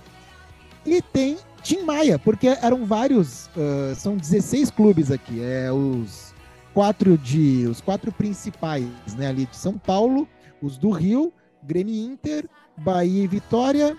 E 0.86 1.02
tem 1.02 1.38
Tim 1.62 1.84
Maia, 1.84 2.18
porque 2.18 2.48
eram 2.48 2.86
vários, 2.86 3.48
uh, 3.48 3.96
são 3.96 4.18
16 4.18 4.72
clubes 4.72 5.12
aqui, 5.12 5.42
é 5.42 5.72
os 5.72 6.34
quatro 6.74 7.18
de 7.18 7.66
os 7.70 7.82
quatro 7.82 8.12
principais, 8.12 8.86
né, 9.18 9.28
ali 9.28 9.46
de 9.46 9.56
São 9.56 9.78
Paulo, 9.78 10.28
os 10.62 10.78
do 10.78 10.90
Rio, 10.90 11.34
Grêmio 11.64 11.96
Inter, 11.96 12.46
Bahia 12.78 13.24
e 13.24 13.28
Vitória, 13.28 13.98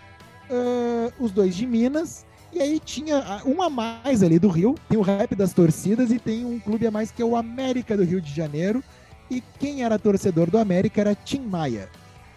uh, 0.51 1.13
os 1.23 1.33
dois 1.33 1.55
de 1.55 1.67
Minas 1.67 2.25
e 2.53 2.61
aí 2.61 2.81
tinha 2.81 3.43
um 3.47 3.63
a 3.63 3.71
mais 3.71 4.23
ali 4.23 4.39
do 4.39 4.49
Rio, 4.49 4.75
tem 4.89 4.99
o 4.99 5.03
rap 5.03 5.35
das 5.37 5.53
torcidas 5.53 6.11
e 6.11 6.19
tem 6.19 6.45
um 6.45 6.59
clube 6.59 6.87
a 6.87 6.91
mais 6.91 7.11
que 7.11 7.23
é 7.23 7.25
o 7.25 7.37
América 7.37 7.97
do 7.97 8.03
Rio 8.03 8.21
de 8.21 8.35
Janeiro. 8.35 8.83
E 9.31 9.41
quem 9.61 9.85
era 9.85 9.99
torcedor 9.99 10.51
do 10.51 10.59
América 10.59 11.01
era 11.01 11.15
Tim 11.15 11.43
Maia. 11.43 11.89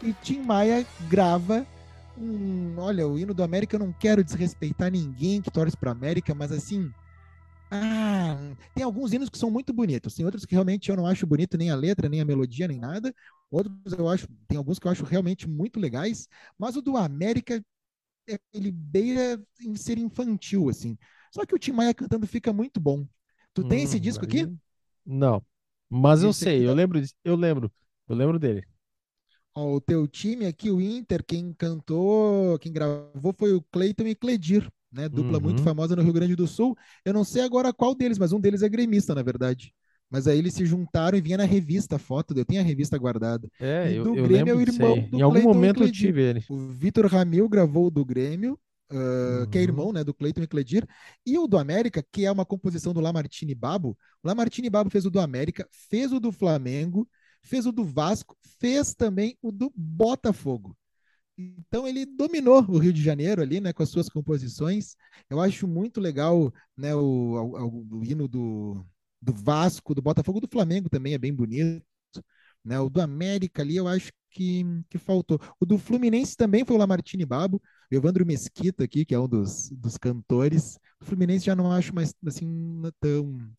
E 0.03 0.13
Tim 0.21 0.41
Maia 0.41 0.85
grava 1.09 1.65
um, 2.15 2.77
olha, 2.77 3.07
o 3.07 3.17
hino 3.17 3.33
do 3.33 3.43
América 3.43 3.75
eu 3.75 3.79
não 3.79 3.93
quero 3.93 4.23
desrespeitar 4.23 4.91
ninguém 4.91 5.41
que 5.41 5.51
torce 5.51 5.75
para 5.77 5.91
América, 5.91 6.33
mas 6.35 6.51
assim, 6.51 6.93
ah, 7.71 8.37
tem 8.75 8.83
alguns 8.83 9.13
hinos 9.13 9.29
que 9.29 9.37
são 9.37 9.51
muito 9.51 9.73
bonitos, 9.73 10.15
tem 10.15 10.25
outros 10.25 10.45
que 10.45 10.55
realmente 10.55 10.89
eu 10.89 10.97
não 10.97 11.07
acho 11.07 11.27
bonito 11.27 11.57
nem 11.57 11.71
a 11.71 11.75
letra, 11.75 12.09
nem 12.09 12.21
a 12.21 12.25
melodia, 12.25 12.67
nem 12.67 12.79
nada. 12.79 13.13
Outros 13.51 13.93
eu 13.97 14.09
acho, 14.09 14.27
tem 14.47 14.57
alguns 14.57 14.79
que 14.79 14.87
eu 14.87 14.91
acho 14.91 15.05
realmente 15.05 15.47
muito 15.49 15.79
legais, 15.79 16.27
mas 16.59 16.75
o 16.77 16.81
do 16.81 16.97
América 16.97 17.63
ele 18.53 18.71
beira 18.71 19.41
em 19.61 19.75
ser 19.75 19.97
infantil, 19.97 20.69
assim. 20.69 20.97
Só 21.31 21.45
que 21.45 21.55
o 21.55 21.59
Tim 21.59 21.71
Maia 21.73 21.93
cantando 21.93 22.27
fica 22.27 22.53
muito 22.53 22.79
bom. 22.79 23.07
Tu 23.53 23.63
tem 23.63 23.83
hum, 23.83 23.83
esse 23.83 23.99
disco 23.99 24.25
aqui? 24.25 24.47
Não. 25.05 25.45
Mas 25.89 26.23
esse 26.23 26.23
eu 26.23 26.33
sei, 26.33 26.67
eu 26.67 26.73
lembro, 26.73 27.01
eu 27.23 27.35
lembro, 27.35 27.71
eu 28.07 28.15
lembro 28.15 28.39
dele. 28.39 28.65
Ó, 29.55 29.75
o 29.75 29.81
teu 29.81 30.07
time 30.07 30.45
aqui, 30.45 30.71
o 30.71 30.81
Inter, 30.81 31.23
quem 31.25 31.53
cantou, 31.53 32.57
quem 32.59 32.71
gravou 32.71 33.33
foi 33.37 33.53
o 33.53 33.61
Cleiton 33.71 34.07
e 34.07 34.15
Cledir, 34.15 34.67
né? 34.91 35.07
Dupla 35.07 35.37
uhum. 35.37 35.43
muito 35.43 35.61
famosa 35.61 35.95
no 35.95 36.01
Rio 36.01 36.13
Grande 36.13 36.35
do 36.35 36.47
Sul. 36.47 36.75
Eu 37.05 37.13
não 37.13 37.23
sei 37.23 37.43
agora 37.43 37.71
qual 37.71 37.93
deles, 37.93 38.17
mas 38.17 38.33
um 38.33 38.39
deles 38.39 38.63
é 38.63 38.69
gremista, 38.69 39.13
na 39.13 39.21
verdade. 39.21 39.73
Mas 40.09 40.27
aí 40.27 40.37
eles 40.37 40.53
se 40.53 40.65
juntaram 40.65 41.17
e 41.17 41.21
vinha 41.21 41.37
na 41.37 41.45
revista 41.45 41.95
a 41.95 41.99
foto, 41.99 42.37
eu 42.37 42.45
tenho 42.45 42.61
a 42.61 42.63
revista 42.63 42.97
guardada. 42.97 43.49
É, 43.59 43.93
e 43.93 44.03
do 44.03 44.15
eu, 44.15 44.27
Grêmio 44.27 44.51
é 44.51 44.55
o 44.55 44.61
irmão 44.61 45.09
do 45.09 45.17
Em 45.17 45.21
algum 45.21 45.41
Clayton 45.41 45.53
momento 45.53 45.83
eu 45.83 45.91
tive 45.91 46.21
ele. 46.21 46.43
O 46.49 46.67
Vitor 46.69 47.07
Ramil 47.07 47.49
gravou 47.49 47.89
do 47.89 48.05
Grêmio, 48.05 48.53
uh, 48.91 49.39
uhum. 49.39 49.49
que 49.49 49.57
é 49.57 49.61
irmão 49.61 49.91
né, 49.91 50.03
do 50.03 50.13
Cleiton 50.13 50.43
e 50.43 50.47
Cledir, 50.47 50.85
e 51.25 51.37
o 51.39 51.47
do 51.47 51.57
América, 51.57 52.05
que 52.11 52.25
é 52.25 52.31
uma 52.31 52.45
composição 52.45 52.93
do 52.93 52.99
Lamartine 52.99 53.55
Babo. 53.55 53.97
O 54.23 54.27
Lamartine 54.27 54.69
Babo 54.69 54.89
fez 54.89 55.03
o 55.05 55.09
do 55.09 55.19
América, 55.19 55.67
fez 55.89 56.11
o 56.11 56.19
do 56.19 56.31
Flamengo, 56.31 57.07
fez 57.43 57.65
o 57.65 57.71
do 57.71 57.83
Vasco, 57.83 58.37
fez 58.59 58.93
também 58.95 59.37
o 59.41 59.51
do 59.51 59.71
Botafogo. 59.75 60.75
Então 61.37 61.87
ele 61.87 62.05
dominou 62.05 62.63
o 62.69 62.77
Rio 62.77 62.93
de 62.93 63.01
Janeiro 63.01 63.41
ali, 63.41 63.59
né, 63.59 63.73
com 63.73 63.83
as 63.83 63.89
suas 63.89 64.09
composições. 64.09 64.95
Eu 65.29 65.39
acho 65.41 65.67
muito 65.67 65.99
legal, 65.99 66.53
né, 66.77 66.95
o, 66.95 66.99
o, 67.01 67.97
o 67.99 68.03
hino 68.05 68.27
do 68.27 68.85
do 69.23 69.33
Vasco, 69.33 69.95
do 69.95 70.01
Botafogo, 70.01 70.41
do 70.41 70.49
Flamengo 70.49 70.89
também 70.89 71.13
é 71.13 71.17
bem 71.17 71.33
bonito. 71.33 71.81
Né? 72.63 72.79
O 72.79 72.89
do 72.89 73.01
América 73.01 73.61
ali 73.61 73.77
eu 73.77 73.87
acho 73.87 74.11
que, 74.29 74.65
que 74.89 74.97
faltou. 74.97 75.39
O 75.59 75.65
do 75.65 75.77
Fluminense 75.77 76.35
também 76.35 76.65
foi 76.65 76.75
o 76.75 76.79
Lamartine 76.79 77.25
Babo, 77.25 77.61
o 77.91 77.95
Evandro 77.95 78.25
Mesquita 78.25 78.83
aqui, 78.83 79.05
que 79.05 79.15
é 79.15 79.19
um 79.19 79.27
dos, 79.27 79.69
dos 79.69 79.97
cantores. 79.97 80.77
O 80.99 81.05
Fluminense 81.05 81.45
já 81.45 81.55
não 81.55 81.71
acho 81.71 81.95
mais 81.95 82.13
assim 82.25 82.81
tão, 82.99 83.49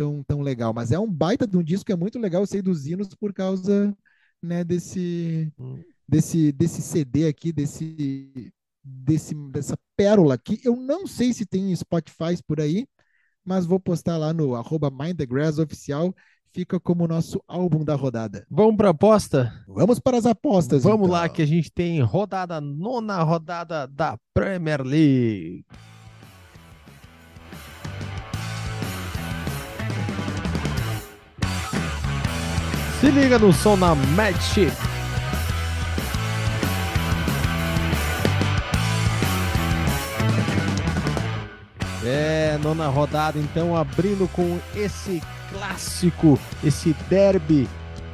tão, 0.00 0.22
tão 0.22 0.40
legal, 0.40 0.72
mas 0.72 0.90
é 0.90 0.98
um 0.98 1.06
baita 1.06 1.46
de 1.46 1.58
um 1.58 1.62
disco 1.62 1.84
que 1.84 1.92
é 1.92 1.96
muito 1.96 2.18
legal, 2.18 2.40
eu 2.40 2.46
sei 2.46 2.62
dos 2.62 2.86
hinos 2.86 3.14
por 3.14 3.34
causa 3.34 3.94
né, 4.42 4.64
desse, 4.64 5.52
hum. 5.58 5.78
desse, 6.08 6.50
desse 6.52 6.80
CD 6.80 7.28
aqui, 7.28 7.52
desse, 7.52 8.50
desse, 8.82 9.34
dessa 9.50 9.76
pérola 9.94 10.32
aqui. 10.32 10.58
Eu 10.64 10.74
não 10.74 11.06
sei 11.06 11.34
se 11.34 11.44
tem 11.44 11.76
Spotify 11.76 12.42
por 12.46 12.62
aí, 12.62 12.86
mas 13.44 13.66
vou 13.66 13.78
postar 13.78 14.16
lá 14.16 14.32
no 14.32 14.54
arroba 14.54 14.90
MindTheGrass 14.90 15.58
oficial. 15.58 16.14
Fica 16.52 16.80
como 16.80 17.06
nosso 17.06 17.40
álbum 17.46 17.84
da 17.84 17.94
rodada. 17.94 18.44
Vamos 18.50 18.76
para 18.76 18.88
a 18.88 18.90
aposta? 18.92 19.52
Vamos 19.68 20.00
para 20.00 20.16
as 20.16 20.26
apostas. 20.26 20.82
Vamos 20.82 21.08
então. 21.08 21.20
lá, 21.20 21.28
que 21.28 21.42
a 21.42 21.46
gente 21.46 21.70
tem 21.70 22.00
rodada, 22.00 22.58
nona 22.58 23.22
rodada 23.22 23.86
da 23.86 24.18
Premier 24.34 24.82
League. 24.82 25.64
Se 33.00 33.10
liga 33.10 33.38
no 33.38 33.50
som 33.50 33.76
na 33.76 33.94
Match 33.94 34.58
É, 42.04 42.58
nona 42.62 42.88
rodada, 42.88 43.38
então, 43.38 43.74
abrindo 43.74 44.28
com 44.28 44.58
esse 44.76 45.22
clássico, 45.50 46.38
esse 46.62 46.94
derby 47.08 47.66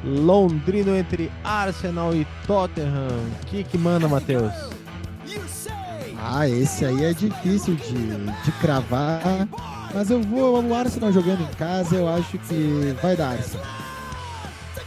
londrino 0.05 0.95
entre 0.95 1.29
Arsenal 1.43 2.15
e 2.15 2.25
Tottenham. 2.45 3.09
O 3.41 3.45
que, 3.45 3.65
que 3.65 3.77
manda, 3.77 4.07
Matheus? 4.07 4.53
Ah, 6.17 6.47
esse 6.47 6.85
aí 6.85 7.03
é 7.03 7.13
difícil 7.13 7.75
de, 7.75 8.25
de 8.43 8.51
cravar, 8.61 9.47
mas 9.93 10.09
eu 10.09 10.21
vou 10.21 10.63
o 10.63 10.73
Arsenal 10.73 11.11
jogando 11.11 11.41
em 11.41 11.55
casa, 11.55 11.95
eu 11.97 12.07
acho 12.07 12.37
que 12.37 12.95
vai 13.01 13.17
dar 13.17 13.31
Arsenal. 13.31 13.86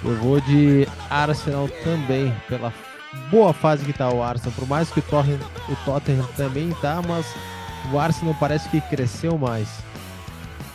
Eu 0.02 0.16
vou 0.16 0.40
de 0.40 0.88
Arsenal 1.10 1.68
também, 1.84 2.34
pela 2.48 2.72
boa 3.30 3.52
fase 3.52 3.84
que 3.84 3.92
tá 3.92 4.08
o 4.10 4.22
Arsenal, 4.22 4.52
por 4.52 4.66
mais 4.66 4.90
que 4.90 5.00
o 5.00 5.02
Tottenham, 5.02 5.40
o 5.68 5.76
Tottenham 5.84 6.26
também 6.36 6.70
tá, 6.80 7.02
mas 7.06 7.26
o 7.92 7.98
Arsenal 7.98 8.34
parece 8.40 8.68
que 8.68 8.80
cresceu 8.80 9.36
mais. 9.36 9.68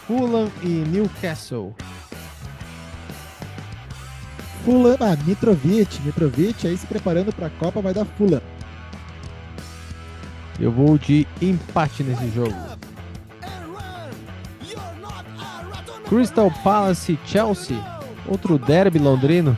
Fulham 0.06 0.52
e 0.62 0.68
Newcastle. 0.68 1.76
Fulham, 4.64 4.98
ah, 5.00 5.18
Mitrovic, 5.26 6.02
Mitrovic 6.02 6.68
aí 6.68 6.78
se 6.78 6.86
preparando 6.86 7.34
para 7.34 7.48
a 7.48 7.52
Copa 7.52 7.82
vai 7.82 7.94
dar 7.94 8.06
Fulham. 8.06 8.42
Eu 10.60 10.72
vou 10.72 10.98
de 10.98 11.28
empate 11.42 12.04
nesse 12.04 12.30
jogo. 12.30 12.56
Crystal 16.08 16.52
Palace 16.64 17.20
Chelsea, 17.26 17.78
outro 18.28 18.58
derby 18.58 19.00
londrino. 19.00 19.58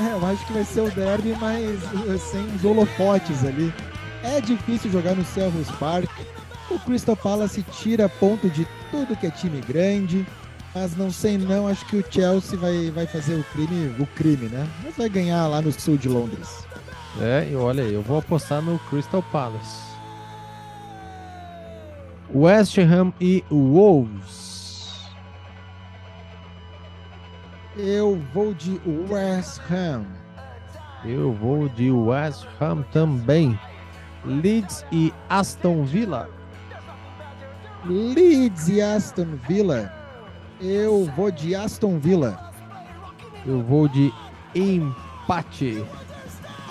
É, 0.00 0.12
eu 0.12 0.26
acho 0.26 0.44
que 0.46 0.52
vai 0.52 0.64
ser 0.64 0.80
o 0.80 0.90
derby, 0.90 1.36
mas 1.40 1.82
eh, 2.08 2.18
sem 2.18 2.44
os 2.54 2.64
holofotes 2.64 3.44
ali. 3.44 3.72
É 4.22 4.40
difícil 4.40 4.90
jogar 4.90 5.14
no 5.14 5.24
Selhurst 5.24 5.72
Park. 5.78 6.10
O 6.70 6.78
Crystal 6.78 7.16
Palace 7.16 7.62
tira 7.62 8.08
ponto 8.08 8.48
de 8.48 8.66
tudo 8.90 9.16
que 9.16 9.26
é 9.26 9.30
time 9.30 9.60
grande. 9.60 10.26
Mas 10.74 10.96
não 10.96 11.10
sei 11.10 11.38
não, 11.38 11.68
acho 11.68 11.86
que 11.86 11.96
o 11.96 12.04
Chelsea 12.10 12.58
vai, 12.58 12.90
vai 12.90 13.06
fazer 13.06 13.34
o 13.36 13.44
crime, 13.52 13.94
o 13.98 14.06
crime, 14.06 14.48
né? 14.48 14.66
Mas 14.82 14.96
vai 14.96 15.08
ganhar 15.08 15.46
lá 15.46 15.62
no 15.62 15.70
sul 15.70 15.96
de 15.96 16.08
Londres. 16.08 16.66
É, 17.20 17.48
e 17.48 17.54
olha, 17.54 17.82
eu 17.82 18.02
vou 18.02 18.18
apostar 18.18 18.60
no 18.60 18.76
Crystal 18.90 19.22
Palace. 19.30 19.84
West 22.34 22.76
Ham 22.78 23.12
e 23.20 23.44
Wolves. 23.48 24.53
Eu 27.76 28.20
vou 28.32 28.54
de 28.54 28.80
West 29.10 29.60
Ham. 29.70 30.04
Eu 31.04 31.32
vou 31.32 31.68
de 31.68 31.90
West 31.90 32.46
Ham 32.60 32.82
também. 32.92 33.58
Leeds 34.24 34.86
e 34.92 35.12
Aston 35.28 35.84
Villa. 35.84 36.28
Leeds 37.84 38.68
e 38.68 38.80
Aston 38.80 39.36
Villa. 39.48 39.92
Eu 40.60 41.10
vou 41.16 41.30
de 41.30 41.54
Aston 41.54 41.98
Villa. 41.98 42.52
Eu 43.44 43.60
vou 43.62 43.88
de 43.88 44.12
empate. 44.54 45.84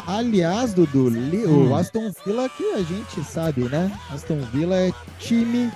Aliás, 0.08 0.74
Dudu, 0.74 1.08
hum. 1.08 1.70
o 1.70 1.76
Aston 1.76 2.12
Villa 2.26 2.50
que 2.50 2.64
a 2.72 2.82
gente 2.82 3.24
sabe, 3.24 3.62
né? 3.64 3.92
Aston 4.10 4.40
Villa 4.52 4.76
é 4.76 4.92
time 5.20 5.72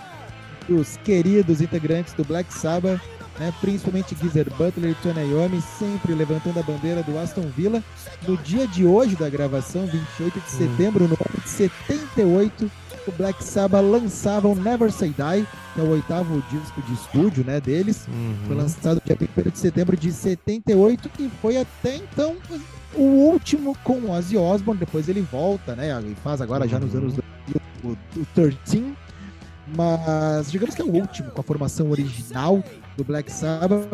dos 0.68 0.98
queridos 0.98 1.62
integrantes 1.62 2.14
do 2.14 2.26
Black 2.26 2.54
Sabbath, 2.54 3.02
né? 3.40 3.54
principalmente 3.62 4.16
Geezer 4.16 4.50
Butler 4.56 4.92
e 4.92 4.96
Tony 4.96 5.32
Iommi, 5.32 5.62
sempre 5.62 6.14
levantando 6.14 6.60
a 6.60 6.64
bandeira 6.64 7.04
do 7.04 7.18
Aston 7.18 7.50
Villa. 7.56 7.84
No 8.28 8.38
dia 8.38 8.68
de 8.68 8.86
hoje 8.86 9.16
da 9.16 9.30
gravação, 9.30 9.86
28 9.86 10.40
de 10.40 10.40
hum. 10.40 10.58
setembro, 10.58 11.08
no 11.08 11.14
ano 11.16 11.42
de 11.44 11.50
78, 11.50 12.72
o 13.08 13.12
Black 13.14 13.44
Sabbath 13.44 13.84
lançava 13.84 14.48
o 14.48 14.56
Never 14.56 14.92
Say 14.92 15.10
Die, 15.10 15.48
que 15.74 15.80
é 15.80 15.84
o 15.84 15.90
oitavo 15.90 16.44
disco 16.52 16.82
de 16.82 16.94
estúdio 16.94 17.44
né, 17.46 17.62
deles. 17.62 18.08
Uhum. 18.08 18.36
Foi 18.48 18.56
lançado 18.56 19.02
dia 19.06 19.18
1 19.20 19.50
de 19.50 19.58
setembro 19.58 19.96
de 19.96 20.12
78 20.12 21.10
e 21.20 21.30
foi 21.42 21.58
até 21.58 21.96
então 21.96 22.36
o 22.94 23.04
último 23.04 23.78
com 23.84 23.94
o 23.94 24.12
Ozzy 24.12 24.38
Osbourne. 24.38 24.80
Depois 24.80 25.08
ele 25.08 25.22
volta, 25.22 25.76
né? 25.76 25.90
E 26.02 26.16
faz 26.16 26.42
agora 26.42 26.68
já 26.68 26.80
nos 26.80 26.94
uhum. 26.94 27.00
anos 27.00 27.16
o, 27.84 27.90
o 27.90 28.28
13. 28.36 28.94
Mas 29.76 30.52
digamos 30.52 30.76
que 30.76 30.82
é 30.82 30.86
o 30.86 30.94
último 30.94 31.30
com 31.32 31.42
a 31.42 31.44
formação 31.44 31.92
original 31.92 32.64
do 32.96 33.04
Black 33.04 33.32
Sabbath. 33.32 33.88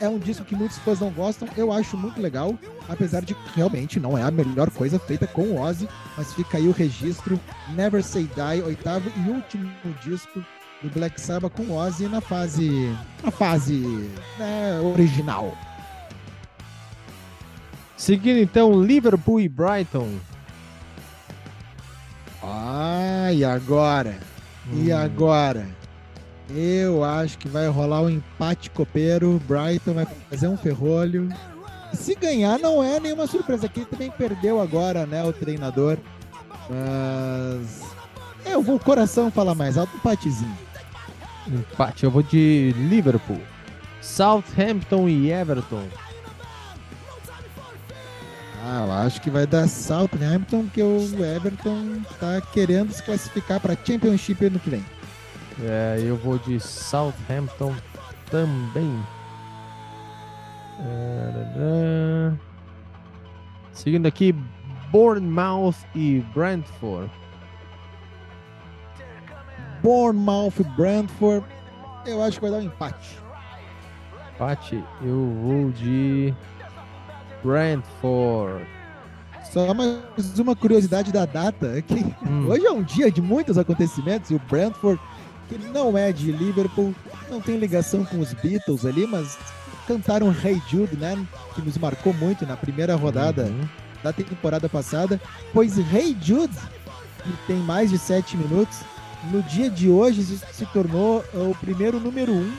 É 0.00 0.08
um 0.08 0.18
disco 0.18 0.44
que 0.44 0.56
muitos 0.56 0.78
fãs 0.78 1.00
não 1.00 1.10
gostam. 1.10 1.48
Eu 1.56 1.72
acho 1.72 1.96
muito 1.96 2.20
legal, 2.20 2.58
apesar 2.88 3.22
de 3.22 3.34
que 3.34 3.56
realmente 3.56 4.00
não 4.00 4.16
é 4.16 4.22
a 4.22 4.30
melhor 4.30 4.70
coisa 4.70 4.98
feita 4.98 5.26
com 5.26 5.42
o 5.42 5.60
Ozzy. 5.60 5.88
Mas 6.16 6.32
fica 6.32 6.56
aí 6.56 6.66
o 6.66 6.72
registro: 6.72 7.38
Never 7.74 8.02
Say 8.02 8.24
Die, 8.24 8.62
oitavo 8.62 9.10
e 9.16 9.30
último 9.30 9.70
disco 10.02 10.42
do 10.82 10.88
Black 10.90 11.20
Sabbath 11.20 11.52
com 11.52 11.76
Ozzy 11.76 12.08
na 12.08 12.20
fase, 12.20 12.96
na 13.22 13.30
fase 13.30 14.10
né, 14.38 14.80
original. 14.80 15.56
Seguindo 17.96 18.38
então 18.38 18.82
Liverpool 18.82 19.40
e 19.40 19.48
Brighton. 19.48 20.08
Ah, 22.42 23.30
e 23.32 23.44
agora? 23.44 24.16
Hum. 24.70 24.84
E 24.84 24.92
agora? 24.92 25.66
Eu 26.50 27.04
acho 27.04 27.38
que 27.38 27.48
vai 27.48 27.68
rolar 27.68 28.02
um 28.02 28.10
empate 28.10 28.70
copeiro. 28.70 29.40
Brighton 29.46 29.94
vai 29.94 30.06
fazer 30.30 30.48
um 30.48 30.56
ferrolho. 30.56 31.28
Se 31.92 32.14
ganhar, 32.14 32.58
não 32.58 32.82
é 32.82 32.98
nenhuma 32.98 33.26
surpresa. 33.26 33.66
Aqui 33.66 33.84
também 33.84 34.10
perdeu 34.10 34.60
agora, 34.60 35.06
né? 35.06 35.24
O 35.24 35.32
treinador. 35.32 35.98
Mas. 36.70 37.82
É, 38.44 38.54
eu 38.54 38.62
vou 38.62 38.76
o 38.76 38.80
coração 38.80 39.30
falar 39.30 39.54
mais 39.54 39.76
alto, 39.76 39.94
empatezinho. 39.96 40.56
Empate, 41.46 42.04
eu 42.04 42.10
vou 42.10 42.22
de 42.22 42.74
Liverpool. 42.76 43.40
Southampton 44.00 45.08
e 45.08 45.30
Everton. 45.30 45.84
Ah, 48.64 48.84
eu 48.86 48.92
acho 48.92 49.20
que 49.20 49.30
vai 49.30 49.46
dar 49.46 49.68
Southampton, 49.68 50.64
porque 50.64 50.82
o 50.82 51.24
Everton 51.24 52.02
tá 52.18 52.40
querendo 52.52 52.92
se 52.92 53.02
classificar 53.02 53.60
para 53.60 53.76
Championship 53.76 54.44
ano 54.44 54.58
que 54.58 54.70
vem. 54.70 54.84
É, 55.60 55.98
eu 56.02 56.16
vou 56.16 56.38
de 56.38 56.60
Southampton 56.60 57.74
também. 58.30 59.02
É, 60.80 62.32
Seguindo 63.72 64.06
aqui, 64.06 64.34
Bournemouth 64.90 65.76
e 65.94 66.20
Brentford. 66.34 67.10
Bournemouth 69.82 70.54
e 70.58 70.64
Brentford. 70.64 71.46
Eu 72.06 72.22
acho 72.22 72.40
que 72.40 72.42
vai 72.42 72.50
dar 72.50 72.58
um 72.58 72.66
empate. 72.66 73.18
Empate, 74.34 74.84
eu 75.02 75.32
vou 75.42 75.70
de 75.70 76.34
Brentford. 77.42 78.66
Só 79.52 79.72
mais 79.72 80.38
uma 80.38 80.54
curiosidade 80.54 81.10
da 81.10 81.24
data, 81.24 81.78
é 81.78 81.82
que 81.82 81.94
hum. 82.26 82.46
hoje 82.48 82.66
é 82.66 82.70
um 82.70 82.82
dia 82.82 83.10
de 83.10 83.22
muitos 83.22 83.56
acontecimentos 83.56 84.30
e 84.30 84.34
o 84.34 84.42
Brentford 84.50 85.00
que 85.48 85.58
não 85.58 85.96
é 85.96 86.12
de 86.12 86.30
Liverpool, 86.30 86.94
não 87.30 87.40
tem 87.40 87.56
ligação 87.56 88.04
com 88.04 88.20
os 88.20 88.34
Beatles 88.34 88.84
ali, 88.84 89.06
mas 89.06 89.38
cantaram 89.86 90.30
Hey 90.30 90.60
Jude, 90.68 90.96
né? 90.96 91.26
Que 91.54 91.62
nos 91.62 91.78
marcou 91.78 92.12
muito 92.12 92.44
na 92.46 92.56
primeira 92.56 92.94
rodada 92.94 93.44
uhum. 93.44 93.66
da 94.02 94.12
temporada 94.12 94.68
passada. 94.68 95.18
Pois 95.52 95.78
Hey 95.78 96.16
Jude, 96.20 96.54
que 97.24 97.32
tem 97.46 97.56
mais 97.56 97.90
de 97.90 97.98
sete 97.98 98.36
minutos, 98.36 98.80
no 99.32 99.42
dia 99.42 99.70
de 99.70 99.88
hoje 99.88 100.22
se 100.22 100.66
tornou 100.66 101.24
o 101.32 101.56
primeiro 101.58 101.98
número 101.98 102.32
um 102.32 102.52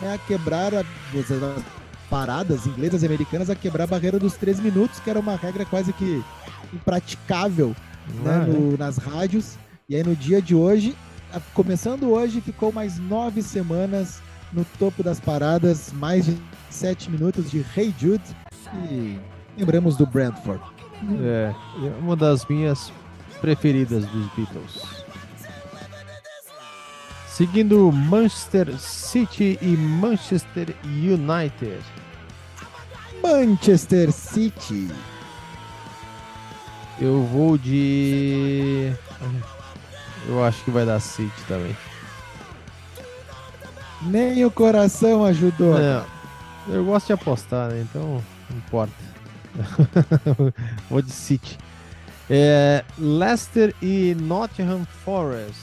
né, 0.00 0.14
a 0.14 0.18
quebrar 0.18 0.74
a, 0.74 0.84
paradas 2.14 2.64
inglesas 2.64 3.02
e 3.02 3.06
americanas 3.06 3.50
a 3.50 3.56
quebrar 3.56 3.84
a 3.84 3.88
barreira 3.88 4.20
dos 4.20 4.34
três 4.34 4.60
minutos, 4.60 5.00
que 5.00 5.10
era 5.10 5.18
uma 5.18 5.34
regra 5.34 5.64
quase 5.64 5.92
que 5.92 6.22
impraticável 6.72 7.74
né, 8.22 8.46
no, 8.46 8.78
nas 8.78 8.98
rádios. 8.98 9.58
E 9.88 9.96
aí 9.96 10.04
no 10.04 10.14
dia 10.14 10.40
de 10.40 10.54
hoje 10.54 10.94
começando 11.52 12.10
hoje, 12.10 12.40
ficou 12.40 12.70
mais 12.70 13.00
nove 13.00 13.42
semanas 13.42 14.22
no 14.52 14.64
topo 14.78 15.02
das 15.02 15.18
paradas, 15.18 15.92
mais 15.92 16.26
de 16.26 16.38
sete 16.70 17.10
minutos 17.10 17.50
de 17.50 17.66
Hey 17.76 17.92
Jude 17.98 18.22
e 18.88 19.18
lembramos 19.58 19.96
do 19.96 20.06
Brentford. 20.06 20.62
É, 21.20 21.52
é 21.84 21.98
uma 21.98 22.14
das 22.14 22.46
minhas 22.46 22.92
preferidas 23.40 24.06
dos 24.06 24.26
Beatles. 24.34 25.04
Seguindo 27.26 27.90
Manchester 27.90 28.78
City 28.78 29.58
e 29.60 29.76
Manchester 29.76 30.72
United. 30.84 31.82
Manchester 33.24 34.12
City. 34.12 34.88
Eu 37.00 37.22
vou 37.24 37.56
de 37.56 38.92
eu 40.28 40.44
acho 40.44 40.62
que 40.62 40.70
vai 40.70 40.84
dar 40.84 41.00
City 41.00 41.32
também. 41.48 41.74
Nem 44.02 44.44
o 44.44 44.50
coração 44.50 45.24
ajudou. 45.24 45.78
É, 45.78 46.04
eu 46.68 46.84
gosto 46.84 47.06
de 47.06 47.12
apostar, 47.14 47.70
né? 47.70 47.80
Então 47.80 48.22
não 48.50 48.58
importa. 48.58 48.92
Vou 50.90 51.00
de 51.00 51.10
City. 51.10 51.56
É, 52.28 52.84
Leicester 52.98 53.74
e 53.80 54.14
Nottingham 54.20 54.84
Forest. 55.04 55.62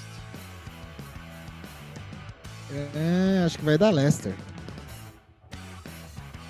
É, 2.71 3.43
acho 3.45 3.59
que 3.59 3.65
vai 3.65 3.77
dar 3.77 3.91
Leicester. 3.91 4.33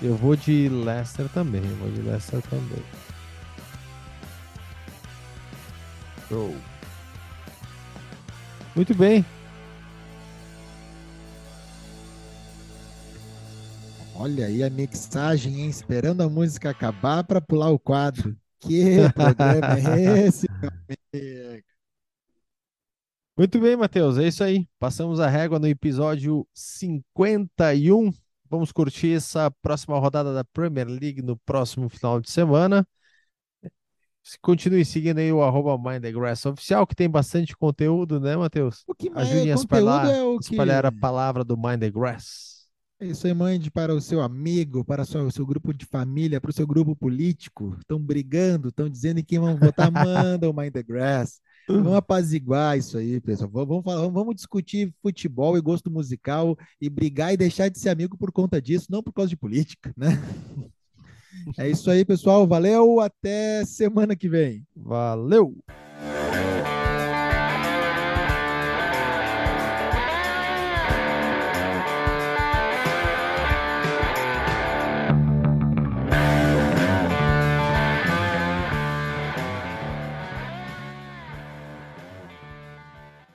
Eu 0.02 0.16
vou 0.16 0.34
de 0.34 0.68
Leicester 0.68 1.28
também. 1.28 1.60
vou 1.60 1.88
de 1.92 2.02
Leicester 2.02 2.42
também. 2.42 2.82
Show. 6.28 6.56
Muito 8.74 8.94
bem. 8.96 9.24
Olha 14.16 14.46
aí 14.46 14.64
a 14.64 14.70
mixagem, 14.70 15.60
hein? 15.60 15.68
Esperando 15.68 16.22
a 16.22 16.28
música 16.28 16.70
acabar 16.70 17.22
para 17.22 17.40
pular 17.40 17.70
o 17.70 17.78
quadro. 17.78 18.36
Que 18.58 19.08
programa 19.14 19.78
é 19.78 20.26
esse, 20.26 20.48
meu 20.60 20.70
amigo? 20.70 21.64
Muito 23.36 23.60
bem, 23.60 23.76
Matheus. 23.76 24.18
É 24.18 24.26
isso 24.26 24.42
aí. 24.42 24.66
Passamos 24.80 25.20
a 25.20 25.28
régua 25.28 25.60
no 25.60 25.68
episódio 25.68 26.46
51 26.52 28.12
Vamos 28.52 28.70
curtir 28.70 29.14
essa 29.14 29.50
próxima 29.62 29.98
rodada 29.98 30.34
da 30.34 30.44
Premier 30.44 30.86
League 30.86 31.22
no 31.22 31.38
próximo 31.38 31.88
final 31.88 32.20
de 32.20 32.30
semana. 32.30 32.86
Continue 34.42 34.84
seguindo 34.84 35.20
aí 35.20 35.32
o 35.32 35.42
arroba 35.42 35.78
Mind 35.78 36.02
the 36.02 36.12
Grass 36.12 36.44
oficial, 36.44 36.86
que 36.86 36.94
tem 36.94 37.08
bastante 37.08 37.56
conteúdo, 37.56 38.20
né, 38.20 38.36
Matheus? 38.36 38.84
O 38.86 38.94
que 38.94 39.08
mais 39.08 39.26
a 39.26 39.32
conteúdo 39.32 39.54
espalhar, 39.54 40.06
é 40.10 40.22
o 40.22 40.38
que... 40.38 40.52
espalhar 40.52 40.84
a 40.84 40.92
palavra 40.92 41.42
do 41.42 41.56
Mind 41.56 41.80
the 41.80 41.90
Grass. 41.90 42.68
É 43.00 43.06
Isso 43.06 43.26
aí, 43.26 43.32
mande 43.32 43.70
para 43.70 43.94
o 43.94 44.02
seu 44.02 44.20
amigo, 44.20 44.84
para 44.84 45.00
o 45.00 45.06
seu, 45.06 45.30
seu 45.30 45.46
grupo 45.46 45.72
de 45.72 45.86
família, 45.86 46.38
para 46.38 46.50
o 46.50 46.54
seu 46.54 46.66
grupo 46.66 46.94
político. 46.94 47.74
Estão 47.80 47.98
brigando, 47.98 48.68
estão 48.68 48.86
dizendo 48.86 49.20
em 49.20 49.24
quem 49.24 49.38
vão 49.38 49.56
votar, 49.56 49.90
manda 49.90 50.50
o 50.50 50.52
Mind 50.52 50.74
the 50.74 50.82
Grass. 50.82 51.40
Vamos 51.68 51.94
apaziguar 51.94 52.76
isso 52.76 52.98
aí, 52.98 53.20
pessoal. 53.20 53.50
Vamos, 53.50 53.68
vamos, 53.68 53.84
falar- 53.84 54.08
vamos 54.08 54.34
discutir 54.34 54.92
futebol 55.00 55.56
e 55.56 55.60
gosto 55.60 55.90
musical 55.90 56.56
e 56.80 56.90
brigar 56.90 57.32
e 57.32 57.36
deixar 57.36 57.68
de 57.68 57.78
ser 57.78 57.88
amigo 57.90 58.16
por 58.16 58.32
conta 58.32 58.60
disso, 58.60 58.86
não 58.90 59.02
por 59.02 59.12
causa 59.12 59.28
de 59.28 59.36
política, 59.36 59.92
né? 59.96 60.08
É 61.58 61.68
isso 61.68 61.90
aí, 61.90 62.04
pessoal. 62.04 62.46
Valeu, 62.46 63.00
até 63.00 63.64
semana 63.64 64.14
que 64.14 64.28
vem. 64.28 64.64
Valeu! 64.76 65.56